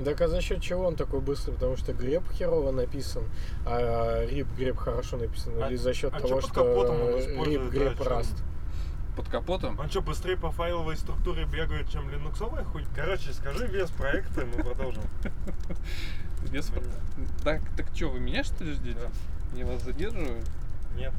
Так 0.05 0.20
а 0.22 0.28
за 0.28 0.41
счет 0.41 0.62
чего 0.62 0.87
он 0.87 0.97
такой 0.97 1.20
быстрый? 1.20 1.53
Потому 1.53 1.76
что 1.76 1.93
греб 1.93 2.22
херово 2.33 2.70
написан, 2.70 3.24
а 3.66 4.24
рип 4.24 4.47
греб 4.57 4.78
хорошо 4.78 5.16
написан. 5.18 5.53
А- 5.62 5.68
Или 5.68 5.76
за 5.76 5.93
счет 5.93 6.14
а 6.14 6.20
того, 6.20 6.41
что 6.41 6.62
он 6.62 7.45
рип 7.45 7.62
греб 7.70 7.99
да, 7.99 8.05
раст. 8.09 8.43
Под 9.21 9.29
капотом. 9.29 9.79
Он 9.79 9.91
что, 9.91 10.01
быстрее 10.01 10.39
по 10.39 10.51
файловой 10.51 10.97
структуре 10.97 11.45
бегает, 11.45 11.91
чем 11.91 12.09
линуксовая 12.09 12.64
хуй? 12.64 12.87
Короче, 12.97 13.35
скажи 13.35 13.66
вес 13.66 13.91
проекта, 13.91 14.47
мы 14.47 14.62
продолжим. 14.64 15.03
Вес 16.45 16.68
про- 16.68 16.81
Так, 17.45 17.61
так 17.77 17.85
что, 17.95 18.09
вы 18.09 18.18
меня 18.18 18.43
что 18.43 18.64
ли 18.64 18.73
ждете? 18.73 19.11
Я 19.53 19.66
вас 19.66 19.83
задерживаю? 19.83 20.43
Нет. 20.97 21.12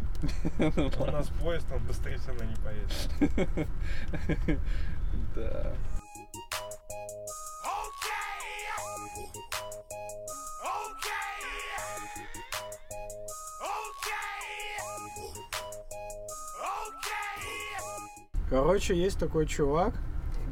У 0.98 1.06
нас 1.12 1.28
поезд, 1.28 1.68
он 1.72 1.84
быстрее 1.86 2.18
все 2.18 2.30
равно 2.30 2.46
не 2.46 2.56
поедет. 2.56 3.70
Да. 5.36 5.74
Короче, 18.52 18.94
есть 18.98 19.18
такой 19.18 19.48
чувак, 19.48 19.94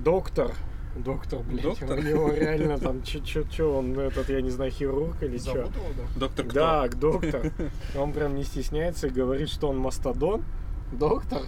доктор. 0.02 0.54
Доктор, 0.96 1.40
блядь, 1.44 1.64
Доктор? 1.64 2.00
у 2.00 2.02
него 2.02 2.32
реально 2.34 2.80
там, 2.80 3.04
чё, 3.04 3.78
он 3.78 4.00
этот, 4.00 4.30
я 4.30 4.42
не 4.42 4.50
знаю, 4.50 4.72
хирург 4.72 5.22
или 5.22 5.38
что. 5.38 5.70
Доктор 6.16 6.46
кто? 6.46 6.54
Да, 6.54 6.88
доктор. 6.88 7.52
Он 7.98 8.14
прям 8.14 8.36
не 8.36 8.44
стесняется 8.44 9.08
и 9.08 9.10
говорит, 9.10 9.50
что 9.50 9.68
он 9.68 9.78
мастодон. 9.78 10.44
Доктор? 10.94 11.42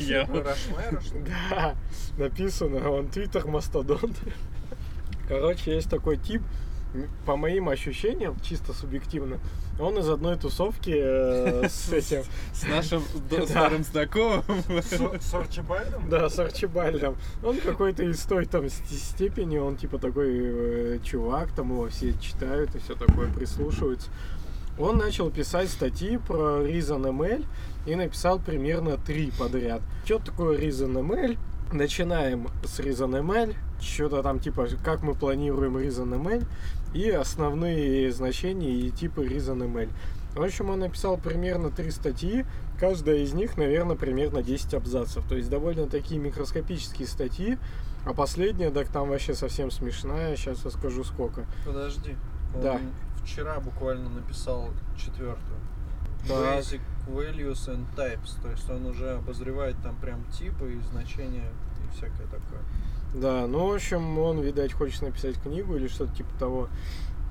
Я. 0.00 0.24
Что 0.24 1.18
ли? 1.18 1.24
Да, 1.50 1.76
написано, 2.16 2.90
он 2.90 3.08
твиттер 3.08 3.46
мастодон. 3.46 4.14
Короче, 5.28 5.74
есть 5.74 5.90
такой 5.90 6.16
тип, 6.16 6.42
по 7.26 7.36
моим 7.36 7.68
ощущениям, 7.68 8.36
чисто 8.40 8.72
субъективно, 8.72 9.38
он 9.80 9.98
из 9.98 10.08
одной 10.08 10.36
тусовки 10.36 10.94
э, 10.96 11.68
с 11.68 11.92
этим, 11.92 12.22
С 12.52 12.62
нашим 12.68 13.02
старым 13.46 13.84
знакомым. 13.84 14.44
С 15.20 15.34
Арчибальдом? 15.34 16.08
да, 16.08 16.28
с 16.28 16.38
Арчибальдом. 16.38 17.16
Он 17.42 17.58
какой-то 17.58 18.02
из 18.04 18.20
той 18.22 18.46
там 18.46 18.68
сте- 18.68 18.94
степени, 18.94 19.58
он 19.58 19.76
типа 19.76 19.98
такой 19.98 20.28
э, 20.32 20.98
чувак, 21.02 21.52
там 21.52 21.70
его 21.70 21.88
все 21.88 22.12
читают 22.18 22.74
и 22.74 22.78
все 22.78 22.94
такое, 22.94 23.32
прислушиваются. 23.32 24.08
Он 24.78 24.96
начал 24.98 25.30
писать 25.30 25.70
статьи 25.70 26.16
про 26.18 26.66
ReasonML 26.66 27.44
и 27.86 27.94
написал 27.94 28.38
примерно 28.40 28.96
три 28.96 29.30
подряд. 29.38 29.82
Что 30.04 30.18
такое 30.18 30.58
ReasonML? 30.58 31.38
Начинаем 31.72 32.48
с 32.64 32.78
ReasonML, 32.80 33.54
что-то 33.80 34.22
там 34.22 34.38
типа, 34.38 34.68
как 34.84 35.02
мы 35.02 35.14
планируем 35.14 35.76
ReasonML 35.76 36.44
и 36.94 37.10
основные 37.10 38.10
значения 38.12 38.72
и 38.72 38.90
типы 38.90 39.26
ReasonML. 39.26 39.90
В 40.34 40.42
общем, 40.42 40.70
он 40.70 40.80
написал 40.80 41.16
примерно 41.16 41.70
три 41.70 41.90
статьи, 41.90 42.44
каждая 42.80 43.18
из 43.18 43.34
них, 43.34 43.56
наверное, 43.56 43.96
примерно 43.96 44.42
10 44.42 44.74
абзацев. 44.74 45.24
То 45.28 45.36
есть 45.36 45.48
довольно 45.50 45.86
такие 45.86 46.20
микроскопические 46.20 47.06
статьи, 47.06 47.58
а 48.04 48.14
последняя, 48.14 48.70
так 48.70 48.88
там 48.88 49.08
вообще 49.10 49.34
совсем 49.34 49.70
смешная, 49.70 50.34
сейчас 50.36 50.64
расскажу 50.64 51.04
сколько. 51.04 51.46
Подожди. 51.64 52.16
Он 52.54 52.62
Да. 52.62 52.80
вчера 53.24 53.60
буквально 53.60 54.08
написал 54.10 54.70
четвертую. 54.96 55.58
Так. 56.26 56.58
Basic 56.58 56.80
values 57.06 57.68
and 57.68 57.84
types. 57.96 58.40
То 58.42 58.50
есть 58.50 58.68
он 58.70 58.86
уже 58.86 59.10
обозревает 59.12 59.76
там 59.82 59.94
прям 59.96 60.24
типы 60.32 60.72
и 60.72 60.80
значения 60.90 61.50
и 61.84 61.96
всякое 61.96 62.26
такое. 62.26 62.60
Да, 63.14 63.46
ну, 63.46 63.68
в 63.68 63.74
общем, 63.74 64.18
он, 64.18 64.40
видать, 64.40 64.72
хочет 64.72 65.02
написать 65.02 65.40
книгу 65.40 65.76
или 65.76 65.86
что-то 65.86 66.14
типа 66.16 66.30
того. 66.38 66.68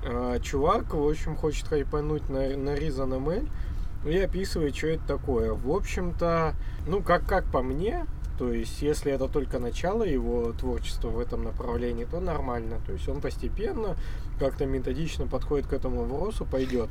А, 0.02 0.38
чувак, 0.40 0.94
в 0.94 1.08
общем, 1.08 1.36
хочет 1.36 1.68
хайпануть 1.68 2.28
на, 2.30 2.56
на 2.56 2.74
ReasonML 2.74 3.48
и 4.06 4.18
описывает, 4.18 4.74
что 4.74 4.88
это 4.88 5.06
такое. 5.06 5.52
В 5.52 5.70
общем-то, 5.70 6.54
ну, 6.86 7.02
как, 7.02 7.26
как 7.26 7.44
по 7.50 7.62
мне, 7.62 8.06
то 8.38 8.50
есть, 8.50 8.80
если 8.80 9.12
это 9.12 9.28
только 9.28 9.58
начало 9.58 10.04
его 10.04 10.52
творчества 10.52 11.08
в 11.08 11.20
этом 11.20 11.44
направлении, 11.44 12.04
то 12.04 12.18
нормально. 12.18 12.80
То 12.86 12.92
есть, 12.92 13.06
он 13.08 13.20
постепенно, 13.20 13.96
как-то 14.38 14.64
методично 14.64 15.26
подходит 15.26 15.66
к 15.66 15.74
этому 15.74 16.04
вопросу, 16.04 16.46
пойдет. 16.46 16.88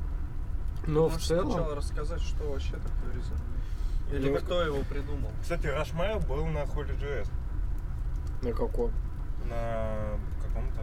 Но 0.86 1.10
в 1.10 1.18
целом... 1.18 1.52
сначала 1.52 1.76
рассказать, 1.76 2.22
что 2.22 2.44
вообще 2.52 2.74
такое 2.74 3.14
ReasonML? 3.16 4.16
Или 4.16 4.30
Ну, 4.30 4.38
кто 4.38 4.62
его 4.62 4.80
придумал? 4.88 5.32
Кстати, 5.41 5.66
Рашмайл 5.66 6.20
был 6.20 6.46
на 6.46 6.60
Holy.js. 6.64 7.28
На 8.44 8.52
каком? 8.52 8.91
На 9.50 9.96
каком-то. 10.41 10.82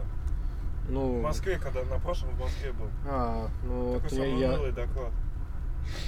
Ну, 0.89 1.19
В 1.19 1.21
Москве, 1.23 1.57
когда 1.59 1.83
на 1.83 1.99
прошлом 1.99 2.31
в 2.31 2.39
Москве 2.39 2.71
был. 2.73 2.87
а, 3.07 3.47
ну, 3.63 3.93
вот 3.93 4.03
Такой 4.03 4.17
я, 4.17 4.23
самый 4.25 4.39
я, 4.41 4.51
милый 4.51 4.71
доклад. 4.71 5.11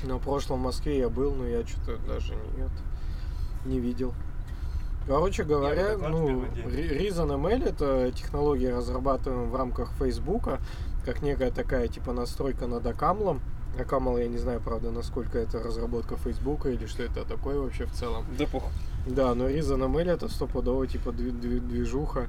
На 0.04 0.18
прошлом 0.20 0.60
Москве 0.60 1.00
я 1.00 1.10
был, 1.10 1.34
но 1.34 1.46
я 1.46 1.66
что-то 1.66 1.98
даже 2.08 2.36
нет, 2.58 2.72
не 3.66 3.80
видел. 3.80 4.14
Короче 5.08 5.44
говоря, 5.44 5.98
в 5.98 6.10
ну, 6.10 6.28
первый 6.28 6.50
день. 6.52 6.66
Re- 6.66 7.10
ReasonML 7.10 7.70
это 7.70 8.12
технология, 8.12 8.74
разрабатываемая 8.74 9.48
в 9.48 9.56
рамках 9.56 9.92
Фейсбука, 10.00 10.60
как 11.06 11.22
некая 11.22 11.52
такая 11.52 11.88
типа 11.88 12.14
настройка 12.14 12.68
над 12.68 12.86
Акамлом. 12.86 13.42
Акамл, 13.78 14.18
я 14.18 14.28
не 14.28 14.38
знаю, 14.38 14.62
правда, 14.62 14.92
насколько 14.92 15.38
это 15.40 15.62
разработка 15.62 16.16
Фейсбука 16.18 16.70
или 16.70 16.86
что 16.86 17.04
это 17.04 17.26
такое 17.26 17.60
вообще 17.60 17.86
в 17.86 17.92
целом. 17.92 18.26
Да 18.38 18.46
похуй. 18.46 18.70
Да, 19.06 19.36
но 19.36 19.50
ReasonML 19.50 20.10
это 20.12 20.30
стопудово 20.30 20.88
типа 20.88 21.10
дви- 21.10 21.38
дви- 21.38 21.60
движуха 21.60 22.28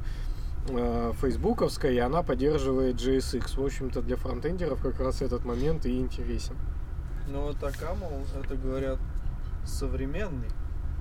э, 0.68 1.12
фейсбуковская, 1.20 1.92
и 1.92 1.98
она 1.98 2.22
поддерживает 2.22 2.96
JSX. 2.96 3.60
В 3.60 3.64
общем-то, 3.64 4.02
для 4.02 4.16
фронтендеров 4.16 4.80
как 4.80 4.98
раз 5.00 5.22
этот 5.22 5.44
момент 5.44 5.86
и 5.86 5.98
интересен. 5.98 6.56
Ну 7.28 7.42
вот 7.42 7.62
Акамл, 7.62 8.24
это 8.42 8.56
говорят, 8.56 8.98
современный 9.64 10.48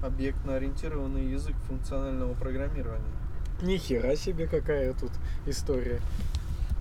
объектно-ориентированный 0.03 1.25
язык 1.31 1.55
функционального 1.67 2.33
программирования. 2.33 3.03
Ни 3.61 3.77
хера 3.77 4.15
себе 4.15 4.47
какая 4.47 4.93
тут 4.93 5.11
история. 5.45 6.01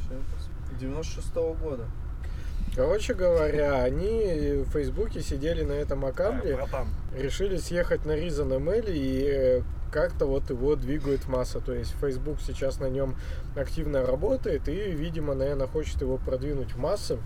Сейчас. 0.00 0.48
96 0.80 1.34
года. 1.60 1.86
Короче 2.74 3.12
говоря, 3.12 3.82
они 3.82 4.62
в 4.64 4.70
Фейсбуке 4.70 5.20
сидели 5.20 5.62
на 5.62 5.72
этом 5.72 6.06
аккаунте, 6.06 6.54
братан. 6.54 6.88
решили 7.14 7.58
съехать 7.58 8.06
на 8.06 8.12
ReasonML 8.12 8.90
и 8.90 9.24
э, 9.30 9.62
как-то 9.92 10.24
вот 10.24 10.48
его 10.48 10.74
двигают 10.74 11.28
масса. 11.28 11.60
То 11.60 11.74
есть 11.74 11.94
Facebook 12.00 12.38
сейчас 12.40 12.80
на 12.80 12.88
нем 12.88 13.14
активно 13.54 14.06
работает 14.06 14.68
и, 14.68 14.90
видимо, 14.90 15.34
наверное, 15.34 15.66
хочет 15.66 16.00
его 16.00 16.16
продвинуть 16.16 16.72
в 16.72 16.78
массы. 16.78 17.18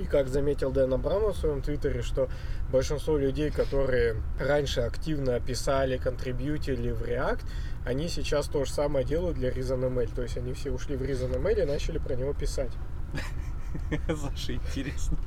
И 0.00 0.04
как 0.04 0.28
заметил 0.28 0.70
Дэн 0.70 0.94
Абрамов 0.94 1.36
в 1.36 1.40
своем 1.40 1.60
твиттере, 1.60 2.00
что 2.00 2.30
большинство 2.70 3.18
людей, 3.18 3.50
которые 3.50 4.16
раньше 4.38 4.80
активно 4.80 5.38
писали, 5.40 5.98
контрибьютили 5.98 6.92
в 6.92 7.02
React, 7.02 7.40
они 7.84 8.08
сейчас 8.08 8.46
то 8.46 8.64
же 8.64 8.72
самое 8.72 9.04
делают 9.04 9.36
для 9.36 9.50
ReasonML. 9.50 10.14
То 10.14 10.22
есть 10.22 10.38
они 10.38 10.52
все 10.52 10.70
ушли 10.70 10.96
в 10.96 11.02
ReasonML 11.02 11.62
и 11.62 11.66
начали 11.66 11.98
про 11.98 12.14
него 12.14 12.32
писать. 12.32 12.70
Саша, 14.06 14.54
интересно. 14.54 15.18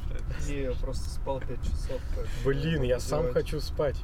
Не, 0.48 0.64
я 0.64 0.72
просто 0.74 1.10
спал 1.10 1.40
5 1.40 1.64
часов. 1.64 2.02
Блин, 2.44 2.84
я 2.84 3.00
сам 3.00 3.32
хочу 3.32 3.60
спать. 3.60 3.98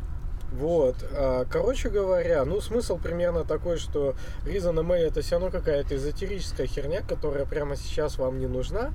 Вот, 0.51 0.97
а, 1.13 1.45
короче 1.45 1.89
говоря, 1.89 2.43
ну 2.43 2.59
смысл 2.59 2.97
примерно 2.97 3.45
такой, 3.45 3.77
что 3.77 4.15
Reason 4.45 4.75
MA 4.75 4.95
это 4.97 5.21
все 5.21 5.35
равно 5.35 5.49
какая-то 5.49 5.95
эзотерическая 5.95 6.67
херня, 6.67 7.01
которая 7.01 7.45
прямо 7.45 7.77
сейчас 7.77 8.17
вам 8.17 8.37
не 8.37 8.47
нужна, 8.47 8.91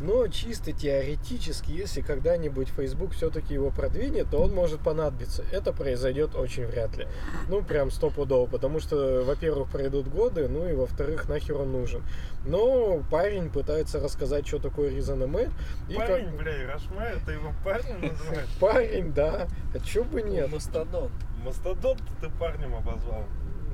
но 0.00 0.26
чисто 0.28 0.72
теоретически, 0.72 1.70
если 1.72 2.00
когда-нибудь 2.00 2.68
Facebook 2.68 3.12
все-таки 3.12 3.54
его 3.54 3.70
продвинет, 3.70 4.30
то 4.30 4.38
он 4.42 4.54
может 4.54 4.80
понадобиться. 4.80 5.44
Это 5.52 5.72
произойдет 5.72 6.34
очень 6.34 6.66
вряд 6.66 6.96
ли. 6.96 7.06
Ну, 7.48 7.62
прям 7.62 7.90
стопудово, 7.90 8.46
потому 8.46 8.80
что, 8.80 9.22
во-первых, 9.24 9.68
пройдут 9.70 10.08
годы, 10.08 10.48
ну 10.48 10.66
и 10.68 10.72
во-вторых, 10.72 11.28
нахер 11.28 11.56
он 11.58 11.72
нужен. 11.72 12.02
Но 12.44 13.02
парень 13.10 13.50
пытается 13.50 14.00
рассказать, 14.00 14.46
что 14.46 14.58
такое 14.58 14.90
Reason 14.90 15.18
MA. 15.18 15.50
и 15.88 15.94
как- 15.94 16.08
Парень, 16.08 16.36
бля, 16.36 16.66
Рашма, 16.72 17.02
это 17.02 17.32
его 17.32 17.52
парнем 17.62 18.00
называют. 18.00 18.48
Парень, 18.58 19.12
да. 19.12 19.48
А 19.74 19.78
чё 19.80 20.04
бы 20.04 20.22
нет? 20.22 20.50
Мастодон. 20.52 21.10
Мастодонт 21.44 22.02
ты 22.20 22.30
парнем 22.38 22.74
обозвал. 22.74 23.24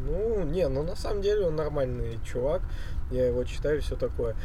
Ну, 0.04 0.44
не, 0.44 0.68
ну 0.68 0.82
на 0.82 0.94
самом 0.94 1.22
деле 1.22 1.46
он 1.46 1.56
нормальный 1.56 2.18
чувак. 2.24 2.62
Я 3.10 3.26
его 3.26 3.44
читаю, 3.44 3.80
все 3.82 3.96
такое. 3.96 4.36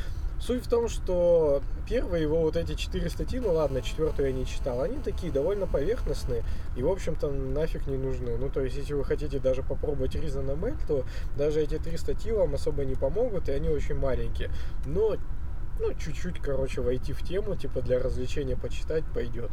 Суть 0.42 0.66
в 0.66 0.70
том, 0.70 0.90
что 0.90 1.62
первые 1.88 2.24
его 2.24 2.42
вот 2.42 2.56
эти 2.58 2.74
четыре 2.74 3.12
статьи, 3.12 3.40
ну 3.40 3.54
ладно, 3.54 3.84
четвертую 3.84 4.30
я 4.30 4.34
не 4.34 4.48
читал, 4.48 4.82
они 4.82 4.98
такие 4.98 5.32
довольно 5.32 5.68
поверхностные 5.68 6.44
и, 6.76 6.82
в 6.82 6.90
общем-то, 6.90 7.30
нафиг 7.30 7.86
не 7.86 7.96
нужны. 7.96 8.38
Ну, 8.38 8.50
то 8.50 8.62
есть, 8.62 8.76
если 8.76 8.94
вы 8.96 9.04
хотите 9.04 9.38
даже 9.38 9.62
попробовать 9.62 10.16
Reason 10.16 10.44
ML, 10.44 10.78
то 10.88 11.06
даже 11.38 11.62
эти 11.62 11.78
три 11.78 11.96
статьи 11.96 12.32
вам 12.32 12.56
особо 12.56 12.86
не 12.86 12.96
помогут, 12.96 13.50
и 13.50 13.52
они 13.52 13.70
очень 13.70 13.96
маленькие. 13.96 14.50
Но, 14.88 15.16
ну, 15.80 15.94
чуть-чуть, 15.94 16.40
короче, 16.40 16.82
войти 16.82 17.14
в 17.14 17.22
тему, 17.22 17.56
типа 17.56 17.82
для 17.82 18.00
развлечения 18.00 18.58
почитать 18.58 19.04
пойдет. 19.14 19.52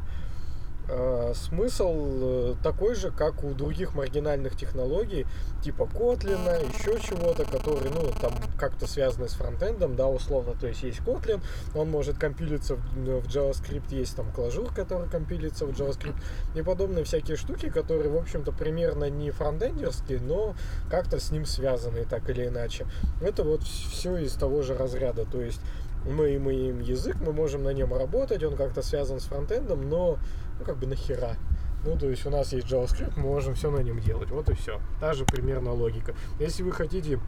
А, 0.91 1.33
Смысл 1.35 1.93
э, 1.95 2.55
такой 2.63 2.95
же, 2.95 3.11
как 3.11 3.45
у 3.45 3.53
других 3.53 3.95
маргинальных 3.95 4.57
технологий, 4.57 5.27
типа 5.63 5.83
Kotlin, 5.83 6.67
еще 6.73 6.99
чего-то, 7.01 7.45
которые, 7.45 7.91
ну, 7.91 8.11
там 8.21 8.33
как-то 8.59 8.87
связаны 8.87 9.29
с 9.29 9.35
фронтендом, 9.35 9.97
да, 9.97 10.09
условно. 10.09 10.55
То 10.59 10.67
есть 10.67 10.83
есть 10.83 11.01
Kotlin, 11.01 11.43
он 11.75 11.91
может 11.91 12.19
компилиться 12.19 12.77
в, 12.77 12.81
в 12.81 13.27
JavaScript, 13.27 13.95
есть 13.95 14.17
там 14.17 14.29
Clojure, 14.35 14.75
который 14.75 15.09
компилится 15.09 15.67
в 15.67 15.71
JavaScript, 15.71 16.17
и 16.55 16.63
подобные 16.63 17.05
всякие 17.05 17.37
штуки, 17.37 17.69
которые, 17.69 18.11
в 18.11 18.17
общем-то, 18.17 18.53
примерно 18.53 19.11
не 19.11 19.31
фронтендерские, 19.31 20.21
но 20.21 20.55
как-то 20.91 21.21
с 21.21 21.31
ним 21.31 21.45
связаны 21.45 22.05
так 22.05 22.31
или 22.31 22.47
иначе. 22.47 22.87
Это 23.21 23.45
вот 23.45 23.63
все 23.63 24.17
из 24.17 24.33
того 24.33 24.63
же 24.63 24.75
разряда, 24.75 25.27
то 25.27 25.41
есть 25.41 25.61
мы 26.07 26.37
имеем 26.37 26.81
язык, 26.81 27.17
мы 27.21 27.33
можем 27.33 27.65
на 27.65 27.71
нем 27.71 27.93
работать, 27.93 28.43
он 28.43 28.57
как-то 28.57 28.83
связан 28.83 29.21
с 29.21 29.25
фронтендом, 29.25 29.89
но 29.89 30.19
ну 30.59 30.65
как 30.65 30.77
бы 30.79 30.87
нахера. 30.87 31.37
Ну, 31.85 31.97
то 31.97 32.11
есть 32.11 32.27
у 32.27 32.31
нас 32.31 32.53
есть 32.53 32.67
JavaScript, 32.67 33.13
мы 33.17 33.23
можем 33.23 33.55
все 33.55 33.71
на 33.71 33.79
нем 33.79 34.01
делать. 34.01 34.31
Вот 34.31 34.49
и 34.51 34.55
все. 34.55 34.81
Та 35.01 35.13
же 35.15 35.25
примерно 35.25 35.73
логика. 35.73 36.15
Если 36.41 36.63
вы 36.65 36.73
хотите 36.73 37.21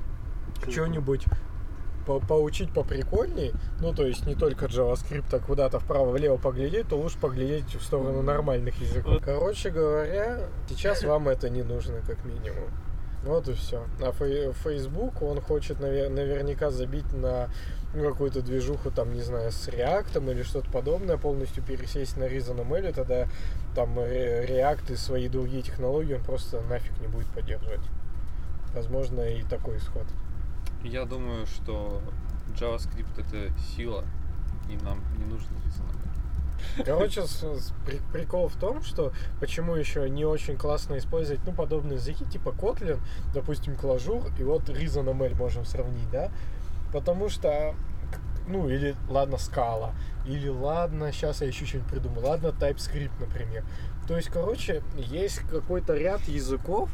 что-нибудь 0.69 1.25
по- 2.05 2.19
поучить 2.19 2.73
поприкольней, 2.73 3.53
ну, 3.81 3.95
то 3.95 4.05
есть 4.05 4.27
не 4.27 4.35
только 4.35 4.67
JavaScript, 4.67 5.33
а 5.35 5.39
куда-то 5.39 5.79
вправо-влево 5.79 6.37
поглядеть, 6.37 6.89
то 6.89 6.97
лучше 6.97 7.19
поглядеть 7.19 7.75
в 7.77 7.83
сторону 7.83 8.23
нормальных 8.23 8.77
языков. 8.81 9.23
Короче 9.25 9.71
говоря, 9.71 10.41
сейчас 10.69 11.05
вам 11.05 11.29
это 11.29 11.49
не 11.49 11.63
нужно, 11.63 12.01
как 12.07 12.25
минимум. 12.25 12.71
Вот 13.23 13.49
и 13.49 13.53
все. 13.53 13.85
А 14.03 14.13
Facebook, 14.13 15.23
он 15.23 15.41
хочет 15.43 15.79
навер- 15.79 16.09
наверняка 16.09 16.71
забить 16.71 17.13
на 17.13 17.49
ну, 17.95 18.09
какую-то 18.09 18.43
движуху, 18.43 18.91
там, 18.91 19.13
не 19.13 19.23
знаю, 19.23 19.51
с 19.51 19.69
React 19.69 20.31
или 20.33 20.43
что-то 20.43 20.71
подобное, 20.71 21.17
полностью 21.17 21.63
пересесть 21.63 22.17
на 22.17 22.25
Reason 22.25 22.57
ML, 22.57 22.93
тогда 22.93 23.27
там 23.75 23.99
React 23.99 24.93
и 24.93 24.97
свои 24.97 25.29
другие 25.29 25.63
технологии 25.63 26.15
он 26.15 26.23
просто 26.23 26.61
нафиг 26.63 26.99
не 27.01 27.09
будет 27.09 27.27
поддерживать. 27.29 27.81
Возможно, 28.75 29.21
и 29.23 29.43
такой 29.43 29.79
исход. 29.79 30.07
Я 30.85 31.05
думаю, 31.05 31.47
что 31.47 32.01
JavaScript 32.59 33.19
это 33.19 33.53
сила, 33.77 34.05
и 34.71 34.77
нам 34.85 35.03
не 35.19 35.25
нужно 35.25 35.55
Reason 35.57 35.85
Короче, 36.85 37.27
с- 37.27 37.43
с- 37.43 37.73
при- 37.87 38.01
прикол 38.13 38.49
в 38.49 38.55
том, 38.57 38.83
что 38.83 39.13
почему 39.41 39.75
еще 39.75 40.09
не 40.11 40.25
очень 40.25 40.57
классно 40.57 40.99
использовать, 40.99 41.41
ну, 41.47 41.53
подобные 41.53 41.97
языки, 41.97 42.25
типа 42.27 42.51
Kotlin, 42.51 43.01
допустим, 43.35 43.75
Clojure, 43.75 44.31
и 44.39 44.45
вот 44.45 44.69
Reason 44.69 45.05
ML 45.05 45.35
можем 45.37 45.65
сравнить, 45.65 46.09
да? 46.11 46.31
Потому 46.93 47.29
что, 47.29 47.75
ну, 48.47 48.69
или, 48.69 48.97
ладно, 49.09 49.37
Scala, 49.37 49.93
или, 50.27 50.49
ладно, 50.49 51.13
сейчас 51.13 51.41
я 51.41 51.47
еще 51.47 51.65
что-нибудь 51.65 51.91
придумал, 51.91 52.25
ладно, 52.25 52.49
TypeScript, 52.49 53.13
например. 53.21 53.65
То 54.09 54.17
есть, 54.17 54.29
короче, 54.29 54.83
есть 54.97 55.39
какой-то 55.51 55.95
ряд 55.97 56.23
языков, 56.23 56.91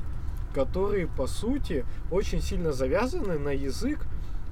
которые, 0.55 1.07
по 1.07 1.27
сути, 1.27 1.85
очень 2.11 2.41
сильно 2.41 2.73
завязаны 2.73 3.39
на 3.39 3.51
язык, 3.51 4.07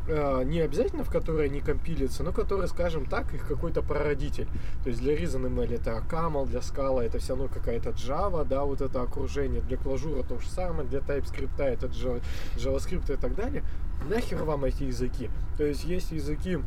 э, 0.07 0.43
не 0.45 0.61
обязательно 0.61 1.03
в 1.03 1.11
который 1.11 1.47
они 1.47 1.61
компилятся, 1.61 2.23
но 2.23 2.33
который, 2.33 2.69
скажем 2.69 3.07
так, 3.07 3.33
их 3.33 3.47
какой-то 3.47 3.83
прародитель. 3.83 4.47
То 4.83 4.91
есть 4.91 5.01
для 5.01 5.15
Reason 5.15 5.43
ML 5.47 5.75
это 5.75 6.03
Camel, 6.11 6.47
для 6.47 6.61
Scala 6.61 7.03
это 7.03 7.19
все 7.19 7.35
равно 7.35 7.49
какая-то 7.49 7.91
Java, 7.91 8.45
да, 8.47 8.65
вот 8.65 8.83
это 8.83 9.01
окружение, 9.01 9.63
для 9.63 9.77
Clojure 9.77 10.27
то 10.27 10.39
же 10.39 10.49
самое, 10.49 10.87
для 10.89 11.01
TypeScript 11.01 11.63
это 11.63 11.87
Java- 11.87 12.23
JavaScript 12.57 13.13
и 13.13 13.17
так 13.17 13.35
далее. 13.35 13.65
Нахер 14.09 14.43
вам 14.45 14.65
эти 14.65 14.85
языки? 14.85 15.31
То 15.57 15.65
есть 15.65 15.85
есть 15.85 16.13
языки 16.13 16.59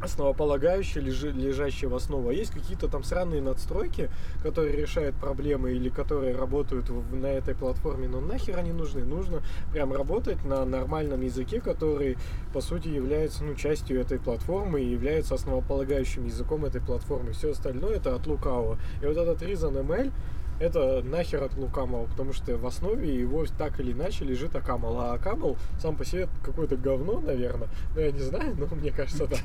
основополагающие, 0.00 1.02
лежащие 1.02 1.90
в 1.90 1.94
основу, 1.94 2.28
а 2.28 2.32
есть 2.32 2.52
какие-то 2.52 2.88
там 2.88 3.02
сраные 3.02 3.42
надстройки, 3.42 4.10
которые 4.42 4.76
решают 4.76 5.16
проблемы 5.16 5.72
или 5.72 5.88
которые 5.88 6.36
работают 6.36 6.88
в- 6.88 7.16
на 7.16 7.26
этой 7.26 7.54
платформе, 7.54 8.06
но 8.06 8.20
нахер 8.20 8.58
они 8.58 8.72
нужны? 8.72 9.04
Нужно 9.04 9.42
прям 9.72 9.92
работать 9.92 10.44
на 10.44 10.64
нормальном 10.64 11.22
языке, 11.22 11.60
который, 11.60 12.16
по 12.52 12.60
сути, 12.60 12.88
является 12.88 13.42
ну, 13.42 13.54
частью 13.54 14.00
этой 14.00 14.18
платформы 14.20 14.80
и 14.80 14.88
является 14.88 15.34
основополагающим 15.34 16.26
языком 16.26 16.64
этой 16.64 16.80
платформы. 16.80 17.32
Все 17.32 17.50
остальное 17.50 17.96
это 17.96 18.14
от 18.14 18.26
лукавого. 18.26 18.78
И 19.02 19.06
вот 19.06 19.16
этот 19.16 19.42
Reason 19.42 19.72
ML 19.84 20.12
это 20.60 21.02
нахер 21.02 21.44
от 21.44 21.56
лукавого, 21.56 22.06
потому 22.06 22.32
что 22.32 22.56
в 22.56 22.66
основе 22.66 23.14
его 23.18 23.44
так 23.56 23.78
или 23.80 23.92
иначе 23.92 24.24
лежит 24.24 24.54
Акамл. 24.56 24.98
А 25.00 25.12
Акамл 25.14 25.56
сам 25.80 25.96
по 25.96 26.04
себе 26.04 26.28
какое-то 26.42 26.76
говно, 26.76 27.20
наверное. 27.20 27.68
Ну, 27.94 28.00
я 28.00 28.10
не 28.10 28.20
знаю, 28.20 28.56
но 28.56 28.66
мне 28.74 28.90
кажется, 28.90 29.26
да. 29.26 29.36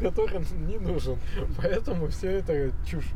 Который 0.00 0.44
не 0.66 0.78
нужен. 0.78 1.18
Поэтому 1.56 2.08
все 2.08 2.30
это 2.38 2.72
чушь. 2.86 3.10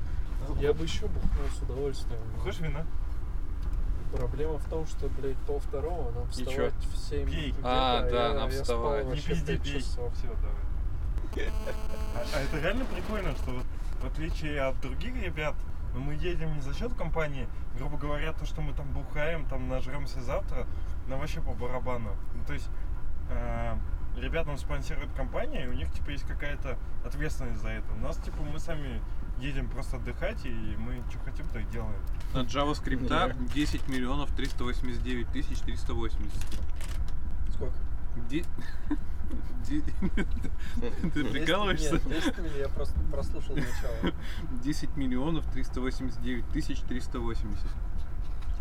Я 0.60 0.72
бы 0.72 0.84
еще 0.84 1.06
бухнул 1.06 1.46
с 1.58 1.62
удовольствием. 1.62 2.20
Хочешь 2.42 2.60
вина? 2.60 2.86
Проблема 4.12 4.58
в 4.58 4.70
том, 4.70 4.86
что, 4.86 5.08
блядь, 5.08 5.36
пол 5.38 5.58
второго 5.58 6.12
нам 6.12 6.30
вставать 6.30 6.74
в 6.74 6.96
7 6.96 7.28
Пей. 7.28 7.54
А, 7.62 8.08
да, 8.08 8.34
нам 8.34 8.50
вставать. 8.50 9.06
Не 9.06 9.20
пизди, 9.20 9.56
5 9.56 9.62
пей. 9.62 9.80
Все, 9.80 9.96
давай. 9.96 10.56
А, 12.14 12.20
а 12.34 12.40
это 12.40 12.58
реально 12.62 12.86
прикольно, 12.86 13.30
что 13.32 13.50
вот 13.50 13.64
в 14.00 14.06
отличие 14.06 14.60
от 14.62 14.80
других 14.80 15.14
ребят, 15.22 15.54
ну, 15.96 16.02
мы 16.02 16.14
едем 16.14 16.54
не 16.54 16.60
за 16.60 16.74
счет 16.74 16.92
компании, 16.94 17.48
грубо 17.78 17.96
говоря, 17.96 18.32
то, 18.34 18.44
что 18.44 18.60
мы 18.60 18.74
там 18.74 18.86
бухаем, 18.92 19.46
там 19.46 19.68
нажремся 19.68 20.20
завтра, 20.20 20.66
нам 21.08 21.20
вообще 21.20 21.40
по 21.40 21.54
барабану. 21.54 22.10
Ну, 22.34 22.44
то 22.46 22.52
есть 22.52 22.68
э, 23.30 23.78
ребятам 24.16 24.58
спонсирует 24.58 25.10
компания, 25.12 25.64
и 25.64 25.68
у 25.68 25.72
них 25.72 25.90
типа 25.92 26.10
есть 26.10 26.24
какая-то 26.26 26.78
ответственность 27.04 27.62
за 27.62 27.70
это. 27.70 27.90
У 27.94 27.98
нас 27.98 28.18
типа 28.18 28.42
мы 28.42 28.58
сами 28.58 29.00
едем 29.38 29.68
просто 29.68 29.96
отдыхать, 29.96 30.44
и 30.44 30.50
мы 30.78 31.02
что 31.08 31.18
хотим, 31.20 31.46
то 31.48 31.58
и 31.58 31.64
делаем. 31.64 32.00
На 32.34 32.40
JavaScript 32.40 33.08
10 33.54 33.88
миллионов 33.88 34.30
389 34.32 35.28
тысяч 35.30 35.60
380. 35.60 36.30
Сколько? 37.54 37.74
Де- 38.28 38.44
Ты 41.14 41.24
прикалываешься? 41.24 41.92
Нет, 41.92 42.08
10 42.08 42.38
миль, 42.38 42.58
я 42.58 42.68
просто 42.68 42.94
прослушал 43.10 43.56
начало. 43.56 44.14
10 44.62 44.96
миллионов 44.96 45.44
389 45.52 46.48
тысяч 46.52 46.80
380. 46.82 47.66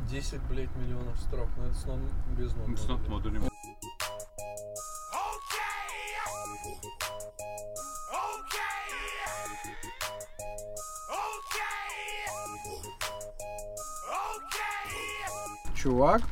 10, 0.10 0.42
блядь, 0.50 0.76
миллионов 0.76 1.20
строк. 1.20 1.50
Но 1.58 1.66
это 1.66 1.76
с 1.76 1.86
нон 1.86 2.02
без 2.38 2.54
нон. 2.54 2.72
It's 2.72 2.88
not 2.88 3.08
модуля. 3.10 3.40
модулем. 3.40 3.50
чувак, 15.86 16.24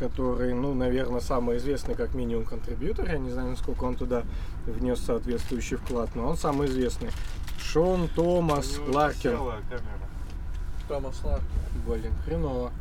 который, 0.00 0.54
ну, 0.54 0.74
наверное, 0.74 1.20
самый 1.20 1.58
известный 1.58 1.94
как 1.94 2.14
минимум 2.14 2.44
контрибьютор, 2.44 3.06
я 3.06 3.18
не 3.18 3.30
знаю, 3.30 3.50
насколько 3.50 3.84
он 3.84 3.96
туда 3.96 4.24
внес 4.66 4.98
соответствующий 4.98 5.76
вклад, 5.76 6.16
но 6.16 6.26
он 6.26 6.36
самый 6.38 6.68
известный. 6.68 7.10
Шон 7.58 8.08
Томас 8.16 8.78
Ларкин. 8.88 9.38
Томас 10.88 11.22
Ларкин. 11.22 11.46
Блин, 11.86 12.12
хреново. 12.24 12.72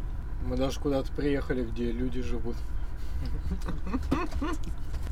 Мы 0.47 0.55
даже 0.55 0.79
куда-то 0.79 1.11
приехали, 1.11 1.65
где 1.65 1.91
люди 1.91 2.21
живут. 2.21 2.55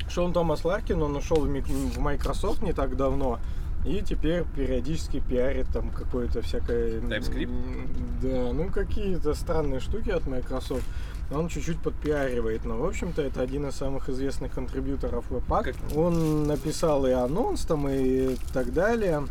Шон 0.08 0.32
Томас 0.32 0.64
Ларкин, 0.64 1.02
он 1.02 1.14
ушел 1.14 1.42
в 1.42 1.98
Microsoft 1.98 2.62
не 2.62 2.72
так 2.72 2.96
давно. 2.96 3.38
И 3.84 4.02
теперь 4.02 4.44
периодически 4.56 5.20
пиарит 5.20 5.68
там 5.72 5.90
какое-то 5.90 6.42
всякое... 6.42 7.00
TypeScript? 7.00 8.20
Да, 8.22 8.52
ну 8.52 8.70
какие-то 8.70 9.34
странные 9.34 9.80
штуки 9.80 10.10
от 10.10 10.26
Microsoft. 10.26 10.84
Он 11.30 11.48
чуть-чуть 11.48 11.78
подпиаривает, 11.80 12.64
но, 12.64 12.78
в 12.78 12.84
общем-то, 12.86 13.20
это 13.20 13.42
один 13.42 13.66
из 13.68 13.74
самых 13.74 14.08
известных 14.08 14.52
контрибьюторов 14.52 15.30
Webpack. 15.30 15.64
Как- 15.64 15.76
Он 15.96 16.46
написал 16.46 17.06
и 17.06 17.10
анонс 17.10 17.62
там, 17.66 17.86
и 17.88 18.36
так 18.54 18.72
далее. 18.72 19.26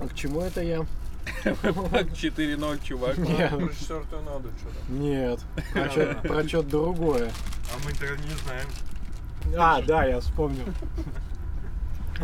А 0.00 0.06
к 0.08 0.14
чему 0.14 0.42
это 0.42 0.62
я? 0.62 0.84
4-0, 1.44 2.80
чувак. 2.82 3.16
Нет. 3.18 3.50
Про 3.50 3.68
четвертую 3.74 4.22
ноду 4.22 4.48
что-то. 4.58 4.92
Нет, 4.92 5.40
про 6.22 6.46
что-то 6.46 6.68
другое. 6.68 7.30
А 7.74 7.84
мы-то 7.84 8.04
не 8.22 8.34
знаем. 8.44 8.66
А, 9.58 9.80
да, 9.82 10.04
я 10.04 10.20
вспомнил. 10.20 10.64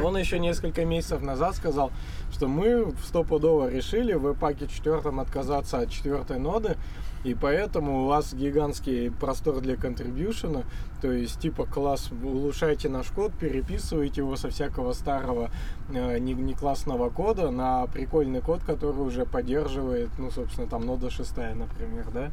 Он 0.02 0.16
еще 0.16 0.38
несколько 0.38 0.84
месяцев 0.84 1.22
назад 1.22 1.54
сказал, 1.56 1.92
что 2.32 2.48
мы 2.48 2.92
стопудово 3.04 3.70
решили 3.70 4.12
в 4.14 4.34
паке 4.34 4.66
четвертом 4.66 5.20
отказаться 5.20 5.78
от 5.78 5.90
четвертой 5.90 6.38
ноды, 6.38 6.76
и 7.24 7.34
поэтому 7.34 8.04
у 8.04 8.06
вас 8.06 8.34
гигантский 8.34 9.10
простор 9.10 9.60
для 9.60 9.76
контрибьюшена, 9.76 10.62
то 11.00 11.10
есть 11.10 11.40
типа 11.40 11.64
класс, 11.64 12.10
улучшайте 12.22 12.88
наш 12.88 13.08
код, 13.08 13.32
переписывайте 13.32 14.20
его 14.20 14.36
со 14.36 14.50
всякого 14.50 14.92
старого 14.92 15.50
э, 15.88 16.18
не, 16.18 16.34
не 16.34 16.54
классного 16.54 17.08
кода 17.08 17.50
на 17.50 17.86
прикольный 17.86 18.42
код, 18.42 18.62
который 18.64 19.00
уже 19.00 19.24
поддерживает, 19.24 20.10
ну, 20.18 20.30
собственно, 20.30 20.68
там 20.68 20.84
нода 20.84 21.10
шестая, 21.10 21.54
например, 21.54 22.06
да. 22.12 22.30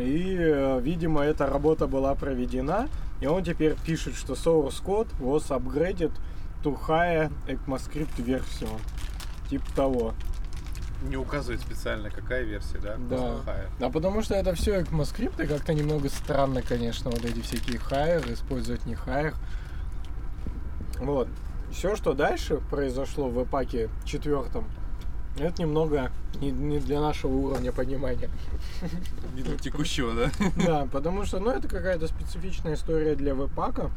И, 0.00 0.36
э, 0.38 0.80
видимо, 0.80 1.22
эта 1.22 1.46
работа 1.46 1.86
была 1.88 2.14
проведена, 2.14 2.88
и 3.20 3.26
он 3.26 3.42
теперь 3.42 3.74
пишет, 3.84 4.14
что 4.14 4.34
source 4.34 4.82
code 4.84 5.08
was 5.18 5.48
upgraded 5.48 6.12
to 6.62 6.78
higher 6.86 7.30
ECMAScript 7.46 8.22
версию. 8.22 8.70
Типа 9.48 9.66
того. 9.74 10.14
Не 11.02 11.16
указывает 11.16 11.60
специально, 11.60 12.10
какая 12.10 12.42
версия, 12.42 12.78
да? 12.78 12.96
Да. 12.96 13.16
Higher. 13.16 13.68
А 13.80 13.90
потому 13.90 14.22
что 14.22 14.34
это 14.34 14.54
все 14.54 14.80
ECMAScript, 14.80 15.44
и 15.44 15.46
как-то 15.46 15.74
немного 15.74 16.08
странно, 16.08 16.62
конечно, 16.62 17.10
вот 17.10 17.24
эти 17.24 17.40
всякие 17.40 17.78
higher, 17.78 18.32
использовать 18.32 18.86
не 18.86 18.94
higher. 18.94 19.34
Вот. 20.98 21.28
Все, 21.70 21.96
что 21.96 22.14
дальше 22.14 22.60
произошло 22.70 23.28
в 23.28 23.44
паке 23.44 23.90
четвертом, 24.04 24.64
это 25.38 25.62
немного 25.62 26.10
не, 26.40 26.50
не 26.50 26.78
для 26.78 27.00
нашего 27.00 27.32
уровня 27.32 27.72
понимания. 27.72 28.30
Не 29.34 29.42
для 29.42 29.58
текущего, 29.58 30.14
да? 30.14 30.30
Да, 30.64 30.86
потому 30.90 31.24
что, 31.24 31.40
ну, 31.40 31.50
это 31.50 31.68
какая-то 31.68 32.08
специфичная 32.08 32.74
история 32.74 33.14
для 33.14 33.34
веб-пака. 33.34 33.90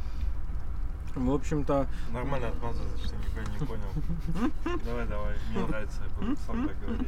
В 1.27 1.33
общем-то, 1.33 1.87
Нормально 2.13 2.47
отмазываться, 2.49 2.97
что 3.05 3.15
никто 3.15 3.51
не 3.51 3.65
понял. 3.65 4.51
Давай, 4.85 5.07
давай, 5.07 5.33
мне 5.51 5.65
нравится, 5.65 6.01
я 6.03 6.25
буду 6.25 6.37
сам 6.45 6.67
так 6.67 6.79
говорить. 6.81 7.07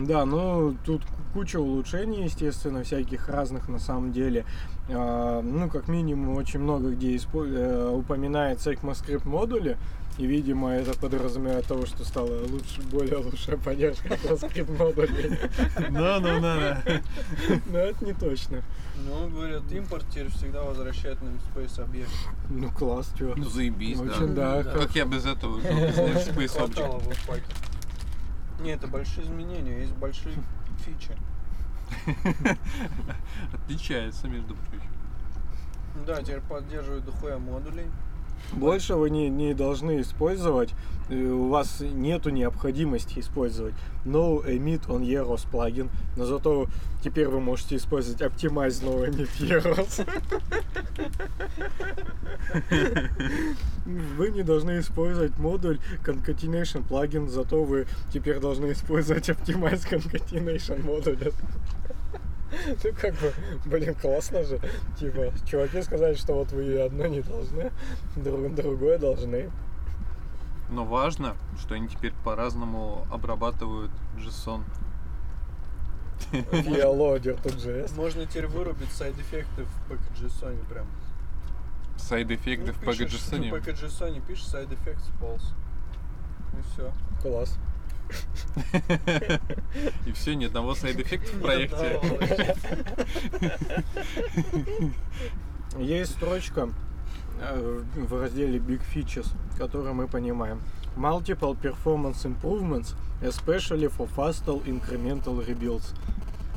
Да, 0.00 0.24
ну 0.24 0.74
тут 0.84 1.02
куча 1.34 1.60
улучшений, 1.60 2.24
естественно, 2.24 2.82
всяких 2.82 3.28
разных 3.28 3.68
на 3.68 3.78
самом 3.78 4.12
деле. 4.12 4.46
А, 4.88 5.42
ну, 5.42 5.68
как 5.68 5.88
минимум, 5.88 6.36
очень 6.36 6.60
много 6.60 6.90
где 6.90 7.16
э, 7.16 7.90
упоминается 7.94 8.72
ECMAScript 8.72 9.28
модули. 9.28 9.76
И, 10.18 10.26
видимо, 10.26 10.70
это 10.70 10.96
подразумевает 10.98 11.66
того, 11.66 11.86
что 11.86 12.04
стала 12.04 12.44
лучше, 12.46 12.82
более 12.82 13.16
лучшая 13.16 13.56
поддержка 13.56 14.08
ECMAScript 14.08 14.78
модулей. 14.78 15.38
Да, 15.90 16.20
да, 16.20 16.38
да, 16.38 16.82
да. 16.84 17.02
Но 17.66 17.78
это 17.78 18.04
не 18.04 18.12
точно. 18.12 18.62
Ну, 18.94 19.30
говорят, 19.30 19.62
импорт 19.72 20.04
теперь 20.10 20.28
всегда 20.28 20.62
возвращает 20.62 21.18
namespace 21.22 21.82
объект. 21.82 22.10
Ну, 22.50 22.70
класс, 22.70 23.12
чё. 23.18 23.34
Ну, 23.36 23.44
заебись, 23.44 23.98
Очень, 23.98 24.34
да. 24.34 24.62
Да. 24.62 24.72
Как 24.72 24.94
я 24.94 25.06
без 25.06 25.24
этого 25.24 25.60
жил, 25.60 25.70
без 26.36 26.52
Хватало 26.52 26.98
object? 26.98 27.42
Не, 28.60 28.72
это 28.72 28.86
большие 28.86 29.24
изменения, 29.24 29.80
есть 29.80 29.94
большие 29.94 30.34
фичи. 30.84 31.16
Отличается, 33.52 34.28
между 34.28 34.54
прочим. 34.54 34.90
Да, 36.06 36.22
теперь 36.22 36.40
поддерживают 36.40 37.04
дохуя 37.04 37.38
модулей. 37.38 37.86
Больше 38.52 38.94
вы 38.94 39.10
не, 39.10 39.28
не 39.28 39.54
должны 39.54 40.00
использовать, 40.00 40.70
э, 41.08 41.14
у 41.14 41.48
вас 41.48 41.80
нету 41.80 42.30
необходимости 42.30 43.18
использовать 43.18 43.74
No 44.04 44.44
Emit 44.44 44.86
on 44.88 45.02
Eros 45.02 45.46
плагин, 45.50 45.90
но 46.16 46.24
зато 46.26 46.66
теперь 47.02 47.28
вы 47.28 47.40
можете 47.40 47.76
использовать 47.76 48.20
Optimize 48.20 48.82
No 48.82 49.08
Emit 49.08 49.30
Eros. 49.40 50.06
Вы 53.84 54.30
не 54.30 54.42
должны 54.42 54.78
использовать 54.78 55.38
модуль 55.38 55.78
Concatenation 56.04 56.86
плагин, 56.86 57.28
зато 57.28 57.62
вы 57.64 57.86
теперь 58.12 58.38
должны 58.38 58.72
использовать 58.72 59.28
Optimize 59.28 59.88
Concatenation 59.88 60.84
модуль. 60.84 61.18
Ну 62.66 62.90
как 63.00 63.14
бы, 63.14 63.32
блин, 63.64 63.94
классно 63.94 64.44
же. 64.44 64.60
Типа, 64.98 65.32
чуваки 65.46 65.82
сказали, 65.82 66.14
что 66.14 66.34
вот 66.34 66.52
вы 66.52 66.80
одно 66.80 67.06
не 67.06 67.20
должны, 67.22 67.72
друг- 68.16 68.54
другое 68.54 68.98
должны. 68.98 69.50
Но 70.70 70.84
важно, 70.84 71.36
что 71.58 71.74
они 71.74 71.88
теперь 71.88 72.12
по-разному 72.24 73.06
обрабатывают 73.10 73.90
JSON. 74.18 74.62
File-loader 76.30 77.36
тут 77.42 77.60
же. 77.60 77.86
Можно 77.96 78.26
теперь 78.26 78.46
вырубить 78.46 78.92
side 78.92 79.18
effect 79.18 79.58
ы 79.58 79.64
в 79.64 79.92
package 79.92 80.33
JSON 80.33 80.56
прям. 80.68 80.86
Side 81.96 82.24
effect 82.24 82.65
ы 82.65 82.72
в 82.72 82.80
Ну, 82.82 82.92
пишешь, 82.92 83.12
package 83.12 83.34
JSON. 83.34 83.50
В 83.50 83.54
package 83.68 84.05
JSON 84.05 84.26
пишешь 84.26 84.46
сайд-эффект 84.46 85.02
false. 85.20 85.42
И 86.58 86.62
все. 86.72 86.92
Класс. 87.22 87.58
И 90.06 90.12
все, 90.12 90.34
ни 90.34 90.44
одного 90.46 90.74
side 90.74 90.97
effect 90.97 91.30
а 91.30 91.36
в 91.36 91.40
проекте. 91.40 92.00
Есть 95.78 96.12
строчка 96.12 96.68
э, 97.40 97.82
в 97.96 98.20
разделе 98.20 98.58
Big 98.58 98.82
Features, 98.94 99.28
которую 99.56 99.94
мы 99.94 100.06
понимаем. 100.06 100.60
Multiple 100.96 101.56
performance 101.58 102.26
improvements, 102.26 102.94
especially 103.22 103.88
for 103.88 104.08
faster 104.14 104.62
incremental 104.66 105.44
rebuilds. 105.46 105.94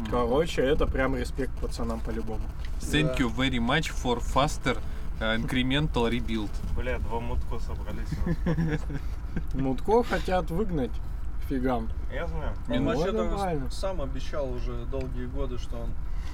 Короче, 0.09 0.61
это 0.61 0.85
прям 0.85 1.15
респект 1.15 1.53
пацанам 1.59 2.01
по-любому. 2.01 2.43
Thank 2.81 3.19
you 3.19 3.29
very 3.29 3.59
much 3.59 3.89
for 3.89 4.19
faster 4.19 4.77
uh, 5.21 5.37
incremental 5.37 6.09
rebuild. 6.09 6.49
Бля, 6.75 6.99
два 6.99 7.21
мутко 7.21 7.59
собрались. 7.59 8.09
Мутко 9.53 10.03
хотят 10.03 10.51
выгнать 10.51 10.91
фигам. 11.49 11.89
Я 12.13 12.27
знаю. 12.27 12.55
Не, 12.67 12.77
Он 12.77 12.83
ну, 12.83 12.89
вообще 12.89 13.09
это 13.09 13.29
там 13.29 13.71
сам 13.71 14.01
обещал 14.01 14.51
уже 14.51 14.85
долгие 14.85 15.25
годы, 15.25 15.57
что 15.57 15.77
он 15.77 15.89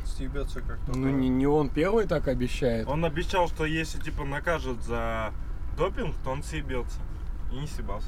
стебется 0.05 0.61
как 0.61 0.79
только. 0.85 0.99
Ну 0.99 1.09
не, 1.09 1.29
не 1.29 1.47
он 1.47 1.69
первый 1.69 2.07
так 2.07 2.27
обещает. 2.27 2.87
Он 2.87 3.03
обещал, 3.05 3.47
что 3.47 3.65
если 3.65 3.99
типа 3.99 4.23
накажут 4.25 4.83
за 4.83 5.31
допинг, 5.77 6.15
то 6.23 6.31
он 6.31 6.43
съебется. 6.43 6.99
И 7.51 7.55
не 7.55 7.67
съебался. 7.67 8.07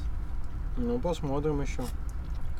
Ну 0.76 0.98
посмотрим 0.98 1.60
еще. 1.60 1.82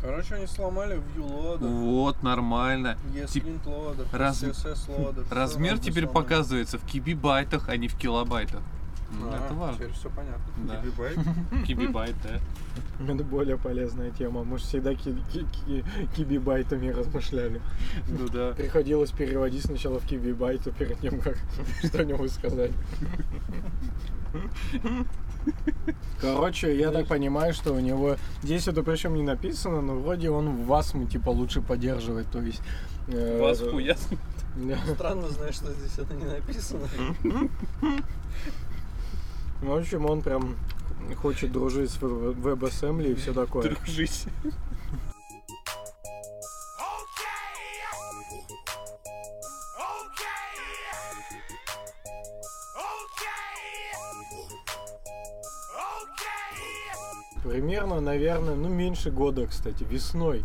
Короче, 0.00 0.34
они 0.34 0.46
сломали 0.46 0.96
view 1.16 1.26
loader, 1.26 1.66
Вот, 1.66 2.22
нормально. 2.22 2.98
ESLint 3.14 3.64
loader, 3.64 4.06
раз- 4.12 4.42
CSS 4.42 4.74
всё 4.74 5.14
Размер 5.30 5.78
теперь 5.78 6.04
сломали. 6.04 6.12
показывается 6.24 6.78
в 6.78 6.84
кибибайтах, 6.84 7.70
а 7.70 7.76
не 7.78 7.88
в 7.88 7.96
килобайтах. 7.96 8.60
А, 9.22 9.44
Это 9.46 9.54
важно. 9.54 9.76
Теперь 9.76 9.92
все 9.92 10.10
понятно. 10.10 10.44
Да. 10.66 10.80
Кибибайт. 10.80 11.18
Кибибайт, 11.66 12.14
да. 12.22 12.40
Это 13.12 13.24
более 13.24 13.56
полезная 13.58 14.10
тема. 14.10 14.44
Мы 14.44 14.58
же 14.58 14.64
всегда 14.64 14.94
ки- 14.94 15.16
ки- 15.32 15.46
ки- 15.66 15.84
кибибайтами 16.16 16.88
размышляли. 16.88 17.60
Ну 18.08 18.28
да. 18.28 18.52
Приходилось 18.52 19.10
переводить 19.10 19.64
сначала 19.64 20.00
в 20.00 20.06
кибибайты 20.06 20.70
перед 20.72 20.98
тем, 21.00 21.20
как 21.20 21.36
что-нибудь 21.84 22.32
сказать. 22.32 22.72
Короче, 26.20 26.76
я 26.78 26.90
так 26.90 27.06
понимаю, 27.06 27.52
что 27.52 27.72
у 27.74 27.80
него 27.80 28.16
здесь 28.42 28.66
это 28.66 28.82
причем 28.82 29.14
не 29.14 29.22
написано, 29.22 29.80
но 29.82 29.94
вроде 29.96 30.30
он 30.30 30.48
в 30.56 30.66
васму 30.66 31.06
типа 31.06 31.30
лучше 31.30 31.60
поддерживает, 31.60 32.26
то 32.30 32.40
есть. 32.40 32.62
э, 33.08 33.40
Вас 33.40 33.60
хуя. 33.60 33.96
да. 34.56 34.78
Странно, 34.94 35.28
знаешь, 35.28 35.56
что 35.56 35.72
здесь 35.72 35.98
это 35.98 36.14
не 36.14 36.24
написано. 36.24 36.88
В 39.64 39.72
общем, 39.72 40.04
он 40.04 40.20
прям 40.20 40.56
хочет 41.22 41.50
дружить 41.50 41.90
с 41.90 41.96
WebAssembly 41.96 43.12
и 43.12 43.14
все 43.14 43.32
такое. 43.32 43.70
Дружись. 43.70 44.26
Примерно, 57.42 58.00
наверное, 58.00 58.56
ну 58.56 58.68
меньше 58.68 59.10
года, 59.10 59.46
кстати, 59.46 59.82
весной. 59.84 60.44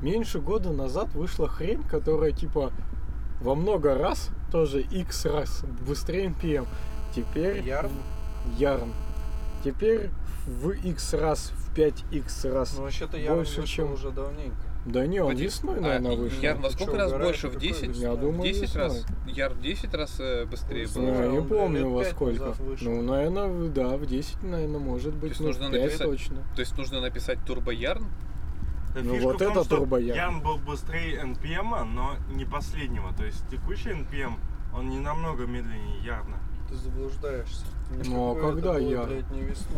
Меньше 0.00 0.38
года 0.38 0.72
назад 0.72 1.12
вышла 1.14 1.48
хрень, 1.48 1.82
которая 1.82 2.30
типа 2.30 2.72
во 3.40 3.56
много 3.56 3.96
раз, 3.96 4.30
тоже 4.52 4.80
x 4.80 5.24
раз 5.26 5.64
быстрее 5.84 6.26
NPM. 6.26 6.68
Теперь 7.16 7.60
Ярн? 7.66 7.90
Ярн. 8.58 8.92
теперь 9.64 10.10
в 10.46 10.70
x 10.70 11.14
раз, 11.14 11.52
в 11.54 11.74
5x 11.74 12.52
раз. 12.52 12.74
Ну, 12.76 12.82
вообще-то 12.82 13.16
я 13.16 13.34
Больше, 13.34 13.62
вышел 13.62 13.64
чем- 13.86 13.92
уже 13.92 14.10
давненько. 14.10 14.56
Да 14.84 15.06
не, 15.06 15.20
он 15.20 15.34
весной, 15.34 15.78
а 15.78 15.80
наверное, 15.80 16.16
вышел. 16.16 16.42
Яр 16.42 16.58
во 16.58 16.68
сколько 16.70 16.92
чё, 16.92 16.98
раз 16.98 17.12
больше? 17.12 17.48
В 17.48 17.52
какой 17.54 17.68
10? 17.68 17.88
весной? 17.88 18.02
Я 18.04 18.16
думаю, 18.16 18.40
В 18.40 18.42
10 18.42 18.76
раз? 18.76 18.96
весной. 18.98 19.32
Яр 19.32 19.52
в 19.54 19.60
10 19.62 19.94
раз 19.94 20.16
э, 20.20 20.44
быстрее 20.44 20.86
был? 20.86 21.00
Ну, 21.02 21.22
я 21.22 21.26
не 21.28 21.40
помню 21.40 21.88
во 21.88 22.04
сколько. 22.04 22.54
Ну, 22.82 23.00
наверное, 23.02 23.68
да, 23.70 23.96
в 23.96 24.04
10, 24.04 24.42
наверное, 24.42 24.78
может 24.80 25.14
быть. 25.14 25.30
есть 25.30 25.40
ну, 25.40 25.46
нужно 25.46 25.68
в 25.68 25.70
5 25.72 25.82
написать- 25.84 26.06
точно. 26.06 26.36
То 26.54 26.60
есть 26.60 26.76
нужно 26.76 27.00
написать 27.00 27.38
турбо 27.46 27.70
ярн? 27.70 28.06
Да 28.94 29.00
Ну, 29.02 29.14
фишка 29.14 29.24
вот 29.26 29.38
том, 29.38 29.52
это 29.52 29.64
что 29.64 29.76
турбоярн. 29.78 30.16
Ян 30.18 30.40
был 30.42 30.58
быстрее 30.58 31.18
NPM, 31.18 31.84
но 31.84 32.16
не 32.34 32.44
последнего. 32.44 33.12
То 33.14 33.24
есть 33.24 33.42
текущий 33.48 33.88
NPM, 33.90 34.34
он 34.76 34.90
не 34.90 35.00
намного 35.00 35.46
медленнее 35.46 36.04
Yarn 36.04 36.25
а. 36.25 36.36
Ты 36.68 36.74
заблуждаешься. 36.76 37.64
Ну, 38.06 38.32
а 38.32 38.40
когда 38.40 38.72
было, 38.74 38.78
я? 38.78 39.08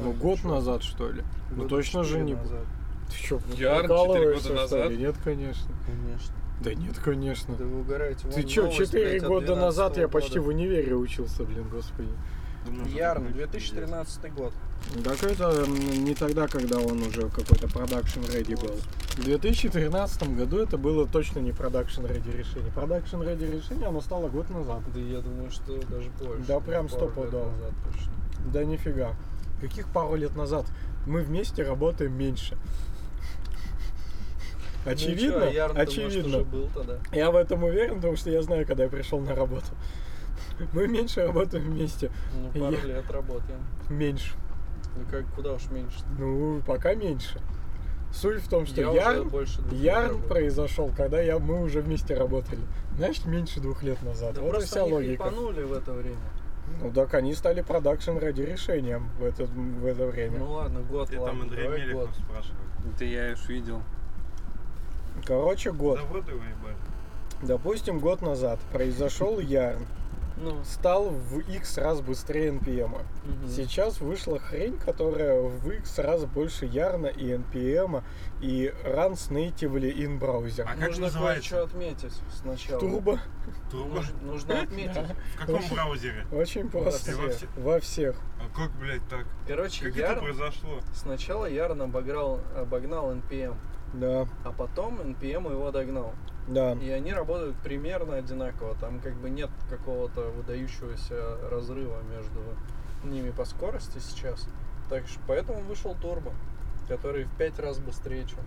Ну, 0.02 0.12
год 0.12 0.44
назад, 0.44 0.82
что 0.82 1.10
ли? 1.10 1.22
Ну, 1.50 1.68
точно 1.68 2.04
же 2.04 2.20
не... 2.20 2.34
назад. 2.34 2.64
Ты 3.08 3.16
что, 3.16 3.34
Yarn 3.36 3.42
четыре 3.56 3.80
прикалываешься, 3.82 4.48
года 4.48 4.66
что 4.66 4.76
ли? 4.76 4.82
назад? 4.82 4.98
Нет, 4.98 5.14
конечно. 5.22 5.74
Конечно. 5.86 6.34
Да 6.60 6.74
нет, 6.74 6.98
конечно. 6.98 7.54
Да 7.56 7.64
вы 7.64 7.80
угораете. 7.80 8.28
Ты 8.28 8.48
что, 8.48 8.62
новость, 8.62 8.78
4 8.78 9.08
блядь, 9.10 9.22
от 9.22 9.28
года 9.28 9.56
назад 9.56 9.96
я 9.96 10.08
12 10.08 10.12
почти 10.12 10.38
в 10.38 10.48
универе 10.48 10.94
учился, 10.94 11.44
блин, 11.44 11.68
господи. 11.68 12.08
Yarn, 12.86 13.32
2013 13.32 14.34
год. 14.34 14.52
Так 15.04 15.22
это 15.22 15.66
не 15.66 16.14
тогда, 16.14 16.46
когда 16.46 16.78
он 16.78 17.02
уже 17.02 17.22
какой-то 17.28 17.68
production 17.68 18.20
ready 18.20 18.60
был. 18.60 18.76
В 19.16 19.24
2013 19.24 20.36
году 20.36 20.58
это 20.58 20.78
было 20.78 21.06
точно 21.06 21.40
не 21.40 21.52
production 21.52 22.02
ready 22.02 22.36
решение. 22.36 22.70
Production 22.72 23.16
ready 23.16 23.56
решение 23.56 23.88
оно 23.88 24.00
стало 24.00 24.28
год 24.28 24.48
назад. 24.50 24.82
Да 24.94 25.00
я 25.00 25.20
думаю, 25.20 25.50
что 25.50 25.76
даже 25.88 26.10
больше. 26.20 26.44
Да, 26.46 26.60
прям 26.60 26.88
стопудово. 26.88 27.50
назад 27.50 27.72
точно. 27.84 28.12
Да 28.52 28.64
нифига. 28.64 29.16
Каких 29.60 29.88
пару 29.88 30.14
лет 30.16 30.36
назад? 30.36 30.66
Мы 31.06 31.22
вместе 31.22 31.62
работаем 31.62 32.12
меньше. 32.16 32.56
Очевидно, 34.84 35.40
Ну, 35.40 35.44
чё, 35.46 35.50
Ярн-то, 35.50 35.78
может, 35.78 35.88
очевидно. 35.88 36.36
уже 36.36 36.44
был 36.44 36.68
тогда. 36.72 36.98
Я 37.12 37.30
в 37.32 37.36
этом 37.36 37.64
уверен, 37.64 37.96
потому 37.96 38.16
что 38.16 38.30
я 38.30 38.40
знаю, 38.42 38.66
когда 38.66 38.84
я 38.84 38.88
пришел 38.88 39.18
на 39.18 39.34
работу. 39.34 39.66
Мы 40.72 40.88
меньше 40.88 41.26
работаем 41.26 41.64
вместе. 41.64 42.10
Ну, 42.34 42.60
пару 42.60 42.76
Я- 42.76 42.84
лет 42.84 43.10
работаем. 43.10 43.60
Меньше. 43.88 44.34
Ну, 44.96 45.02
как, 45.10 45.26
куда 45.34 45.52
уж 45.52 45.70
меньше. 45.70 45.98
Ну, 46.18 46.62
пока 46.66 46.94
меньше. 46.94 47.40
Суть 48.12 48.40
в 48.42 48.48
том, 48.48 48.64
что 48.66 48.80
я 48.80 48.92
Ярн, 49.12 49.28
больше 49.28 49.60
Ярн 49.72 50.22
произошел, 50.22 50.90
когда 50.96 51.20
я, 51.20 51.38
мы 51.38 51.62
уже 51.62 51.82
вместе 51.82 52.14
работали. 52.14 52.60
Значит, 52.96 53.26
меньше 53.26 53.60
двух 53.60 53.82
лет 53.82 54.02
назад. 54.02 54.34
Да 54.34 54.40
вот 54.42 54.62
и 54.62 54.64
вся 54.64 54.84
они 54.84 54.92
логика. 54.92 55.24
в 55.24 55.72
это 55.72 55.92
время. 55.92 56.16
Ну 56.80 56.90
так 56.92 57.14
они 57.14 57.34
стали 57.34 57.60
продакшн 57.60 58.16
ради 58.16 58.42
решением 58.42 59.10
в 59.18 59.24
это, 59.24 59.44
в 59.44 59.84
это 59.86 60.06
время. 60.06 60.38
Ну 60.38 60.52
ладно, 60.52 60.80
год, 60.80 61.08
Ты 61.08 61.14
там 61.16 61.24
ладно, 61.24 61.42
Андрей 61.42 61.62
давай 61.64 61.80
Мелехов 61.80 62.06
год. 62.06 62.10
спрашивал. 62.16 62.56
Это 62.94 63.04
я 63.04 63.32
уж 63.32 63.48
видел. 63.48 63.82
Короче, 65.24 65.72
год. 65.72 65.98
Заводы 65.98 66.32
выебали. 66.32 66.76
Допустим, 67.42 67.98
год 67.98 68.22
назад 68.22 68.58
произошел 68.72 69.38
Ярн. 69.38 69.86
Ну, 70.38 70.62
Стал 70.64 71.08
в 71.08 71.38
X 71.38 71.78
раз 71.78 72.02
быстрее 72.02 72.50
NPM. 72.50 72.90
мгм. 73.24 73.48
Сейчас 73.48 74.00
вышла 74.02 74.38
хрень, 74.38 74.76
которая 74.76 75.40
в 75.40 75.70
X 75.70 75.98
раз 75.98 76.26
больше 76.26 76.66
Ярна 76.66 77.06
и 77.06 77.32
NPM 77.32 78.04
и 78.42 78.70
runs 78.84 79.30
natively 79.30 79.94
in 79.96 80.18
browser. 80.20 80.64
А 80.66 80.74
как 80.76 80.88
Нужно 80.88 81.06
называется? 81.06 81.50
кое-что 81.50 81.62
отметить 81.64 82.12
сначала. 82.30 82.80
Турбо. 82.80 83.18
Нуж- 83.72 84.12
Нужно 84.22 84.60
отметить. 84.60 84.96
В 85.36 85.38
каком 85.46 85.62
браузере? 85.72 86.26
Очень 86.30 86.68
просто. 86.68 87.12
Во 87.16 87.28
все- 87.30 87.46
Во 87.56 87.80
всех. 87.80 88.16
А 88.38 88.54
как, 88.54 88.70
блядь, 88.78 89.08
так? 89.08 89.24
Короче, 89.48 89.86
Как 89.86 89.92
это 89.96 90.00
Ярн, 90.12 90.20
произошло? 90.24 90.80
сначала 90.94 91.46
Ярн 91.46 91.80
обограл, 91.80 92.40
обогнал 92.54 93.10
NPM, 93.12 93.56
Да, 93.94 94.26
а 94.44 94.52
потом 94.52 95.00
NPM 95.00 95.50
его 95.50 95.70
догнал. 95.70 96.12
Да. 96.46 96.72
И 96.74 96.90
они 96.90 97.12
работают 97.12 97.56
примерно 97.56 98.16
одинаково. 98.16 98.76
Там 98.80 99.00
как 99.00 99.14
бы 99.14 99.30
нет 99.30 99.50
какого-то 99.68 100.30
выдающегося 100.30 101.38
разрыва 101.50 102.00
между 102.10 102.40
ними 103.04 103.30
по 103.30 103.44
скорости 103.44 103.98
сейчас. 103.98 104.46
Так 104.88 105.06
что 105.08 105.18
поэтому 105.26 105.60
вышел 105.62 105.96
Турбо, 106.00 106.32
который 106.88 107.24
в 107.24 107.36
пять 107.36 107.58
раз 107.58 107.78
быстрее, 107.78 108.24
чем 108.26 108.38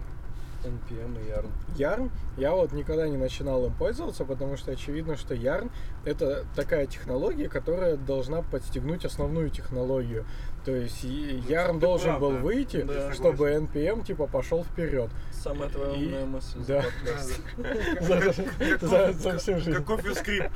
NPM 0.64 1.22
и 1.22 1.30
Yarn. 1.30 1.50
Ярн, 1.78 2.12
я 2.38 2.54
вот 2.54 2.72
никогда 2.74 3.08
не 3.08 3.18
начинал 3.18 3.66
им 3.66 3.74
пользоваться, 3.74 4.26
потому 4.26 4.58
что 4.58 4.72
очевидно, 4.72 5.16
что 5.16 5.34
Ярн 5.34 5.72
это 6.06 6.46
такая 6.56 6.86
технология, 6.86 7.50
которая 7.50 7.96
должна 7.98 8.42
подстегнуть 8.42 9.06
основную 9.06 9.50
технологию. 9.50 10.26
То 10.66 10.72
есть 10.76 11.04
и- 11.04 11.42
Ярн 11.48 11.76
ты 11.80 11.82
должен 11.86 12.10
прав, 12.12 12.20
был 12.20 12.32
да. 12.34 12.38
выйти, 12.40 12.82
Да. 12.82 13.14
чтобы 13.14 13.50
NPM 13.52 14.04
типа 14.06 14.28
пошел 14.28 14.64
вперед. 14.64 15.10
Самая 15.32 15.70
твоя 15.70 15.94
И- 15.96 16.06
умная 16.06 16.26
мысль 16.26 16.60
да. 16.68 16.84
за 19.14 19.38
всю 19.38 19.56
жизнь. 19.60 19.74
Как 19.74 19.86
кофе-скрипт. 19.86 20.52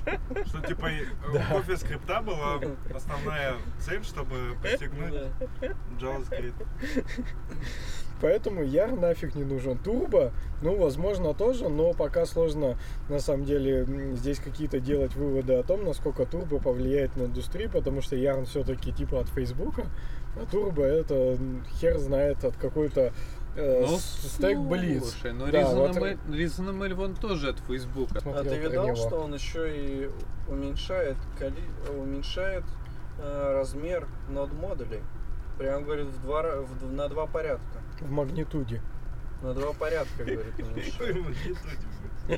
Что 0.47 0.61
типа 0.61 0.87
и- 0.87 1.05
у 1.29 1.33
Да. 1.33 1.45
кофе-скрипта 1.51 2.21
была 2.21 2.59
основная 2.93 3.55
цель, 3.79 4.03
чтобы 4.03 4.55
постигнуть. 4.61 5.13
JavaScript. 5.99 6.53
Поэтому 8.23 8.63
Яр 8.63 8.93
нафиг 8.93 9.35
не 9.35 9.43
нужен. 9.43 9.77
Турбо, 9.77 10.31
ну, 10.61 10.77
возможно, 10.77 11.33
тоже, 11.33 11.67
но 11.67 11.91
пока 11.91 12.25
сложно, 12.25 12.77
на 13.09 13.19
самом 13.19 13.43
деле, 13.43 13.85
здесь 14.15 14.39
какие-то 14.39 14.79
делать 14.79 15.13
выводы 15.13 15.55
о 15.55 15.63
том, 15.63 15.83
насколько 15.83 16.25
турбо 16.25 16.57
повлияет 16.57 17.17
на 17.17 17.23
индустрию, 17.23 17.69
потому 17.69 18.01
что 18.01 18.15
Ярн 18.15 18.45
все-таки 18.45 18.93
типа 18.93 19.19
от 19.19 19.27
Фейсбука, 19.27 19.87
а 20.37 20.45
турбо 20.49 20.83
это 20.83 21.37
хер 21.81 21.97
знает 21.97 22.45
от 22.45 22.55
какой-то 22.55 23.11
э, 23.57 23.85
Ну, 23.85 23.97
стек 23.97 24.57
Блиц. 24.57 25.03
Слушай, 25.03 25.33
ну 25.33 25.47
Да, 25.51 25.67
вот 25.71 25.89
Reasonable, 25.89 26.17
Reasonable 26.29 26.93
вон 26.93 27.15
тоже 27.15 27.49
от 27.49 27.59
Фейсбука. 27.59 28.21
А 28.23 28.43
ты 28.45 28.55
видал, 28.55 28.85
него. 28.85 28.95
что 28.95 29.17
он 29.17 29.33
еще 29.33 29.69
и 29.69 30.09
уменьшает, 30.47 31.17
коли- 31.37 31.99
уменьшает 31.99 32.63
э, 33.19 33.51
размер 33.53 34.07
нод 34.29 34.53
модулей? 34.53 35.01
Прям 35.57 35.83
говорит 35.83 36.07
в 36.07 36.21
два, 36.21 36.61
в 36.61 36.93
на 36.93 37.09
два 37.09 37.27
порядка. 37.27 37.82
В 38.03 38.11
магнитуде. 38.11 38.81
На 39.41 39.53
два 39.53 39.73
порядка, 39.73 40.23
говорит. 40.23 40.53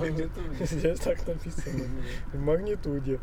Магнитуде. 0.00 0.64
Здесь 0.64 0.98
так 1.00 1.26
написано. 1.26 1.84
В 2.32 2.38
магнитуде. 2.38 3.20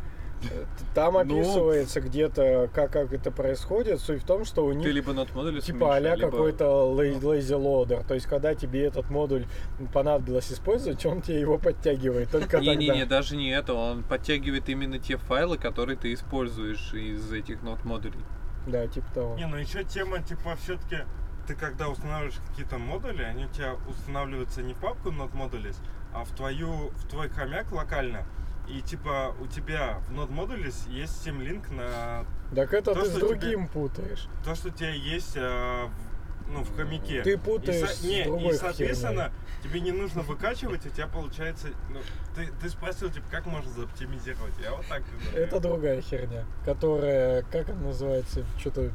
Там 0.95 1.13
Ну. 1.13 1.19
описывается 1.19 2.01
где-то, 2.01 2.67
как, 2.73 2.91
как 2.91 3.13
это 3.13 3.29
происходит. 3.29 3.99
Суть 3.99 4.23
в 4.23 4.25
том, 4.25 4.43
что 4.43 4.65
у 4.65 4.71
них 4.71 4.83
Ты 4.83 4.91
либо 4.91 5.13
над 5.13 5.33
модулем 5.35 5.61
типа 5.61 5.97
а 5.97 6.17
какой-то 6.17 6.95
лей- 6.99 7.19
lazy 7.19 7.55
loader. 7.61 8.03
То 8.07 8.15
есть, 8.15 8.25
когда 8.25 8.55
тебе 8.55 8.85
этот 8.85 9.11
модуль 9.11 9.45
понадобилось 9.93 10.51
использовать, 10.51 11.05
он 11.05 11.21
тебе 11.21 11.41
его 11.41 11.59
подтягивает 11.59 12.31
только 12.31 12.59
Не-не-не, 12.59 13.01
тогда. 13.01 13.17
даже 13.17 13.35
не 13.37 13.51
это, 13.51 13.73
он 13.75 14.01
подтягивает 14.03 14.67
именно 14.67 14.97
те 14.97 15.17
файлы, 15.17 15.57
которые 15.59 15.95
ты 15.95 16.11
используешь 16.11 16.91
из 16.95 17.31
этих 17.31 17.61
нот 17.61 17.83
модулей. 17.85 18.19
Да, 18.65 18.87
типа 18.87 19.07
того. 19.13 19.35
Не, 19.35 19.45
ну 19.45 19.57
еще 19.57 19.83
тема, 19.83 20.23
типа, 20.23 20.55
все-таки 20.63 20.97
ты 21.47 21.55
когда 21.55 21.89
устанавливаешь 21.89 22.39
какие-то 22.49 22.77
модули, 22.77 23.23
они 23.23 23.45
у 23.45 23.49
тебя 23.49 23.75
устанавливаются 23.89 24.61
не 24.61 24.73
в 24.73 24.77
папку 24.77 25.09
Node 25.09 25.33
Modules, 25.33 25.75
а 26.13 26.23
в 26.23 26.29
твою, 26.35 26.89
в 26.89 27.07
твой 27.07 27.29
хомяк 27.29 27.71
локально. 27.71 28.25
И 28.67 28.81
типа 28.81 29.35
у 29.41 29.47
тебя 29.47 29.99
в 30.07 30.13
Node 30.13 30.31
Modules 30.31 30.89
есть 30.89 31.23
симлинк 31.23 31.69
на 31.71 32.25
Так 32.55 32.73
это 32.73 32.93
То, 32.93 33.01
ты 33.01 33.09
с 33.09 33.13
другим 33.15 33.67
путаешь. 33.67 34.27
то, 34.45 34.55
что 34.55 34.69
у 34.69 34.71
тебя 34.71 34.91
есть 34.91 35.33
э, 35.35 35.85
в, 35.87 36.51
ну, 36.51 36.63
в 36.63 36.75
хомяке. 36.77 37.21
Ты 37.23 37.33
И, 37.33 37.37
путаешь 37.37 37.89
со- 37.89 37.95
с 37.95 38.03
не, 38.03 38.21
и 38.49 38.53
соответственно, 38.53 39.31
тебе 39.63 39.81
не 39.81 39.91
нужно 39.91 40.21
выкачивать, 40.21 40.85
у 40.85 40.89
тебя 40.89 41.07
получается. 41.07 41.69
Ну, 41.89 41.99
ты, 42.35 42.49
ты 42.61 42.69
спросил, 42.69 43.09
типа, 43.09 43.25
как 43.31 43.45
можно 43.45 43.69
заоптимизировать? 43.71 44.53
Я 44.63 44.71
вот 44.73 44.85
так. 44.87 45.01
Это 45.35 45.59
другая 45.59 46.01
херня, 46.01 46.45
которая, 46.63 47.41
как 47.51 47.69
она 47.69 47.87
называется, 47.87 48.45
что-то 48.59 48.91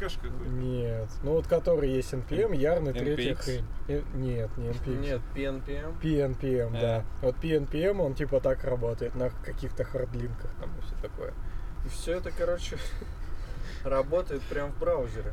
Кэш 0.00 0.14
какой-то. 0.14 0.44
нет. 0.48 1.08
Ну 1.22 1.32
вот 1.32 1.46
который 1.46 1.90
есть 1.90 2.12
NPM, 2.12 2.56
Ярн 2.56 2.88
и 2.88 2.92
третья 2.92 3.34
хрень. 3.36 3.64
Э, 3.88 4.02
Нет, 4.14 4.50
не 4.56 4.68
NPX. 4.68 4.98
Нет, 4.98 5.20
PNPM. 5.34 6.00
PNPM, 6.00 6.76
А. 6.76 6.80
да. 6.80 7.04
Вот 7.22 7.36
PNPM, 7.36 8.00
он 8.00 8.14
типа 8.14 8.40
так 8.40 8.64
работает 8.64 9.14
на 9.14 9.30
каких-то 9.30 9.84
хардлинках 9.84 10.50
там 10.58 10.70
и 10.78 10.80
все 10.86 10.94
такое. 11.02 11.34
И 11.84 11.88
все 11.90 12.14
это, 12.16 12.30
короче, 12.30 12.78
работает 13.84 14.42
прям 14.42 14.72
в 14.72 14.78
браузере. 14.78 15.32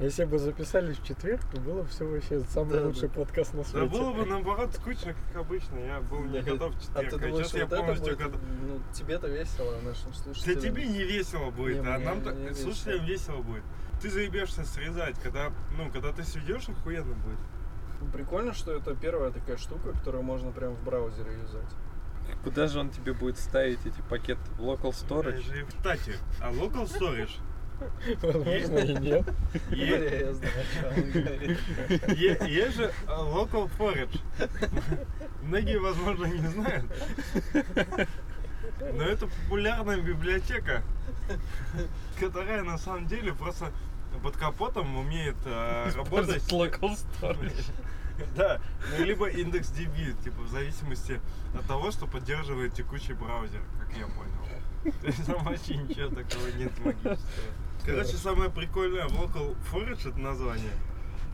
Если 0.00 0.24
бы 0.24 0.38
записали 0.38 0.92
в 0.92 1.04
четверг, 1.04 1.40
то 1.52 1.60
было 1.60 1.82
бы 1.82 1.88
все 1.88 2.04
вообще 2.04 2.40
самый 2.48 2.80
Да, 2.80 2.86
лучший 2.86 3.08
да. 3.08 3.14
подкаст 3.14 3.54
на 3.54 3.62
Да 3.62 3.68
свете. 3.68 3.86
было 3.86 4.12
бы 4.12 4.26
наоборот 4.26 4.74
скучно, 4.74 5.14
как 5.32 5.42
обычно. 5.42 5.78
Я 5.78 6.00
был 6.00 6.20
не 6.24 6.40
Да. 6.40 6.50
готов 6.52 6.74
в 6.74 6.96
А 6.96 7.00
ты 7.00 7.04
четверг. 7.06 7.12
А 7.14 7.18
думаешь, 7.28 7.46
сейчас 7.46 7.54
я 7.54 7.64
вот 7.64 7.72
это 7.72 7.82
полностью 7.82 8.16
будет, 8.16 8.26
готов. 8.26 8.40
ну, 8.66 8.80
тебе-то 8.92 9.28
весело, 9.28 9.74
а 9.78 9.82
нашим 9.86 10.10
Да 10.10 10.18
слушателям. 10.18 10.60
тебе 10.62 10.86
не 10.86 11.04
весело 11.04 11.50
будет, 11.50 11.82
Не, 11.82 11.88
а 11.88 11.98
нам-то 11.98 12.54
слушателям 12.54 13.04
весело 13.06 13.42
будет. 13.42 13.62
Ты 14.00 14.10
заебешься 14.10 14.64
срезать, 14.64 15.18
когда, 15.22 15.50
ну, 15.76 15.90
когда 15.90 16.12
ты 16.12 16.24
сведешь, 16.24 16.68
охуенно 16.68 17.14
будет. 17.14 17.38
Ну, 18.00 18.06
Прикольно, 18.08 18.52
что 18.52 18.72
это 18.72 18.94
первая 18.94 19.30
такая 19.30 19.56
штука, 19.56 19.92
которую 19.92 20.22
можно 20.22 20.50
прям 20.50 20.74
в 20.74 20.84
браузере 20.84 21.32
юзать. 21.40 21.70
Куда 22.42 22.66
же 22.66 22.80
он 22.80 22.90
тебе 22.90 23.12
будет 23.12 23.38
ставить 23.38 23.84
эти 23.86 24.00
пакеты? 24.08 24.40
В 24.58 24.60
Local 24.60 24.90
Storage? 24.90 25.66
Кстати, 25.66 26.14
а 26.40 26.50
local 26.50 26.86
storage, 26.86 27.38
Возможно, 28.22 28.78
и 28.78 28.94
нет. 28.94 29.26
Есть 32.48 32.76
же 32.76 32.84
э, 32.84 33.08
local 33.08 33.70
forage. 33.78 34.20
Многие, 35.42 35.78
возможно, 35.78 36.26
не 36.26 36.46
знают. 36.48 36.84
Но 38.80 39.02
это 39.04 39.26
популярная 39.26 40.00
библиотека, 40.00 40.82
которая 42.14 42.62
на 42.62 42.78
самом 42.78 43.06
деле 43.06 43.32
просто 43.32 43.72
под 44.22 44.36
капотом 44.36 44.96
умеет 44.96 45.36
э, 45.44 45.90
работать. 45.96 46.42
Local 46.52 46.96
storage. 47.20 47.70
Да, 48.36 48.60
ну, 48.96 49.04
либо 49.04 49.28
индекс 49.28 49.72
DB, 49.72 50.14
типа 50.22 50.42
в 50.42 50.48
зависимости 50.48 51.20
от 51.58 51.66
того, 51.66 51.90
что 51.90 52.06
поддерживает 52.06 52.72
текущий 52.72 53.12
браузер, 53.12 53.60
как 53.80 53.88
я 53.96 54.06
понял. 54.06 54.94
То 55.00 55.06
есть 55.08 55.26
там 55.26 55.42
вообще 55.42 55.74
ничего 55.78 56.10
такого 56.10 56.46
нет 56.56 56.70
магического. 56.78 57.18
Короче, 57.84 58.16
самое 58.16 58.50
прикольное 58.50 59.08
в 59.08 59.12
Local 59.20 59.56
Forage 59.72 60.10
это 60.10 60.20
название. 60.20 60.70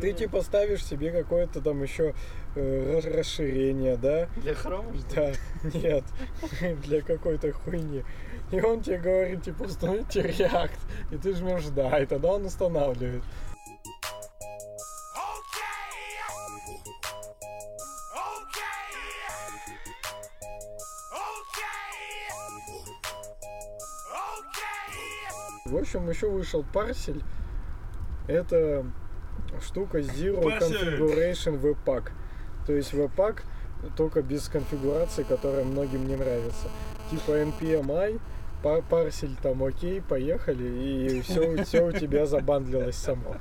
Ты 0.01 0.15
типа 0.15 0.41
ставишь 0.41 0.83
себе 0.83 1.11
какое-то 1.13 1.61
там 1.61 1.83
еще 1.83 2.15
э, 2.55 3.01
ра- 3.03 3.19
расширение, 3.19 3.99
да? 3.99 4.31
Для 4.37 4.55
хрома, 4.55 4.91
Да, 5.15 5.33
нет, 5.75 6.05
для 6.87 7.03
какой-то 7.03 7.53
хуйни. 7.53 8.05
И 8.51 8.61
он 8.61 8.83
тебе 8.83 8.99
говорит, 8.99 9.45
типа, 9.45 9.63
установите 9.63 10.23
React. 10.23 10.79
И 11.13 11.17
ты 11.17 11.35
жмешь 11.35 11.67
да, 11.67 11.99
и 12.01 12.07
тогда 12.07 12.33
он 12.33 12.47
устанавливает. 12.47 13.23
В 25.71 25.77
общем, 25.77 26.11
еще 26.11 26.29
вышел 26.29 26.65
парсель. 26.65 27.23
Это 28.27 28.85
штука 29.61 30.01
Zero. 30.01 30.43
Configuration 30.59 31.61
Webpack. 31.61 32.11
То 32.67 32.73
есть 32.73 32.93
Webpack 32.93 33.43
только 33.97 34.23
без 34.23 34.49
конфигурации, 34.49 35.23
которая 35.23 35.65
многим 35.65 36.09
не 36.09 36.17
нравится. 36.17 36.67
Типа 37.11 37.33
NPMI, 37.33 38.21
парсель 38.63 39.37
там 39.43 39.63
окей, 39.63 40.01
поехали, 40.01 40.65
и 40.65 41.21
все, 41.23 41.65
все 41.65 41.87
у 41.87 41.93
тебя 41.93 42.27
забандлилось 42.27 42.97
само. 42.97 43.37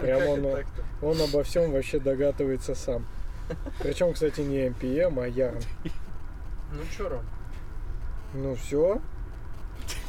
Прям 0.00 0.26
он, 0.26 0.64
он 1.02 1.20
обо 1.20 1.42
всем 1.42 1.72
вообще 1.72 1.98
догадывается 1.98 2.74
сам. 2.74 3.06
Причем, 3.80 4.12
кстати, 4.12 4.40
не 4.40 4.68
NPM, 4.68 5.22
а 5.22 5.28
YARN. 5.28 5.62
Ну 6.72 6.80
чё, 6.96 7.08
Ром? 7.08 7.24
Ну 8.34 8.54
все. 8.56 9.00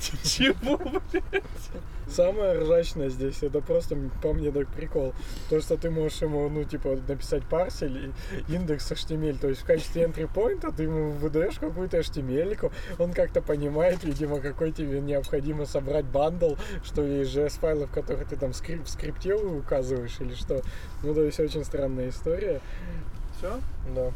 Чего, 0.24 0.78
блядь? 1.12 1.44
Самое 2.08 2.60
ржачное 2.60 3.10
здесь, 3.10 3.42
это 3.42 3.62
просто 3.62 3.98
по 4.22 4.34
мне 4.34 4.52
так 4.52 4.68
прикол. 4.68 5.14
То, 5.50 5.60
что 5.60 5.76
ты 5.78 5.90
можешь 5.90 6.22
ему, 6.22 6.48
ну, 6.50 6.64
типа, 6.64 6.98
написать 7.08 7.44
парсель 7.46 8.14
и 8.48 8.54
индекс 8.54 8.92
HTML. 8.92 9.38
То 9.40 9.50
есть 9.50 9.62
в 9.62 9.66
качестве 9.66 10.04
entry 10.04 10.32
point 10.32 10.72
ты 10.76 10.84
ему 10.84 11.12
выдаешь 11.12 11.58
какую-то 11.60 11.98
HTML, 11.98 12.72
он 13.00 13.14
как-то 13.14 13.42
понимает, 13.42 14.04
видимо, 14.04 14.40
какой 14.40 14.72
тебе 14.72 15.02
необходимо 15.02 15.66
собрать 15.66 16.06
бандл, 16.06 16.56
что 16.84 17.04
из 17.04 17.36
JS-файлов, 17.36 17.92
которые 17.92 18.26
ты 18.26 18.36
там 18.36 18.52
скрип- 18.52 18.84
в 18.84 18.90
скрипте 18.90 19.34
указываешь 19.36 20.16
или 20.20 20.34
что. 20.34 20.62
Ну, 21.04 21.14
то 21.14 21.24
есть 21.24 21.40
очень 21.40 21.64
странная 21.66 22.10
история. 22.10 22.62
Все? 23.38 23.60
Да. 23.96 24.12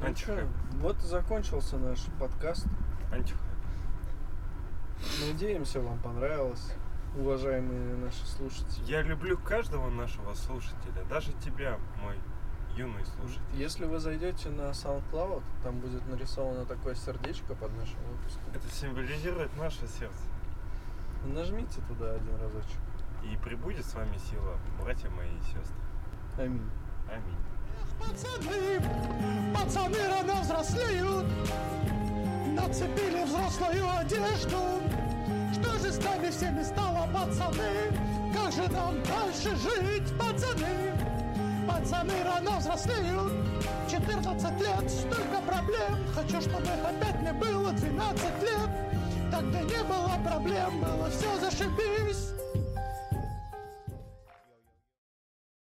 Ну 0.00 0.06
Антихайп. 0.06 0.40
чё, 0.40 0.46
вот 0.80 0.96
и 1.02 1.06
закончился 1.06 1.76
наш 1.76 1.98
подкаст. 2.18 2.66
Антихайп. 3.12 3.40
Надеемся, 5.26 5.80
вам 5.80 5.98
понравилось, 5.98 6.72
уважаемые 7.16 7.96
наши 7.96 8.26
слушатели. 8.26 8.84
Я 8.86 9.02
люблю 9.02 9.38
каждого 9.38 9.90
нашего 9.90 10.34
слушателя, 10.34 11.04
даже 11.08 11.32
тебя, 11.44 11.78
мой 12.02 12.18
юный 12.76 13.04
слушатель. 13.04 13.42
Если 13.54 13.84
вы 13.84 13.98
зайдете 13.98 14.50
на 14.50 14.70
SoundCloud, 14.70 15.42
там 15.62 15.78
будет 15.78 16.06
нарисовано 16.08 16.64
такое 16.64 16.94
сердечко 16.94 17.54
под 17.54 17.72
нашим 17.76 17.98
выпуском. 18.10 18.44
Это 18.52 18.68
символизирует 18.68 19.56
наше 19.56 19.86
сердце. 19.86 20.24
Нажмите 21.24 21.80
туда 21.88 22.14
один 22.14 22.36
разочек. 22.36 22.80
И 23.22 23.36
прибудет 23.36 23.86
с 23.86 23.94
вами 23.94 24.18
сила, 24.18 24.58
братья 24.80 25.08
мои 25.10 25.30
и 25.30 25.40
сестры. 25.40 25.76
Аминь. 26.36 26.70
Аминь. 27.08 27.53
Пацаны, 28.06 28.80
пацаны 29.54 29.98
рано 30.08 30.40
взрослеют, 30.42 31.26
нацепили 32.54 33.24
взрослую 33.24 33.86
одежду. 33.98 34.58
Что 35.52 35.78
же 35.78 35.92
с 35.92 36.04
нами 36.04 36.30
всеми 36.30 36.62
стало, 36.62 37.08
пацаны? 37.12 37.92
Как 38.34 38.52
же 38.52 38.68
нам 38.70 38.94
дальше 39.04 39.56
жить, 39.56 40.12
пацаны? 40.18 40.92
Пацаны 41.66 42.12
рано 42.24 42.58
взрослеют, 42.58 43.32
14 43.90 44.60
лет, 44.60 44.90
столько 44.90 45.40
проблем. 45.46 45.98
Хочу, 46.14 46.40
чтобы 46.40 46.68
опять 46.68 47.20
мне 47.22 47.32
было 47.32 47.72
12 47.72 48.42
лет. 48.42 48.70
Тогда 49.30 49.60
не 49.62 49.82
было 49.82 50.18
проблем, 50.24 50.80
было 50.80 51.10
все 51.10 51.40
зашибись. 51.40 52.34